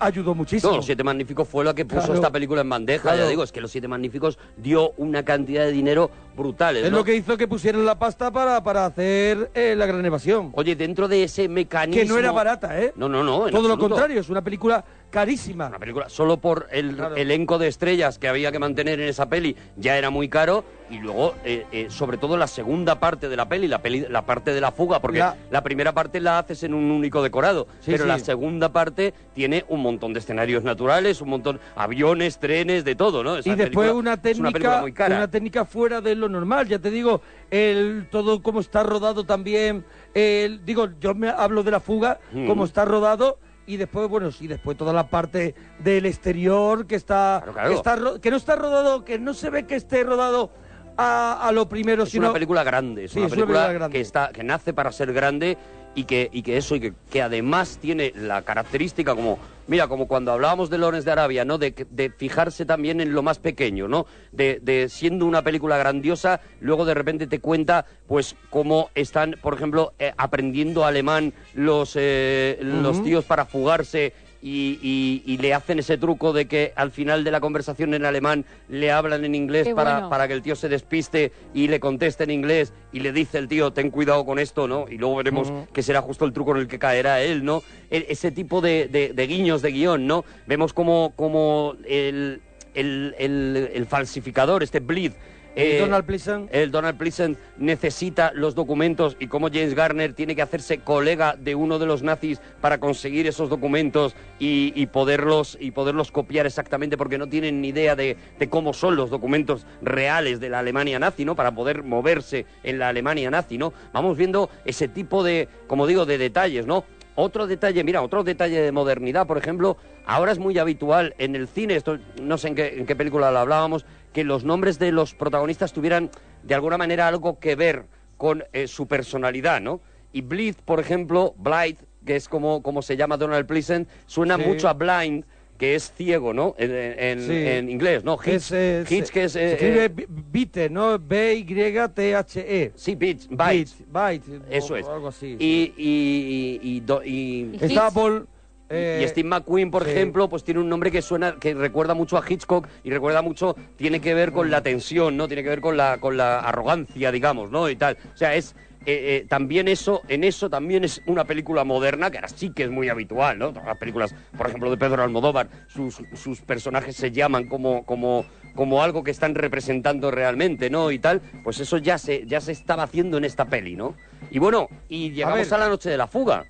ayudó 0.00 0.34
muchísimo. 0.34 0.70
No, 0.72 0.76
Los 0.78 0.86
Siete 0.86 1.04
Magníficos 1.04 1.48
fue 1.48 1.64
lo 1.64 1.74
que 1.74 1.84
puso 1.84 2.00
Claro. 2.00 2.14
esta 2.14 2.30
película 2.32 2.60
en 2.62 2.68
bandeja. 2.68 3.02
Claro. 3.02 3.18
Ya 3.18 3.28
digo, 3.28 3.42
es 3.44 3.52
que 3.52 3.60
Los 3.60 3.70
Siete 3.70 3.88
Magníficos 3.88 4.38
dio 4.56 4.92
una 4.96 5.22
cantidad 5.24 5.64
de 5.64 5.72
dinero 5.72 6.10
brutal. 6.36 6.76
Es 6.76 6.90
¿no? 6.90 6.98
lo 6.98 7.04
que 7.04 7.14
hizo 7.16 7.36
que 7.36 7.46
pusieran 7.48 7.84
la 7.84 7.98
pasta 7.98 8.30
para, 8.30 8.62
para 8.62 8.86
hacer 8.86 9.50
eh, 9.54 9.74
la 9.76 9.86
gran 9.86 10.04
evasión. 10.04 10.50
Oye, 10.54 10.76
dentro 10.76 11.08
de 11.08 11.24
ese 11.24 11.48
mecanismo... 11.48 12.00
Que 12.02 12.08
no 12.08 12.18
era 12.18 12.32
barata, 12.32 12.80
¿eh? 12.80 12.92
No, 12.96 13.08
no, 13.08 13.22
no. 13.22 13.32
Todo 13.46 13.46
lo 13.46 13.74
absoluto. 13.74 13.78
contrario, 13.88 14.20
es 14.20 14.28
una 14.28 14.42
película 14.42 14.84
carísima. 15.10 15.68
Una 15.68 15.78
película, 15.78 16.08
solo 16.08 16.36
por 16.36 16.68
el 16.70 16.94
Claro. 16.94 17.16
elenco 17.16 17.58
de 17.58 17.68
estrellas 17.68 18.18
que 18.18 18.28
había 18.28 18.52
que 18.52 18.58
mantener 18.58 19.00
en 19.00 19.08
esa 19.08 19.28
peli 19.28 19.56
ya 19.76 19.96
era 19.98 20.10
muy 20.10 20.28
caro 20.28 20.64
y 20.90 20.98
luego, 20.98 21.34
eh, 21.44 21.66
eh, 21.72 21.86
sobre 21.90 22.16
todo 22.18 22.36
la 22.36 22.46
segunda 22.46 22.98
parte 23.00 23.28
de 23.28 23.36
la 23.36 23.48
peli, 23.48 23.68
la 23.68 23.80
peli, 23.82 24.06
la 24.08 24.22
parte 24.24 24.52
de 24.54 24.60
la 24.60 24.70
fuga, 24.72 25.00
porque 25.00 25.18
La- 25.18 25.36
la, 25.50 25.62
primera 25.62 25.92
parte 25.92 26.20
la 26.20 26.38
haces 26.38 26.62
en 26.62 26.72
un 26.74 26.90
único 26.90 27.22
decorado, 27.22 27.66
Sí, 27.80 27.90
pero 27.90 28.04
sí. 28.04 28.08
la 28.08 28.18
segunda 28.18 28.37
parte 28.72 29.14
tiene 29.34 29.64
un 29.68 29.80
montón 29.82 30.12
de 30.12 30.20
escenarios 30.20 30.62
naturales, 30.64 31.20
un 31.20 31.28
montón, 31.30 31.60
aviones, 31.76 32.38
trenes, 32.38 32.84
de 32.84 32.94
todo, 32.94 33.22
¿no? 33.22 33.36
Esa 33.38 33.48
y 33.48 33.54
después 33.54 33.88
película 33.90 33.92
una 33.92 34.12
es 34.30 34.38
una 34.38 34.50
técnica 34.52 34.80
muy 34.80 34.92
cara. 34.92 35.16
una 35.16 35.30
técnica 35.30 35.64
fuera 35.64 36.00
de 36.00 36.14
lo 36.14 36.28
normal 36.28 36.66
ya 36.68 36.78
te 36.78 36.90
digo 36.90 37.20
el 37.50 38.08
todo 38.10 38.42
cómo 38.42 38.60
está 38.60 38.82
rodado 38.82 39.24
también 39.24 39.84
el 40.14 40.64
digo 40.64 40.88
yo 41.00 41.14
me 41.14 41.28
hablo 41.28 41.62
de 41.62 41.70
la 41.70 41.80
fuga 41.80 42.18
Mm. 42.32 42.46
cómo 42.46 42.64
está 42.64 42.84
rodado 42.84 43.38
y 43.66 43.76
después 43.76 44.08
bueno 44.08 44.30
sí 44.32 44.46
después 44.46 44.76
toda 44.76 44.92
la 44.92 45.08
parte 45.08 45.54
del 45.78 46.06
exterior 46.06 46.86
que 46.86 46.94
está, 46.96 47.40
Claro, 47.44 47.52
claro. 47.52 47.68
que 47.70 47.74
está 47.76 48.20
que 48.20 48.30
no 48.30 48.36
está 48.36 48.56
rodado 48.56 49.04
que 49.04 49.18
no 49.18 49.34
se 49.34 49.50
ve 49.50 49.66
que 49.66 49.76
esté 49.76 50.04
rodado 50.04 50.50
a, 50.96 51.46
a 51.46 51.52
lo 51.52 51.68
primero 51.68 52.02
Es 52.04 52.10
sino 52.10 52.24
una 52.26 52.32
película 52.34 52.64
grande, 52.64 53.04
es 53.04 53.12
Sí, 53.12 53.18
una 53.18 53.26
es 53.28 53.32
una 53.32 53.36
película, 53.42 53.60
película 53.66 53.78
grande. 53.78 53.92
que 53.96 54.00
está 54.00 54.30
que 54.32 54.42
nace 54.42 54.72
para 54.72 54.90
ser 54.92 55.12
grande 55.12 55.56
y 55.98 56.04
que 56.04 56.30
y 56.32 56.42
que 56.42 56.56
eso 56.56 56.76
y 56.76 56.80
que, 56.80 56.92
que 57.10 57.22
además 57.22 57.78
tiene 57.82 58.12
la 58.14 58.42
característica 58.42 59.16
como 59.16 59.36
mira 59.66 59.88
como 59.88 60.06
cuando 60.06 60.30
hablábamos 60.30 60.70
de 60.70 60.78
Lawrence 60.78 61.04
de 61.04 61.10
Arabia, 61.10 61.44
¿no? 61.44 61.58
De, 61.58 61.74
de 61.90 62.10
fijarse 62.10 62.64
también 62.64 63.00
en 63.00 63.12
lo 63.12 63.22
más 63.24 63.40
pequeño, 63.40 63.88
¿no? 63.88 64.06
De, 64.30 64.60
de 64.62 64.88
siendo 64.88 65.26
una 65.26 65.42
película 65.42 65.76
grandiosa, 65.76 66.40
luego 66.60 66.84
de 66.84 66.94
repente 66.94 67.26
te 67.26 67.40
cuenta 67.40 67.84
pues 68.06 68.36
cómo 68.48 68.90
están, 68.94 69.34
por 69.42 69.54
ejemplo, 69.54 69.92
eh, 69.98 70.12
aprendiendo 70.16 70.84
alemán 70.84 71.32
los 71.52 71.94
eh, 71.96 72.58
los 72.62 73.02
tíos 73.02 73.24
para 73.24 73.44
fugarse 73.44 74.14
y, 74.40 74.78
y- 74.82 75.22
y 75.26 75.38
le 75.38 75.52
hacen 75.52 75.78
ese 75.80 75.98
truco 75.98 76.32
de 76.32 76.46
que 76.46 76.72
al 76.76 76.90
final 76.92 77.24
de 77.24 77.30
la 77.32 77.40
conversación 77.40 77.92
en 77.94 78.04
alemán 78.04 78.44
le 78.68 78.92
hablan 78.92 79.24
en 79.24 79.34
inglés 79.34 79.66
Qué 79.66 79.74
para, 79.74 79.94
bueno. 79.94 80.10
para 80.10 80.28
que 80.28 80.34
el 80.34 80.42
tío 80.42 80.54
se 80.54 80.68
despiste 80.68 81.32
y 81.54 81.66
le 81.68 81.80
conteste 81.80 82.24
en 82.24 82.30
inglés 82.30 82.72
y 82.92 83.00
le 83.00 83.12
dice 83.12 83.38
el 83.38 83.48
tío, 83.48 83.72
ten 83.72 83.90
cuidado 83.90 84.24
con 84.24 84.38
esto, 84.38 84.68
¿no? 84.68 84.86
Y 84.88 84.96
luego 84.96 85.16
veremos 85.16 85.52
que 85.72 85.82
será 85.82 86.00
justo 86.02 86.24
el 86.24 86.32
truco 86.32 86.52
en 86.52 86.58
el 86.58 86.68
que 86.68 86.78
caerá 86.78 87.20
él, 87.20 87.44
¿no? 87.44 87.62
E- 87.90 88.06
ese 88.10 88.30
tipo 88.30 88.60
de, 88.60 88.86
de- 88.88 89.12
de 89.12 89.26
guiños 89.26 89.60
de 89.62 89.72
guion, 89.72 90.06
¿no? 90.06 90.24
Vemos 90.46 90.72
como, 90.72 91.12
como 91.16 91.74
el, 91.86 92.40
el, 92.74 93.14
el- 93.18 93.70
el 93.74 93.86
falsificador, 93.86 94.62
este 94.62 94.78
Bleed, 94.80 95.12
eh, 95.58 95.78
Donald 95.80 96.04
Pleasant. 96.04 96.48
el 96.52 96.70
Donald 96.70 96.96
Pleasant 96.96 97.38
necesita 97.58 98.32
los 98.34 98.54
documentos 98.54 99.16
y 99.18 99.26
como 99.26 99.48
James 99.48 99.74
Garner 99.74 100.12
tiene 100.12 100.34
que 100.36 100.42
hacerse 100.42 100.78
colega 100.78 101.36
de 101.36 101.54
uno 101.54 101.78
de 101.78 101.86
los 101.86 102.02
nazis 102.02 102.40
para 102.60 102.78
conseguir 102.78 103.26
esos 103.26 103.48
documentos 103.50 104.14
y, 104.38 104.72
y 104.74 104.86
poderlos 104.86 105.56
y 105.60 105.70
poderlos 105.70 106.12
copiar 106.12 106.46
exactamente 106.46 106.96
porque 106.96 107.18
no 107.18 107.28
tienen 107.28 107.60
ni 107.60 107.68
idea 107.68 107.96
de, 107.96 108.16
de 108.38 108.48
cómo 108.48 108.72
son 108.72 108.96
los 108.96 109.10
documentos 109.10 109.66
reales 109.82 110.40
de 110.40 110.48
la 110.48 110.60
Alemania 110.60 110.98
nazi, 110.98 111.24
¿no? 111.24 111.34
Para 111.34 111.52
poder 111.52 111.82
moverse 111.82 112.46
en 112.62 112.78
la 112.78 112.88
Alemania 112.88 113.30
nazi, 113.30 113.58
¿no? 113.58 113.72
Vamos 113.92 114.16
viendo 114.16 114.50
ese 114.64 114.88
tipo 114.88 115.22
de, 115.22 115.48
como 115.66 115.86
digo, 115.86 116.06
de 116.06 116.18
detalles, 116.18 116.66
¿no? 116.66 116.84
Otro 117.20 117.48
detalle, 117.48 117.82
mira, 117.82 118.00
otro 118.00 118.22
detalle 118.22 118.60
de 118.60 118.70
modernidad, 118.70 119.26
por 119.26 119.38
ejemplo, 119.38 119.76
ahora 120.06 120.30
es 120.30 120.38
muy 120.38 120.56
habitual 120.56 121.16
en 121.18 121.34
el 121.34 121.48
cine, 121.48 121.74
esto 121.74 121.98
no 122.22 122.38
sé 122.38 122.46
en 122.46 122.54
qué, 122.54 122.74
en 122.78 122.86
qué 122.86 122.94
película 122.94 123.32
lo 123.32 123.38
hablábamos, 123.40 123.84
que 124.12 124.24
los 124.24 124.44
nombres 124.44 124.78
de 124.78 124.92
los 124.92 125.14
protagonistas 125.14 125.72
tuvieran 125.72 126.10
de 126.42 126.54
alguna 126.54 126.78
manera 126.78 127.06
algo 127.08 127.38
que 127.38 127.54
ver 127.56 127.84
con 128.16 128.44
eh, 128.52 128.66
su 128.66 128.86
personalidad, 128.86 129.60
¿no? 129.60 129.80
Y 130.12 130.22
Bleed, 130.22 130.56
por 130.64 130.80
ejemplo, 130.80 131.34
Blind, 131.38 131.78
que 132.04 132.16
es 132.16 132.28
como, 132.28 132.62
como 132.62 132.80
se 132.82 132.96
llama 132.96 133.16
Donald 133.16 133.46
Pleasant, 133.46 133.88
suena 134.06 134.36
Sí. 134.36 134.42
mucho 134.46 134.68
a 134.68 134.72
Blind, 134.74 135.24
que 135.58 135.74
es 135.74 135.92
ciego, 135.92 136.32
¿no? 136.32 136.54
En, 136.56 136.70
en- 136.72 137.20
Sí. 137.26 137.32
en 137.32 137.68
inglés, 137.68 138.04
¿no? 138.04 138.16
Hitch, 138.16 138.28
Es, 138.34 138.52
eh, 138.52 138.84
Hitch, 138.88 139.10
que 139.10 139.24
es... 139.24 139.32
se 139.32 139.40
eh, 139.44 139.52
escribe 139.52 139.84
eh, 139.86 140.06
Bite, 140.08 140.70
¿no? 140.70 140.98
B-Y-T-H-E. 140.98 142.72
sí, 142.76 142.94
Bite. 142.94 143.26
Bite. 143.30 144.40
Eso 144.50 144.74
o 144.74 144.76
es. 144.76 144.86
Algo 144.86 145.08
así. 145.08 145.36
Y, 145.38 145.74
y, 145.76 146.58
y, 146.62 146.76
y 146.76 146.80
do- 146.80 147.02
y- 147.04 147.50
Y 147.52 147.58
Está 147.60 147.86
Hitch. 147.88 147.94
Paul... 147.94 148.28
eh, 148.70 149.02
y 149.02 149.08
Steve 149.08 149.28
McQueen, 149.28 149.70
por 149.70 149.84
sí. 149.84 149.90
ejemplo, 149.90 150.28
pues 150.28 150.44
tiene 150.44 150.60
un 150.60 150.68
nombre 150.68 150.90
que 150.90 151.02
suena, 151.02 151.36
que 151.36 151.54
recuerda 151.54 151.94
mucho 151.94 152.18
a 152.18 152.24
Hitchcock 152.28 152.68
y 152.84 152.90
recuerda 152.90 153.22
mucho, 153.22 153.56
tiene 153.76 154.00
que 154.00 154.14
ver 154.14 154.32
con 154.32 154.50
la 154.50 154.62
tensión, 154.62 155.16
¿no? 155.16 155.26
Tiene 155.26 155.42
que 155.42 155.48
ver 155.48 155.60
con 155.60 155.76
la, 155.76 155.98
con 155.98 156.16
la 156.16 156.40
arrogancia, 156.40 157.10
digamos, 157.10 157.50
¿no? 157.50 157.68
Y 157.68 157.76
tal. 157.76 157.96
O 158.14 158.16
sea, 158.16 158.34
es 158.34 158.54
eh, 158.86 159.16
eh, 159.16 159.26
también 159.28 159.68
eso, 159.68 160.02
en 160.08 160.24
eso 160.24 160.48
también 160.48 160.84
es 160.84 161.02
una 161.06 161.24
película 161.24 161.64
moderna, 161.64 162.10
que 162.10 162.18
ahora 162.18 162.28
sí 162.28 162.50
que 162.50 162.64
es 162.64 162.70
muy 162.70 162.88
habitual, 162.88 163.38
¿no? 163.38 163.48
Todas 163.50 163.66
las 163.66 163.78
películas, 163.78 164.14
por 164.36 164.46
ejemplo, 164.46 164.70
de 164.70 164.76
Pedro 164.76 165.02
Almodóvar, 165.02 165.48
sus, 165.66 166.00
sus 166.14 166.40
personajes 166.40 166.96
se 166.96 167.10
llaman 167.10 167.48
como, 167.48 167.84
como, 167.84 168.24
como 168.54 168.82
algo 168.82 169.02
que 169.02 169.10
están 169.10 169.34
representando 169.34 170.10
realmente, 170.10 170.70
¿no? 170.70 170.90
Y 170.90 170.98
tal, 170.98 171.20
pues 171.42 171.60
eso 171.60 171.78
ya 171.78 171.98
se, 171.98 172.26
ya 172.26 172.40
se 172.40 172.52
estaba 172.52 172.84
haciendo 172.84 173.18
en 173.18 173.24
esta 173.24 173.46
peli, 173.46 173.76
¿no? 173.76 173.94
Y 174.30 174.38
bueno, 174.38 174.68
y 174.88 175.10
llegamos 175.10 175.52
a 175.52 175.58
la 175.58 175.68
noche 175.68 175.90
de 175.90 175.96
la 175.96 176.06
fuga. 176.06 176.44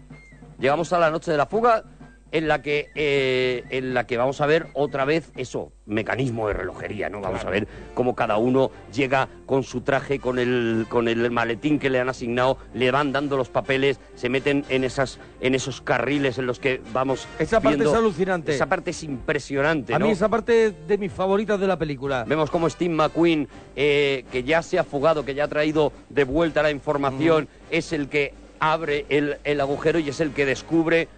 Llegamos 0.58 0.92
a 0.92 0.98
la 0.98 1.10
noche 1.10 1.30
de 1.30 1.36
la 1.36 1.46
fuga 1.46 1.84
en 2.32 2.48
la 2.48 2.62
que 2.62 2.90
eh, 2.94 3.64
en 3.70 3.94
la 3.94 4.06
que 4.06 4.16
vamos 4.16 4.40
a 4.40 4.46
ver 4.46 4.66
otra 4.74 5.04
vez 5.04 5.30
eso 5.36 5.72
mecanismo 5.86 6.48
de 6.48 6.54
relojería 6.54 7.08
no 7.08 7.20
vamos 7.20 7.44
a 7.44 7.50
ver 7.50 7.66
cómo 7.94 8.14
cada 8.14 8.36
uno 8.36 8.70
llega 8.92 9.28
con 9.46 9.62
su 9.62 9.80
traje 9.80 10.18
con 10.18 10.38
el 10.38 10.84
con 10.90 11.08
el 11.08 11.30
maletín 11.30 11.78
que 11.78 11.88
le 11.88 11.98
han 12.00 12.08
asignado 12.10 12.58
le 12.74 12.90
van 12.90 13.12
dando 13.12 13.36
los 13.38 13.48
papeles 13.48 13.98
se 14.14 14.28
meten 14.28 14.64
en 14.68 14.84
esas 14.84 15.18
en 15.40 15.54
esos 15.54 15.80
carriles 15.80 16.36
en 16.38 16.46
los 16.46 16.58
que 16.58 16.80
vamos 16.92 17.26
Esa 17.38 17.60
parte 17.60 17.76
viendo- 17.78 17.92
es 17.92 17.98
alucinante. 17.98 18.54
esa 18.54 18.66
parte 18.66 18.90
es 18.90 19.02
impresionante 19.02 19.94
A 19.94 19.98
¿no? 19.98 20.06
mí 20.06 20.12
esa 20.12 20.28
parte 20.28 20.66
es 20.66 20.74
de 20.86 20.98
mis 20.98 21.12
favoritas 21.12 21.58
de 21.58 21.66
la 21.66 21.78
película. 21.78 22.24
Vemos 22.26 22.50
como 22.50 22.68
Steve 22.68 22.92
McQueen, 22.94 23.48
eh, 23.76 24.24
que 24.30 24.42
ya 24.42 24.62
se 24.62 24.78
ha 24.78 24.84
fugado, 24.84 25.24
que 25.24 25.34
ya 25.34 25.44
ha 25.44 25.48
traído 25.48 25.92
de 26.10 26.24
vuelta 26.24 26.62
la 26.62 26.70
información, 26.70 27.48
es 27.70 27.92
el 27.92 28.08
que 28.08 28.34
abre 28.60 29.06
el, 29.08 29.38
el 29.44 29.60
agujero 29.60 29.98
y 29.98 30.08
es 30.08 30.20
el 30.20 30.32
que 30.32 30.44
descubre, 30.44 31.08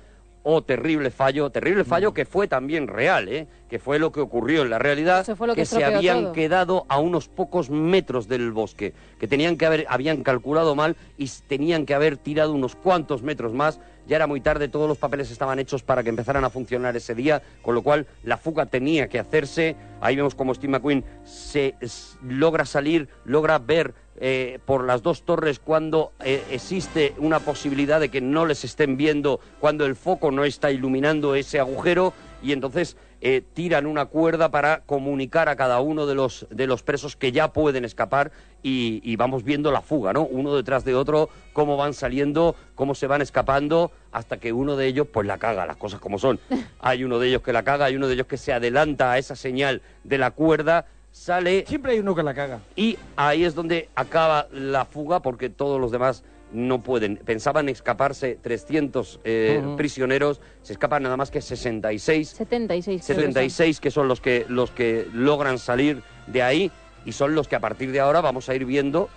oh, 0.43 0.63
terrible 0.63 1.11
fallo, 1.11 1.51
terrible 1.51 1.85
fallo 1.85 2.15
que 2.15 2.25
fue 2.25 2.49
también 2.49 2.89
real, 2.89 3.29
¿eh? 3.29 3.47
que 3.69 3.79
fue 3.79 3.99
lo 3.99 4.11
que 4.11 4.21
ocurrió 4.21 4.63
en 4.63 4.71
la 4.71 4.79
realidad, 4.79 5.25
fue 5.37 5.47
lo 5.47 5.55
que 5.55 5.67
se 5.67 5.85
habían 5.85 6.23
todo. 6.23 6.33
quedado 6.33 6.87
a 6.89 6.99
unos 6.99 7.29
pocos 7.29 7.71
metros 7.71 8.29
del 8.29 8.51
bosque, 8.51 8.95
que 9.19 9.29
tenían 9.29 9.57
que 9.57 9.67
haber, 9.67 9.87
habían 9.89 10.23
calculado 10.23 10.75
mal 10.75 10.97
y 11.17 11.29
tenían 11.47 11.87
que 11.87 11.95
haber 11.95 12.17
tirado 12.17 12.53
unos 12.53 12.75
cuantos 12.75 13.23
metros 13.23 13.53
más. 13.53 13.81
Ya 14.07 14.17
era 14.17 14.27
muy 14.27 14.41
tarde, 14.41 14.69
todos 14.69 14.89
los 14.89 14.99
papeles 14.99 15.31
estaban 15.31 15.61
hechos 15.61 15.85
para 15.85 16.03
que 16.03 16.09
empezaran 16.09 16.43
a 16.43 16.51
funcionar 16.51 16.97
ese 16.97 17.15
día, 17.15 17.43
con 17.63 17.77
lo 17.77 17.83
cual 17.83 18.07
la 18.25 18.39
fuga 18.39 18.67
tenía 18.67 19.09
que 19.09 19.21
hacerse. 19.21 19.77
Ahí 20.01 20.17
vemos 20.17 20.35
como 20.35 20.53
Steve 20.53 20.73
McQueen 20.73 21.05
se 21.23 21.77
logra 22.23 22.65
salir, 22.65 23.09
logra 23.25 23.59
ver 23.59 23.95
eh, 24.21 24.59
por 24.67 24.85
las 24.85 25.03
dos 25.03 25.23
torres 25.23 25.59
cuando 25.59 26.13
eh, 26.23 26.45
existe 26.51 27.15
una 27.17 27.41
posibilidad 27.41 27.99
de 27.99 28.11
que 28.11 28.21
no 28.21 28.45
les 28.45 28.65
estén 28.65 28.99
viendo, 28.99 29.41
cuando 29.61 29.87
el 29.87 29.97
foco 29.97 30.31
no 30.31 30.45
está 30.45 30.71
iluminando 30.71 31.35
ese 31.35 31.59
agujero 31.59 32.13
y 32.43 32.53
entonces 32.53 32.97
eh, 33.23 33.43
tiran 33.55 33.87
una 33.87 34.07
cuerda 34.07 34.51
para 34.51 34.81
comunicar 34.87 35.49
a 35.49 35.57
cada 35.57 35.81
uno 35.81 36.07
de 36.07 36.15
los, 36.15 36.47
de 36.51 36.67
los 36.67 36.83
presos 36.83 37.17
que 37.17 37.33
ya 37.33 37.53
pueden 37.53 37.85
escapar 37.85 38.31
y, 38.63 39.01
y 39.05 39.17
vamos 39.17 39.45
viendo 39.45 39.73
la 39.73 39.81
fuga, 39.81 40.13
¿no? 40.13 40.23
Uno 40.23 40.55
detrás 40.55 40.85
de 40.85 40.95
otro, 40.95 41.29
cómo 41.53 41.77
van 41.77 41.95
saliendo, 41.95 42.57
cómo 42.75 42.95
se 42.95 43.07
van 43.07 43.23
escapando, 43.23 43.91
hasta 44.13 44.39
que 44.39 44.53
uno 44.53 44.77
de 44.77 44.87
ellos 44.87 45.07
pues 45.11 45.27
la 45.27 45.39
caga, 45.39 45.67
las 45.67 45.77
cosas 45.77 46.01
como 46.01 46.19
son. 46.19 46.41
Hay 46.81 47.05
uno 47.05 47.19
de 47.19 47.29
ellos 47.29 47.43
que 47.43 47.53
la 47.53 47.63
caga, 47.63 47.87
hay 47.87 47.97
uno 47.97 48.07
de 48.07 48.15
ellos 48.15 48.27
que 48.27 48.39
se 48.39 48.53
adelanta 48.53 49.13
a 49.13 49.19
esa 49.19 49.37
señal 49.37 49.83
de 50.05 50.19
la 50.19 50.31
cuerda, 50.31 50.87
sale 51.13 51.65
Siempre 51.67 51.93
hay 51.93 51.99
uno 51.99 52.15
que 52.15 52.23
la 52.23 52.35
caga. 52.35 52.61
y 52.77 52.99
ahí 53.17 53.45
es 53.45 53.55
donde 53.55 53.89
acaba 53.95 54.49
la 54.53 54.85
fuga 54.85 55.21
porque 55.21 55.51
todos 55.51 55.81
los 55.81 55.91
demás 55.91 56.25
no 56.53 56.83
pueden. 56.83 57.17
Pensaban 57.17 57.69
escaparse 57.69 58.37
300 58.43 59.21
eh, 59.23 59.63
prisioneros, 59.77 60.41
se 60.63 60.73
escapan 60.73 61.03
nada 61.05 61.17
más 61.17 61.31
que 61.31 61.41
66. 61.41 62.29
76. 62.29 63.05
creo 63.07 63.17
que 63.17 63.23
son. 63.23 63.33
76 63.33 63.81
que 63.81 63.91
son 63.91 64.09
los 64.09 64.21
que 64.21 64.47
los 64.49 64.71
que 64.71 65.07
logran 65.13 65.59
salir 65.59 66.03
de 66.27 66.43
ahí 66.43 66.73
y 67.05 67.13
son 67.13 67.35
los 67.35 67.49
que 67.49 67.57
a 67.57 67.61
partir 67.61 67.93
de 67.93 68.01
ahora 68.01 68.21
vamos 68.21 68.49
a 68.49 68.55
ir 68.55 68.65
viendo 68.65 69.09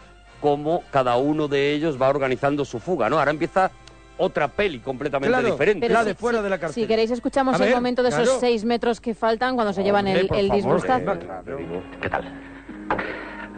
cómo 0.41 0.83
cada 0.91 1.17
uno 1.17 1.47
de 1.47 1.73
ellos 1.73 2.01
va 2.01 2.09
organizando 2.09 2.65
su 2.65 2.79
fuga, 2.79 3.09
¿no? 3.09 3.17
Ahora 3.17 3.31
empieza 3.31 3.71
otra 4.17 4.47
peli 4.47 4.79
completamente 4.79 5.29
Claro, 5.29 5.51
diferente. 5.51 5.87
Pero 5.87 5.93
La 5.93 6.01
si- 6.01 6.07
de 6.09 6.15
fuera 6.15 6.37
si- 6.39 6.43
de 6.43 6.49
la 6.49 6.57
cárcel. 6.59 6.83
Si 6.83 6.87
queréis, 6.87 7.11
escuchamos 7.11 7.57
ver, 7.59 7.69
el 7.69 7.75
momento 7.75 8.03
de 8.03 8.09
esos 8.09 8.23
claro. 8.23 8.39
seis 8.39 8.63
metros 8.65 9.01
que 9.01 9.13
faltan 9.15 9.55
cuando 9.55 9.73
se 9.73 9.83
llevan 9.83 10.05
Hombre, 10.07 10.21
el, 10.21 10.27
por 10.27 10.37
el 10.37 10.49
disgustazo. 10.49 11.13
eh. 11.13 11.81
¿Qué 12.01 12.09
tal? 12.09 12.31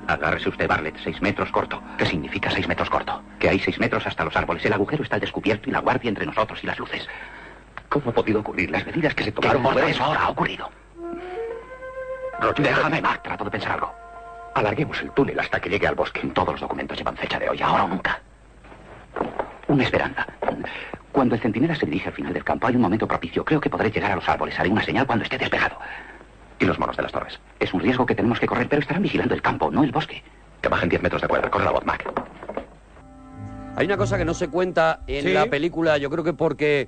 Agárrese 0.08 0.49
usted, 0.49 0.68
Bartlett, 0.68 0.95
seis 1.03 1.20
metros 1.22 1.51
corto. 1.51 1.82
¿Qué 1.97 2.06
significa 2.06 2.51
seis 2.51 2.68
metros 2.68 2.89
corto? 2.89 3.22
Que 3.39 3.49
hay 3.49 3.60
seis 3.60 3.80
metros 3.80 4.06
hasta 4.06 4.24
los 4.24 4.36
árboles. 4.36 4.64
El 4.66 4.74
agujero 4.74 5.03
está 5.03 5.16
al 5.16 5.22
descubierto 5.22 5.68
y 5.68 5.72
la 5.74 5.80
guardia 5.80 6.10
entre 6.10 6.26
nosotros 6.28 6.64
y 6.64 6.68
las 6.68 6.78
luces. 6.78 7.08
¿Cómo 7.89 8.12
ha 8.12 8.14
podido 8.14 8.39
ocurrir? 8.41 8.70
Las 8.70 8.86
medidas 8.86 9.16
que 9.16 9.24
se 9.24 9.32
tomaron 9.32 9.64
fueron- 9.64 9.89
eso 9.89 10.03
ahora? 10.03 10.22
Ha 10.26 10.30
ocurrido. 10.30 10.70
Déjame, 12.58 13.01
Mac, 13.01 13.24
trato 13.24 13.45
de 13.45 13.51
pensar 13.51 13.72
algo. 13.74 13.91
Alarguemos 14.53 15.01
el 15.01 15.12
túnel 15.12 15.39
hasta 15.39 15.60
que 15.60 15.70
llegue 15.70 15.88
al 15.88 15.95
bosque. 15.95 16.22
Todos 16.34 16.49
los 16.53 16.62
documentos 16.62 16.97
llevan 16.97 17.18
fecha 17.18 17.39
de 17.39 17.49
hoy, 17.49 17.62
ahora 17.62 17.86
o 17.86 17.88
nunca. 17.88 18.22
Una 19.68 19.84
esperanza. 19.84 20.28
Cuando 21.11 21.36
el 21.36 21.41
centinela 21.41 21.76
se 21.76 21.86
dirige 21.86 22.09
al 22.09 22.13
final 22.16 22.34
del 22.34 22.43
campo, 22.43 22.68
hay 22.68 22.76
un 22.76 22.82
momento 22.82 23.07
propicio. 23.07 23.43
Creo 23.45 23.59
que 23.59 23.70
podré 23.70 23.89
llegar 23.91 24.11
a 24.11 24.16
los 24.16 24.28
árboles. 24.28 24.59
Haré 24.59 24.70
una 24.70 24.84
señal 24.84 25.05
cuando 25.07 25.24
esté 25.24 25.38
despejado. 25.38 25.78
¿Y 26.59 26.66
los 26.66 26.80
monos 26.80 26.95
de 26.97 27.03
las 27.03 27.11
torres? 27.11 27.39
Es 27.59 27.74
un 27.74 27.80
riesgo 27.82 28.05
que 28.05 28.16
tenemos 28.16 28.39
que 28.39 28.47
correr, 28.47 28.68
pero 28.70 28.82
estarán 28.82 29.03
vigilando 29.03 29.34
el 29.34 29.41
campo, 29.41 29.70
no 29.72 29.84
el 29.84 29.91
bosque. 29.91 30.24
Que 30.61 30.70
bajen 30.70 30.89
10 30.89 31.01
metros 31.03 31.22
de 31.22 31.28
cuerda. 31.28 31.49
Corre 31.49 31.66
la 31.66 31.72
voz, 31.72 31.86
Mac. 31.86 32.03
Hay 33.78 33.86
una 33.86 33.97
cosa 33.97 34.18
que 34.18 34.26
no 34.26 34.34
se 34.34 34.47
cuenta 34.47 35.01
en 35.07 35.24
Sí. 35.26 35.34
la 35.34 35.47
película, 35.47 35.97
yo 35.97 36.09
creo 36.09 36.24
que 36.24 36.34
porque 36.34 36.88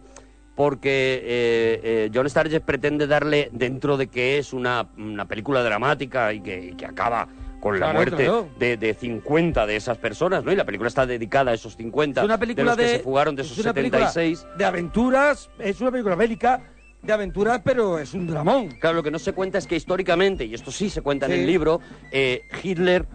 porque 0.55 1.21
eh, 1.23 1.81
eh, 1.83 2.11
John 2.11 2.27
Sturges 2.27 2.61
pretende 2.61 3.05
darle, 3.05 3.49
dentro 3.51 3.95
de 3.95 4.07
que 4.07 4.39
es 4.39 4.53
una, 4.53 4.87
una 4.97 5.25
película 5.25 5.61
dramática 5.61 6.33
y 6.33 6.39
que, 6.41 6.69
y 6.71 6.73
que 6.73 6.87
acaba 6.87 7.27
con 7.59 7.79
la 7.79 7.87
Claro, 7.87 7.97
muerte 7.97 8.15
claro. 8.25 8.49
de, 8.59 8.77
de 8.77 8.93
50 8.93 9.65
de 9.65 9.75
esas 9.75 9.97
personas, 9.97 10.43
¿no? 10.43 10.51
Y 10.51 10.55
la 10.55 10.65
película 10.65 10.87
está 10.87 11.05
dedicada 11.05 11.51
a 11.51 11.53
esos 11.53 11.75
50 11.75 12.21
Es 12.21 12.25
una 12.25 12.37
película 12.37 12.63
de 12.63 12.67
los 12.69 12.77
de, 12.77 12.83
que 12.83 12.97
se 12.97 13.03
fugaron 13.03 13.35
de 13.35 13.41
es 13.41 13.51
esos 13.51 13.63
una 13.65 13.73
película 13.73 14.07
76. 14.09 14.57
de 14.57 14.65
aventuras, 14.65 15.49
es 15.59 15.81
una 15.81 15.91
película 15.91 16.15
bélica 16.15 16.61
de 17.01 17.13
aventuras, 17.13 17.61
pero 17.63 17.99
es 17.99 18.13
un 18.13 18.27
dramón. 18.27 18.69
Claro, 18.79 18.97
lo 18.97 19.03
que 19.03 19.11
no 19.11 19.19
se 19.19 19.33
cuenta 19.33 19.57
es 19.57 19.67
que 19.67 19.75
históricamente, 19.75 20.45
y 20.45 20.53
esto 20.53 20.71
sí 20.71 20.89
se 20.89 21.01
cuenta 21.01 21.25
en 21.27 21.33
el 21.33 21.45
libro, 21.45 21.79
eh, 22.11 22.41
Hitler 22.63 23.05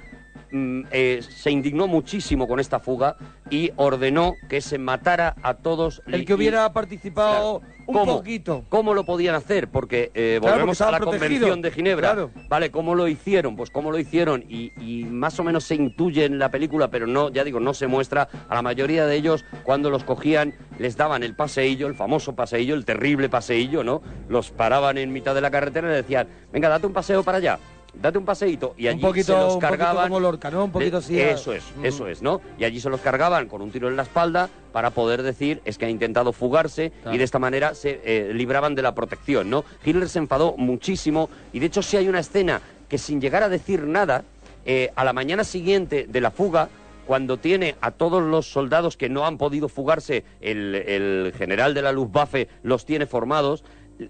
eh, 0.53 1.21
se 1.29 1.51
indignó 1.51 1.87
muchísimo 1.87 2.47
con 2.47 2.61
esta 2.61 2.79
fuga 2.79 3.17
y 3.51 3.71
ordenó 3.77 4.35
que 4.49 4.61
se 4.61 4.79
matara 4.79 5.35
a 5.43 5.55
todos. 5.55 6.03
El 6.07 6.25
que 6.25 6.35
hubiera 6.35 6.73
participado 6.73 7.61
Claro. 7.61 7.75
un 7.87 7.95
¿Cómo? 7.95 8.17
poquito. 8.19 8.65
¿Cómo 8.69 8.95
lo 8.95 9.05
podían 9.05 9.35
hacer? 9.35 9.69
Porque 9.69 10.11
eh, 10.15 10.39
Claro, 10.41 10.57
volvemos 10.57 10.79
porque 10.79 10.89
a 10.89 10.93
la 10.93 10.99
protegido. 10.99 11.29
Convención 11.29 11.63
de 11.63 11.71
Ginebra. 11.71 12.13
Claro. 12.13 12.31
Vale, 12.49 12.71
¿cómo 12.71 12.95
lo 12.95 13.09
hicieron? 13.09 13.57
Pues 13.57 13.71
cómo 13.71 13.91
lo 13.91 13.99
hicieron 13.99 14.45
y, 14.49 14.73
y 14.81 15.05
más 15.05 15.39
o 15.41 15.45
menos 15.45 15.65
se 15.65 15.75
intuye 15.75 16.25
en 16.25 16.39
la 16.39 16.51
película, 16.51 16.89
pero 16.91 17.07
no, 17.07 17.31
ya 17.31 17.45
digo, 17.45 17.59
no 17.61 17.75
se 17.75 17.87
muestra. 17.87 18.29
A 18.49 18.55
la 18.55 18.63
mayoría 18.63 19.07
de 19.07 19.17
ellos, 19.17 19.45
cuando 19.65 19.91
los 19.91 20.05
cogían, 20.05 20.55
les 20.79 20.97
daban 20.97 21.23
el 21.23 21.35
paseillo, 21.35 21.87
el 21.87 21.95
famoso 21.95 22.35
paseillo, 22.35 22.75
el 22.75 22.85
terrible 22.85 23.29
paseillo, 23.29 23.83
¿no? 23.85 24.03
Los 24.29 24.51
paraban 24.51 24.99
en 24.99 25.13
mitad 25.13 25.35
de 25.35 25.41
la 25.41 25.51
carretera 25.51 25.91
y 25.91 25.95
decían, 25.95 26.29
venga, 26.53 26.69
date 26.69 26.87
un 26.87 26.93
paseo 26.93 27.23
para 27.23 27.39
allá. 27.39 27.59
Date 27.95 28.19
un 28.19 28.25
paseíto. 28.25 28.75
Y 28.77 28.87
Un 28.87 28.93
allí 28.95 29.01
poquito- 29.03 29.27
se 29.27 29.33
los 29.33 29.55
un 29.55 29.61
poquito 29.61 29.69
cargaban. 29.79 30.09
como 30.09 30.21
Lorca, 30.21 30.51
¿no? 30.51 30.65
Un 30.65 30.73
poquito 30.73 30.97
así 30.99 31.19
Eso 31.21 31.53
es, 31.53 31.63
Mm. 31.77 31.85
eso 31.85 32.07
es, 32.09 32.23
¿no? 32.23 32.41
Y 32.59 32.65
allí 32.65 32.81
se 32.81 32.89
los 32.91 33.01
cargaban 33.01 33.49
con 33.49 33.63
un 33.63 33.71
tiro 33.71 33.89
en 33.89 33.97
la 33.97 34.03
espalda 34.03 34.49
para 34.73 34.91
poder 34.91 35.23
decir 35.23 35.61
es 35.65 35.79
que 35.79 35.85
ha 35.87 35.91
intentado 35.91 36.33
fugarse 36.33 36.91
Claro. 37.03 37.15
y 37.15 37.19
de 37.19 37.25
esta 37.25 37.39
manera 37.39 37.75
se 37.75 38.01
eh, 38.05 38.33
libraban 38.35 38.75
de 38.75 38.83
la 38.83 38.95
protección, 38.95 39.51
¿no? 39.51 39.65
Hitler 39.85 40.09
se 40.09 40.19
enfadó 40.19 40.55
muchísimo 40.57 41.29
y 41.53 41.59
de 41.59 41.67
hecho 41.67 41.83
sí 41.83 41.97
hay 41.97 42.09
una 42.09 42.21
escena 42.21 42.61
que 42.89 42.99
sin 42.99 43.21
llegar 43.21 43.43
a 43.43 43.49
decir 43.49 43.83
nada, 43.85 44.25
eh, 44.65 44.91
a 44.97 45.05
la 45.05 45.13
mañana 45.13 45.45
siguiente 45.45 46.07
de 46.09 46.21
la 46.21 46.31
fuga, 46.31 46.69
cuando 47.07 47.37
tiene 47.37 47.75
a 47.81 47.91
todos 47.91 48.23
los 48.23 48.47
soldados 48.47 48.97
que 48.97 49.09
no 49.09 49.27
han 49.27 49.37
podido 49.37 49.69
fugarse, 49.69 50.25
el, 50.41 50.75
el 50.77 51.35
general 51.37 51.75
de 51.75 51.83
la 51.83 51.91
Luftwaffe 51.93 52.49
los 52.63 52.87
tiene 52.87 53.07
formados, 53.07 53.65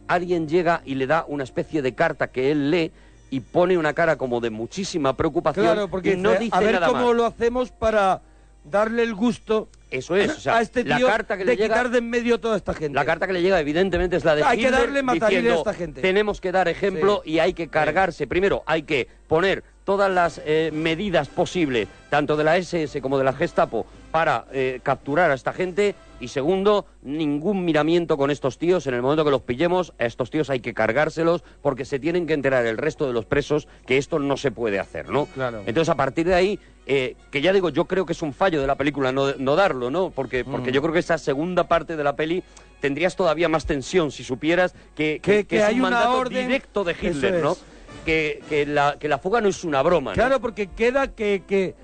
alguien 0.08 0.46
llega 0.46 0.82
y 0.84 0.94
le 0.96 1.06
da 1.06 1.24
una 1.26 1.42
especie 1.44 1.80
de 1.82 1.94
carta 1.94 2.28
que 2.30 2.50
él 2.52 2.70
lee 2.70 2.92
y 3.32 3.40
pone 3.40 3.78
una 3.78 3.94
cara 3.94 4.16
como 4.16 4.40
de 4.40 4.50
muchísima 4.50 5.16
preocupación 5.16 5.64
Claro, 5.64 5.88
porque 5.88 6.12
y 6.12 6.16
no 6.16 6.32
dice, 6.32 6.44
dice 6.44 6.56
a 6.56 6.60
ver 6.60 6.74
nada 6.74 6.86
cómo 6.88 7.06
más. 7.06 7.16
lo 7.16 7.24
hacemos 7.24 7.70
para 7.72 8.20
darle 8.62 9.02
el 9.02 9.14
gusto 9.14 9.68
Eso 9.90 10.14
es, 10.16 10.36
o 10.36 10.40
sea, 10.40 10.58
a 10.58 10.60
este 10.60 10.84
la 10.84 10.98
tío 10.98 11.06
carta 11.06 11.38
que 11.38 11.44
de 11.46 11.52
le 11.52 11.56
llega 11.56 11.74
quitar 11.76 11.90
de 11.90 11.98
en 11.98 12.10
medio 12.10 12.34
a 12.34 12.38
toda 12.38 12.58
esta 12.58 12.74
gente. 12.74 12.94
La 12.94 13.06
carta 13.06 13.26
que 13.26 13.32
le 13.32 13.40
llega, 13.40 13.58
evidentemente, 13.58 14.16
es 14.16 14.24
la 14.26 14.34
de 14.34 14.44
Hay 14.44 14.58
que 14.58 14.70
darle 14.70 15.02
matarile 15.02 15.38
a 15.38 15.40
diciendo, 15.40 15.58
esta 15.60 15.72
gente. 15.72 16.02
Tenemos 16.02 16.42
que 16.42 16.52
dar 16.52 16.68
ejemplo 16.68 17.22
y 17.24 17.38
hay 17.38 17.54
que 17.54 17.68
cargarse. 17.68 18.26
Primero, 18.26 18.62
hay 18.66 18.82
que 18.82 19.08
poner 19.28 19.64
todas 19.84 20.10
las 20.10 20.40
eh, 20.44 20.70
medidas 20.72 21.28
posibles, 21.28 21.88
tanto 22.10 22.36
de 22.36 22.44
la 22.44 22.58
SS 22.58 23.00
como 23.00 23.16
de 23.16 23.24
la 23.24 23.32
Gestapo, 23.32 23.86
para 24.10 24.44
eh, 24.52 24.80
capturar 24.82 25.30
a 25.30 25.34
esta 25.34 25.54
gente. 25.54 25.94
Y 26.22 26.28
segundo, 26.28 26.86
ningún 27.02 27.64
miramiento 27.64 28.16
con 28.16 28.30
estos 28.30 28.56
tíos. 28.56 28.86
En 28.86 28.94
el 28.94 29.02
momento 29.02 29.24
que 29.24 29.32
los 29.32 29.42
pillemos, 29.42 29.92
a 29.98 30.04
estos 30.04 30.30
tíos 30.30 30.50
hay 30.50 30.60
que 30.60 30.72
cargárselos 30.72 31.42
porque 31.62 31.84
se 31.84 31.98
tienen 31.98 32.28
que 32.28 32.32
enterar 32.34 32.64
el 32.64 32.78
resto 32.78 33.08
de 33.08 33.12
los 33.12 33.24
presos 33.24 33.66
que 33.86 33.98
esto 33.98 34.20
no 34.20 34.36
se 34.36 34.52
puede 34.52 34.78
hacer, 34.78 35.08
¿no? 35.10 35.26
Claro. 35.26 35.62
Entonces, 35.66 35.88
a 35.88 35.96
partir 35.96 36.28
de 36.28 36.34
ahí, 36.34 36.60
eh, 36.86 37.16
que 37.32 37.40
ya 37.42 37.52
digo, 37.52 37.70
yo 37.70 37.86
creo 37.86 38.06
que 38.06 38.12
es 38.12 38.22
un 38.22 38.32
fallo 38.32 38.60
de 38.60 38.68
la 38.68 38.76
película 38.76 39.10
no, 39.10 39.34
no 39.34 39.56
darlo, 39.56 39.90
¿no? 39.90 40.10
Porque, 40.10 40.44
porque 40.44 40.70
Mm. 40.70 40.74
yo 40.74 40.82
creo 40.82 40.92
que 40.94 41.00
esa 41.00 41.18
segunda 41.18 41.66
parte 41.66 41.96
de 41.96 42.04
la 42.04 42.14
peli 42.14 42.44
tendrías 42.80 43.16
todavía 43.16 43.48
más 43.48 43.66
tensión 43.66 44.12
si 44.12 44.22
supieras 44.22 44.76
que, 44.94 45.18
Que- 45.20 45.44
que 45.44 45.56
es 45.56 45.64
hay 45.64 45.74
un 45.74 45.80
una 45.80 45.90
mandato 45.90 46.18
orden- 46.20 46.46
directo 46.46 46.84
de 46.84 46.92
Hitler, 47.02 47.42
¿no? 47.42 47.56
Que, 48.04 48.40
que, 48.48 48.64
la, 48.64 48.96
que 49.00 49.08
la 49.08 49.18
fuga 49.18 49.40
no 49.40 49.48
es 49.48 49.64
una 49.64 49.82
broma, 49.82 50.12
¿no? 50.12 50.14
Claro, 50.14 50.40
porque 50.40 50.68
queda 50.68 51.08
que, 51.08 51.42
que 51.48 51.74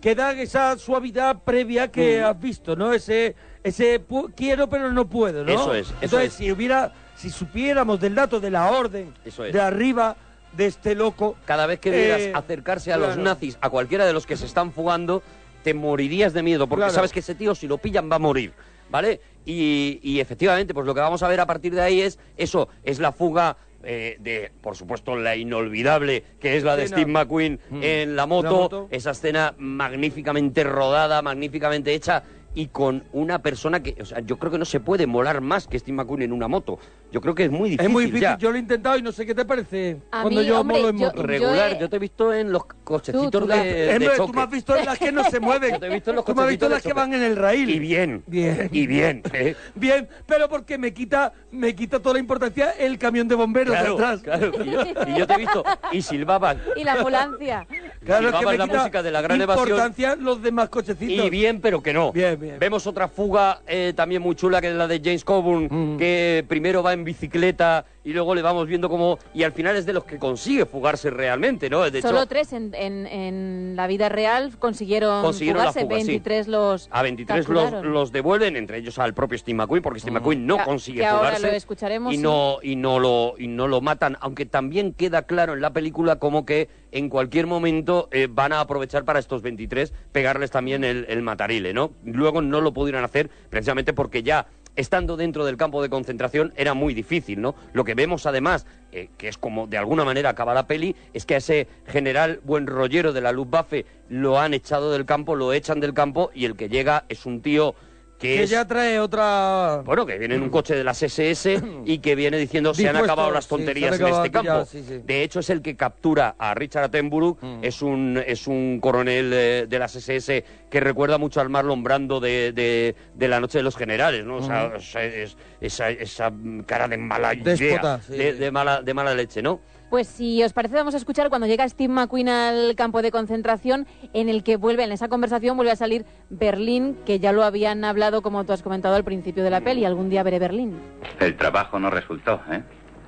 queda 0.00 0.32
esa 0.32 0.76
suavidad 0.78 1.42
previa 1.44 1.88
que 1.90 2.20
Mm. 2.20 2.24
has 2.26 2.40
visto, 2.40 2.76
¿no? 2.76 2.92
Ese 2.92 3.34
ese 3.64 4.00
quiero 4.36 4.68
pero 4.68 4.92
no 4.92 5.08
puedo, 5.08 5.44
¿no? 5.44 5.52
Eso 5.52 5.74
es, 5.74 5.86
eso 5.88 5.94
Entonces, 6.00 6.28
es. 6.30 6.34
si 6.34 6.52
hubiera 6.52 6.92
si 7.16 7.30
supiéramos 7.30 7.98
del 8.00 8.14
dato 8.14 8.38
de 8.40 8.50
la 8.50 8.70
orden 8.70 9.12
Eso 9.24 9.44
es. 9.44 9.52
de 9.52 9.60
arriba 9.60 10.16
de 10.52 10.66
este 10.66 10.94
loco, 10.94 11.36
Cada 11.44 11.66
vez 11.66 11.78
que 11.80 11.90
vieras 11.90 12.20
Eh, 12.20 12.32
acercarse 12.34 12.92
a 12.92 12.96
los 12.96 13.16
nazis, 13.16 13.58
a 13.60 13.68
cualquiera 13.70 14.06
de 14.06 14.12
los 14.12 14.24
que 14.26 14.36
se 14.36 14.46
están 14.46 14.72
fugando, 14.72 15.22
te 15.62 15.74
morirías 15.74 16.32
de 16.32 16.42
miedo, 16.42 16.68
porque 16.68 16.82
Claro. 16.82 16.94
sabes 16.94 17.12
que 17.12 17.18
ese 17.20 17.34
tío, 17.34 17.54
si 17.54 17.66
lo 17.66 17.76
pillan, 17.78 18.10
va 18.10 18.16
a 18.16 18.20
morir, 18.20 18.52
¿vale? 18.90 19.20
Y, 19.44 19.98
y 20.02 20.20
efectivamente, 20.20 20.72
pues 20.72 20.86
lo 20.86 20.94
que 20.94 21.00
vamos 21.00 21.22
a 21.22 21.28
ver 21.28 21.40
a 21.40 21.46
partir 21.46 21.74
de 21.74 21.80
ahí 21.82 22.00
es 22.00 22.18
eso, 22.36 22.68
es 22.84 22.98
la 23.00 23.12
fuga 23.12 23.56
eh, 23.90 24.16
de, 24.20 24.52
por 24.60 24.76
supuesto, 24.76 25.16
la 25.16 25.34
inolvidable, 25.34 26.22
que 26.38 26.58
es 26.58 26.62
la 26.62 26.76
de. 26.76 26.86
Steve 26.88 27.06
McQueen 27.10 27.58
Mm. 27.70 27.80
en 27.82 28.16
la 28.16 28.26
moto, 28.26 28.50
La 28.50 28.56
moto. 28.58 28.88
esa 28.90 29.12
escena 29.12 29.54
magníficamente 29.56 30.62
rodada, 30.62 31.22
magníficamente 31.22 31.94
hecha. 31.94 32.22
Y 32.58 32.66
con 32.66 33.04
una 33.12 33.40
persona 33.40 33.80
que, 33.84 33.94
o 34.02 34.04
sea, 34.04 34.18
yo 34.18 34.36
creo 34.36 34.50
que 34.50 34.58
no 34.58 34.64
se 34.64 34.80
puede 34.80 35.06
molar 35.06 35.40
más 35.40 35.68
que 35.68 35.78
Steve 35.78 35.96
McQueen 35.96 36.22
en 36.22 36.32
una 36.32 36.48
moto. 36.48 36.80
Yo 37.12 37.20
creo 37.20 37.32
que 37.32 37.44
es 37.44 37.50
muy 37.52 37.70
difícil. 37.70 37.86
es 37.86 37.92
muy 37.92 38.04
difícil. 38.06 38.22
ya. 38.22 38.36
Yo 38.36 38.50
lo 38.50 38.56
he 38.56 38.58
intentado 38.58 38.98
y 38.98 39.02
no 39.02 39.12
sé 39.12 39.24
qué 39.24 39.32
te 39.32 39.44
parece 39.44 39.98
A 40.10 40.22
cuando 40.22 40.40
mí, 40.40 40.46
yo 40.46 40.60
hombre, 40.60 40.76
molo 40.78 40.88
en 40.88 40.98
yo- 40.98 41.06
moto. 41.06 41.22
Regular, 41.22 41.72
he- 41.72 41.78
yo 41.78 41.88
te 41.88 41.94
he 41.94 41.98
visto 42.00 42.34
en 42.34 42.50
los 42.50 42.64
cochecitos 42.82 43.30
Tú, 43.30 43.40
tú, 43.42 43.46
de, 43.46 43.56
de 43.62 43.92
Hombre, 43.92 44.08
tú 44.10 44.16
choque. 44.26 44.32
me 44.36 44.42
has 44.42 44.50
visto 44.50 44.76
en 44.76 44.84
las 44.86 44.98
que 44.98 45.12
no 45.12 45.22
se 45.30 45.38
mueven. 45.40 45.70
Yo 45.74 45.78
te 45.78 45.86
he 45.86 45.90
visto 45.90 46.10
en 46.10 46.16
los 46.16 46.24
tú 46.24 46.34
me 46.34 46.42
has 46.42 46.48
visto 46.48 46.66
en 46.66 46.72
las 46.72 46.82
que 46.82 46.92
van 46.92 47.14
en 47.14 47.22
el 47.22 47.36
raíl. 47.36 47.70
Y 47.70 47.78
bien. 47.78 48.24
Bien. 48.26 48.68
Y 48.72 48.86
bien. 48.88 49.22
¿eh? 49.32 49.54
Bien, 49.76 50.08
pero 50.26 50.48
porque 50.48 50.78
me 50.78 50.92
quita, 50.92 51.32
me 51.52 51.76
quita 51.76 52.00
toda 52.00 52.14
la 52.14 52.18
importancia 52.20 52.70
el 52.72 52.98
camión 52.98 53.28
de 53.28 53.36
bomberos 53.36 53.72
Claro, 53.76 53.96
de 53.96 54.04
atrás. 54.04 54.20
claro. 54.22 54.50
Y 54.64 54.70
yo, 54.70 54.82
y 55.06 55.14
yo 55.16 55.26
te 55.28 55.34
he 55.34 55.38
visto. 55.38 55.64
Y 55.92 56.02
silbaban. 56.02 56.60
Y 56.76 56.82
la 56.82 56.94
ambulancia. 56.94 57.66
Claro, 58.08 58.38
que 58.38 58.46
me 58.46 58.56
la 58.58 58.64
quita 58.64 58.78
música 58.78 59.02
de 59.02 59.10
la 59.10 59.20
gran 59.20 59.40
evasión. 59.40 59.68
importancia 59.68 60.16
los 60.16 60.42
demás 60.42 60.68
cochecitos. 60.70 61.26
Y 61.26 61.30
bien, 61.30 61.60
pero 61.60 61.82
que 61.82 61.92
no. 61.92 62.10
Bien, 62.12 62.38
bien. 62.40 62.58
Vemos 62.58 62.86
otra 62.86 63.06
fuga 63.08 63.60
eh, 63.66 63.92
también 63.94 64.22
muy 64.22 64.34
chula, 64.34 64.60
que 64.60 64.68
es 64.68 64.74
la 64.74 64.88
de 64.88 65.00
James 65.04 65.24
Coburn, 65.24 65.68
Mm. 65.70 65.96
que 65.98 66.44
primero 66.48 66.82
va 66.82 66.92
en 66.94 67.04
bicicleta 67.04 67.84
y 68.04 68.12
luego 68.14 68.34
le 68.34 68.40
vamos 68.40 68.66
viendo 68.66 68.88
cómo... 68.88 69.18
Y 69.34 69.42
al 69.42 69.52
final 69.52 69.76
es 69.76 69.84
de 69.84 69.92
los 69.92 70.04
que 70.04 70.18
consigue 70.18 70.64
fugarse 70.64 71.10
realmente, 71.10 71.68
¿no? 71.68 71.82
De 71.90 71.98
hecho, 71.98 72.08
Solo 72.08 72.24
tres 72.26 72.54
en, 72.54 72.74
en- 72.74 73.06
en 73.06 73.76
la 73.76 73.86
vida 73.86 74.08
real 74.08 74.56
consiguieron, 74.58 75.20
Consiguieron 75.22 75.60
fugarse, 75.60 75.80
fuga, 75.82 75.96
sí. 76.00 76.06
23 76.06 76.48
los 76.48 76.88
A 76.90 77.02
23 77.02 77.46
los, 77.48 77.72
los 77.84 78.12
devuelven, 78.12 78.56
entre 78.56 78.78
ellos 78.78 78.98
al 78.98 79.12
propio 79.12 79.36
Steve 79.36 79.56
McQueen, 79.58 79.82
porque 79.82 80.00
Steve 80.00 80.14
McQueen 80.18 80.46
no 80.46 80.56
Que- 80.56 80.64
consigue 80.64 81.00
que 81.00 81.06
ahora 81.06 81.28
fugarse. 81.36 81.46
lo 81.48 81.52
escucharemos, 81.52 82.12
y 82.14 82.16
sí. 82.16 82.22
no 82.22 82.56
y 82.62 82.76
no 82.76 82.98
lo 82.98 83.34
y 83.38 83.46
no 83.48 83.68
lo 83.68 83.82
matan, 83.82 84.16
aunque 84.20 84.46
también 84.46 84.94
queda 84.94 85.22
claro 85.24 85.52
en 85.52 85.60
la 85.60 85.74
película 85.74 86.16
como 86.16 86.46
que 86.46 86.68
en 86.92 87.10
cualquier 87.10 87.46
momento 87.46 87.97
eh, 88.12 88.28
van 88.30 88.52
a 88.52 88.60
aprovechar 88.60 89.04
para 89.04 89.18
estos 89.18 89.42
23 89.42 89.92
pegarles 90.12 90.50
también 90.50 90.84
el, 90.84 91.22
matarile, 91.22 91.72
¿no? 91.72 91.92
Luego 92.04 92.42
no 92.42 92.60
lo 92.60 92.72
pudieron 92.72 93.04
hacer 93.04 93.30
precisamente 93.50 93.92
porque 93.92 94.22
ya 94.22 94.46
estando 94.76 95.16
dentro 95.16 95.44
del 95.44 95.56
campo 95.56 95.82
de 95.82 95.88
concentración 95.88 96.52
era 96.56 96.74
muy 96.74 96.94
difícil, 96.94 97.40
¿no? 97.40 97.56
Lo 97.72 97.84
que 97.84 97.94
vemos 97.94 98.26
además, 98.26 98.64
eh, 98.92 99.08
que 99.18 99.28
es 99.28 99.36
como 99.36 99.66
de 99.66 99.76
alguna 99.76 100.04
manera 100.04 100.30
acaba 100.30 100.54
la 100.54 100.68
peli, 100.68 100.94
es 101.12 101.26
que 101.26 101.34
a 101.34 101.38
ese 101.38 101.66
general 101.86 102.40
buen 102.44 102.66
rollero 102.66 103.12
de 103.12 103.20
la 103.20 103.32
Luftwaffe 103.32 103.86
lo 104.08 104.38
han 104.38 104.54
echado 104.54 104.92
del 104.92 105.04
campo, 105.04 105.34
lo 105.34 105.52
echan 105.52 105.80
del 105.80 105.94
campo 105.94 106.30
y 106.32 106.44
el 106.44 106.56
que 106.56 106.68
llega 106.68 107.04
es 107.08 107.26
un 107.26 107.42
tío 107.42 107.74
que, 108.18 108.34
que 108.36 108.42
es... 108.42 108.50
ya 108.50 108.66
trae 108.66 108.98
otra... 109.00 109.82
Bueno, 109.84 110.04
que 110.04 110.18
viene 110.18 110.34
en 110.34 110.42
un 110.42 110.50
coche 110.50 110.74
de 110.74 110.82
las 110.84 111.02
SS 111.02 111.62
y 111.84 111.98
que 111.98 112.14
viene 112.14 112.36
diciendo 112.36 112.74
se 112.74 112.88
han 112.88 112.96
acabado 112.96 113.30
las 113.30 113.46
tonterías 113.48 113.98
en 114.00 114.06
este 114.08 114.30
campo. 114.30 114.48
ya, 114.60 114.64
sí, 114.64 114.84
sí. 114.86 115.00
De 115.04 115.22
hecho, 115.22 115.40
es 115.40 115.50
el 115.50 115.62
que 115.62 115.76
captura 115.76 116.34
a 116.38 116.54
Richard 116.54 116.84
Attenborough, 116.84 117.36
es 117.62 117.80
un 117.82 118.22
es 118.26 118.46
un 118.46 118.80
coronel 118.80 119.30
eh, 119.32 119.66
de 119.68 119.78
las 119.78 119.94
SS 119.94 120.44
que 120.68 120.80
recuerda 120.80 121.16
mucho 121.18 121.40
al 121.40 121.48
Marlon 121.48 121.82
Brando 121.82 122.20
de, 122.20 122.52
de, 122.52 122.94
de 123.14 123.28
La 123.28 123.40
Noche 123.40 123.58
de 123.58 123.64
los 123.64 123.76
Generales, 123.76 124.24
¿no? 124.24 124.36
O 124.36 124.42
sea, 124.42 124.72
o 124.76 124.80
sea, 124.80 125.04
es- 125.04 125.36
esa, 125.60 125.90
esa 125.90 126.32
cara 126.66 126.86
de 126.88 126.96
mala 126.98 127.34
idea, 127.34 128.00
de, 128.08 128.34
de 128.34 128.50
mala, 128.50 128.82
de 128.82 128.94
mala 128.94 129.14
leche, 129.14 129.42
¿no? 129.42 129.60
Pues 129.90 130.06
si 130.06 130.42
os 130.42 130.52
parece, 130.52 130.74
vamos 130.74 130.94
a 130.94 130.98
escuchar 130.98 131.30
cuando 131.30 131.46
llega 131.46 131.66
Steve 131.66 131.92
McQueen 131.92 132.28
al 132.28 132.74
campo 132.74 133.00
de 133.00 133.10
concentración, 133.10 133.86
en 134.12 134.28
el 134.28 134.42
que 134.42 134.56
vuelve, 134.56 134.84
en 134.84 134.92
esa 134.92 135.08
conversación 135.08 135.56
vuelve 135.56 135.72
a 135.72 135.76
salir 135.76 136.04
Berlín, 136.28 136.98
que 137.06 137.18
ya 137.20 137.32
lo 137.32 137.42
habían 137.42 137.84
hablado, 137.84 138.20
como 138.20 138.44
tú 138.44 138.52
has 138.52 138.62
comentado 138.62 138.96
al 138.96 139.04
principio 139.04 139.42
de 139.42 139.50
la 139.50 139.62
peli. 139.62 139.86
Algún 139.86 140.10
día 140.10 140.22
veré 140.22 140.38
Berlín. 140.38 140.78
El 141.20 141.36
trabajo 141.36 141.78
no 141.78 141.88
resultó, 141.88 142.40
¿eh? 142.50 142.62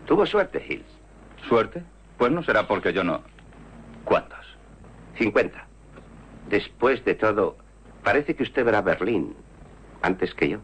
Tuvo 0.06 0.24
suerte, 0.24 0.64
Hills. 0.66 0.86
¿Suerte? 1.48 1.82
Pues 2.16 2.32
no 2.32 2.42
será 2.42 2.66
porque 2.66 2.92
yo 2.92 3.04
no. 3.04 3.20
¿Cuántos? 4.04 4.38
50. 5.18 5.66
Después 6.48 7.04
de 7.04 7.14
todo, 7.14 7.56
parece 8.02 8.34
que 8.34 8.42
usted 8.42 8.64
verá 8.64 8.80
Berlín 8.80 9.34
antes 10.02 10.34
que 10.34 10.48
yo. 10.48 10.58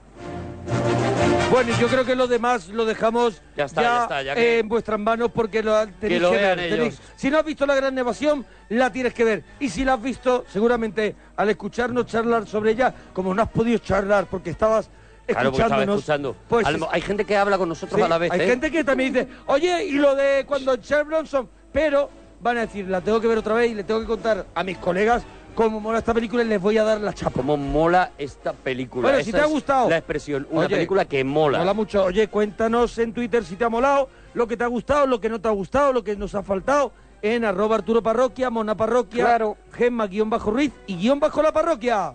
Bueno, 1.56 1.74
yo 1.80 1.88
creo 1.88 2.04
que 2.04 2.14
lo 2.14 2.26
demás 2.26 2.68
lo 2.68 2.84
dejamos 2.84 3.40
Ya 3.56 3.64
está, 3.64 3.80
ya 3.82 4.02
está, 4.02 4.22
ya 4.22 4.34
que- 4.34 4.56
eh, 4.56 4.58
en 4.58 4.68
vuestras 4.68 5.00
manos 5.00 5.30
porque 5.34 5.62
lo 5.62 5.74
han- 5.74 5.90
tenéis 5.98 6.20
lo 6.20 6.30
que 6.32 6.36
vean 6.36 6.56
ver. 6.58 6.72
ellos. 6.74 7.00
si 7.16 7.30
no 7.30 7.38
has 7.38 7.46
visto 7.46 7.64
La 7.64 7.74
Gran 7.74 7.96
Evasión, 7.96 8.44
la 8.68 8.92
tienes 8.92 9.14
que 9.14 9.24
ver. 9.24 9.42
Y 9.58 9.70
si 9.70 9.82
la 9.82 9.94
has 9.94 10.02
visto, 10.02 10.44
seguramente 10.52 11.16
al 11.34 11.48
escucharnos 11.48 12.04
charlar 12.04 12.46
sobre 12.46 12.72
ella, 12.72 12.92
como 13.14 13.32
no 13.34 13.40
has 13.40 13.48
podido 13.48 13.78
charlar 13.78 14.26
porque 14.26 14.50
estabas 14.50 14.90
Claro, 15.26 15.48
escuchándonos, 15.48 15.96
escuchando. 16.00 16.36
pues 16.46 16.66
hay 16.90 17.00
gente 17.00 17.24
que 17.24 17.34
habla 17.38 17.56
con 17.56 17.70
nosotros 17.70 17.98
Sí, 17.98 18.04
a 18.04 18.08
la 18.08 18.18
vez, 18.18 18.30
hay 18.32 18.40
¿eh? 18.42 18.46
gente 18.48 18.70
que 18.70 18.84
también 18.84 19.14
dice, 19.14 19.26
oye, 19.46 19.82
y 19.86 19.92
lo 19.92 20.14
de 20.14 20.44
cuando 20.46 20.76
Charles 20.76 21.06
Bronson, 21.06 21.48
pero 21.72 22.10
van 22.38 22.58
a 22.58 22.60
decir, 22.66 22.86
la 22.86 23.00
tengo 23.00 23.18
que 23.18 23.28
ver 23.28 23.38
otra 23.38 23.54
vez 23.54 23.70
y 23.70 23.74
le 23.74 23.82
tengo 23.82 24.00
que 24.00 24.06
contar 24.06 24.44
a 24.54 24.62
mis 24.62 24.76
colegas 24.76 25.22
cómo 25.56 25.80
mola 25.80 25.98
esta 25.98 26.14
película 26.14 26.44
y 26.44 26.46
les 26.46 26.60
voy 26.60 26.78
a 26.78 26.84
dar 26.84 27.00
la 27.00 27.12
chapa. 27.12 27.32
Cómo 27.34 27.56
mola 27.56 28.12
esta 28.16 28.52
película. 28.52 29.08
Bueno, 29.08 29.24
si 29.24 29.32
te 29.32 29.40
ha 29.40 29.46
gustado. 29.46 29.90
La 29.90 29.96
expresión, 29.96 30.46
una 30.50 30.66
Oye, 30.66 30.76
película 30.76 31.04
que 31.06 31.24
mola. 31.24 31.58
Mola 31.58 31.74
mucho. 31.74 32.04
Oye, 32.04 32.28
cuéntanos 32.28 32.96
en 32.98 33.12
Twitter 33.12 33.44
si 33.44 33.56
te 33.56 33.64
ha 33.64 33.68
molado, 33.68 34.08
lo 34.34 34.46
que 34.46 34.56
te 34.56 34.62
ha 34.62 34.68
gustado, 34.68 35.06
lo 35.06 35.20
que 35.20 35.28
no 35.28 35.40
te 35.40 35.48
ha 35.48 35.52
gustado, 35.52 35.92
lo 35.92 36.04
que 36.04 36.14
nos 36.14 36.34
ha 36.36 36.42
faltado, 36.42 36.92
en 37.22 37.44
arroba 37.44 37.76
Arturo 37.76 38.02
Parroquia, 38.02 38.50
Mona 38.50 38.76
Parroquia, 38.76 39.24
Claro. 39.24 39.56
Gemma 39.72 40.06
guion 40.06 40.30
bajo 40.30 40.50
Ruiz 40.52 40.70
y 40.86 40.96
guion 40.96 41.18
bajo 41.18 41.42
la 41.42 41.50
parroquia. 41.52 42.12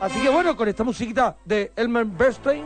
Así 0.00 0.20
que 0.20 0.28
bueno, 0.30 0.56
con 0.56 0.66
esta 0.68 0.82
musiquita 0.82 1.36
de 1.44 1.70
Elmer 1.76 2.04
Bernstein, 2.06 2.64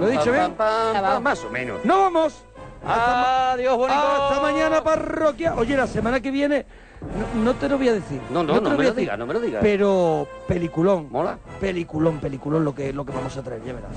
¿lo 0.00 0.08
he 0.08 0.12
dicho 0.12 0.32
bien? 0.32 0.54
Más 0.58 1.44
o 1.44 1.50
menos. 1.50 1.84
¡No 1.84 1.98
vamos! 2.00 2.42
Hasta, 2.84 3.52
Adiós, 3.52 3.76
bonito. 3.76 3.98
hasta 3.98 4.40
mañana, 4.40 4.82
parroquia. 4.82 5.54
Oye, 5.56 5.76
la 5.76 5.86
semana 5.86 6.20
que 6.20 6.30
viene, 6.30 6.66
no, 7.00 7.42
no 7.42 7.54
te 7.54 7.68
lo 7.68 7.78
voy 7.78 7.88
a 7.88 7.94
decir. 7.94 8.20
No, 8.30 8.42
no, 8.42 8.54
te 8.54 8.60
no 8.60 8.76
me 8.76 8.84
lo 8.84 8.92
digas, 8.92 9.18
no 9.18 9.26
me 9.26 9.34
lo 9.34 9.40
digas. 9.40 9.62
Pero 9.62 10.26
peliculón. 10.46 11.08
Mola. 11.10 11.38
Peliculón, 11.60 12.18
peliculón 12.18 12.64
lo 12.64 12.74
que, 12.74 12.92
lo 12.92 13.04
que 13.04 13.12
vamos 13.12 13.36
a 13.36 13.42
traer, 13.42 13.62
ya 13.64 13.72
verás. 13.72 13.92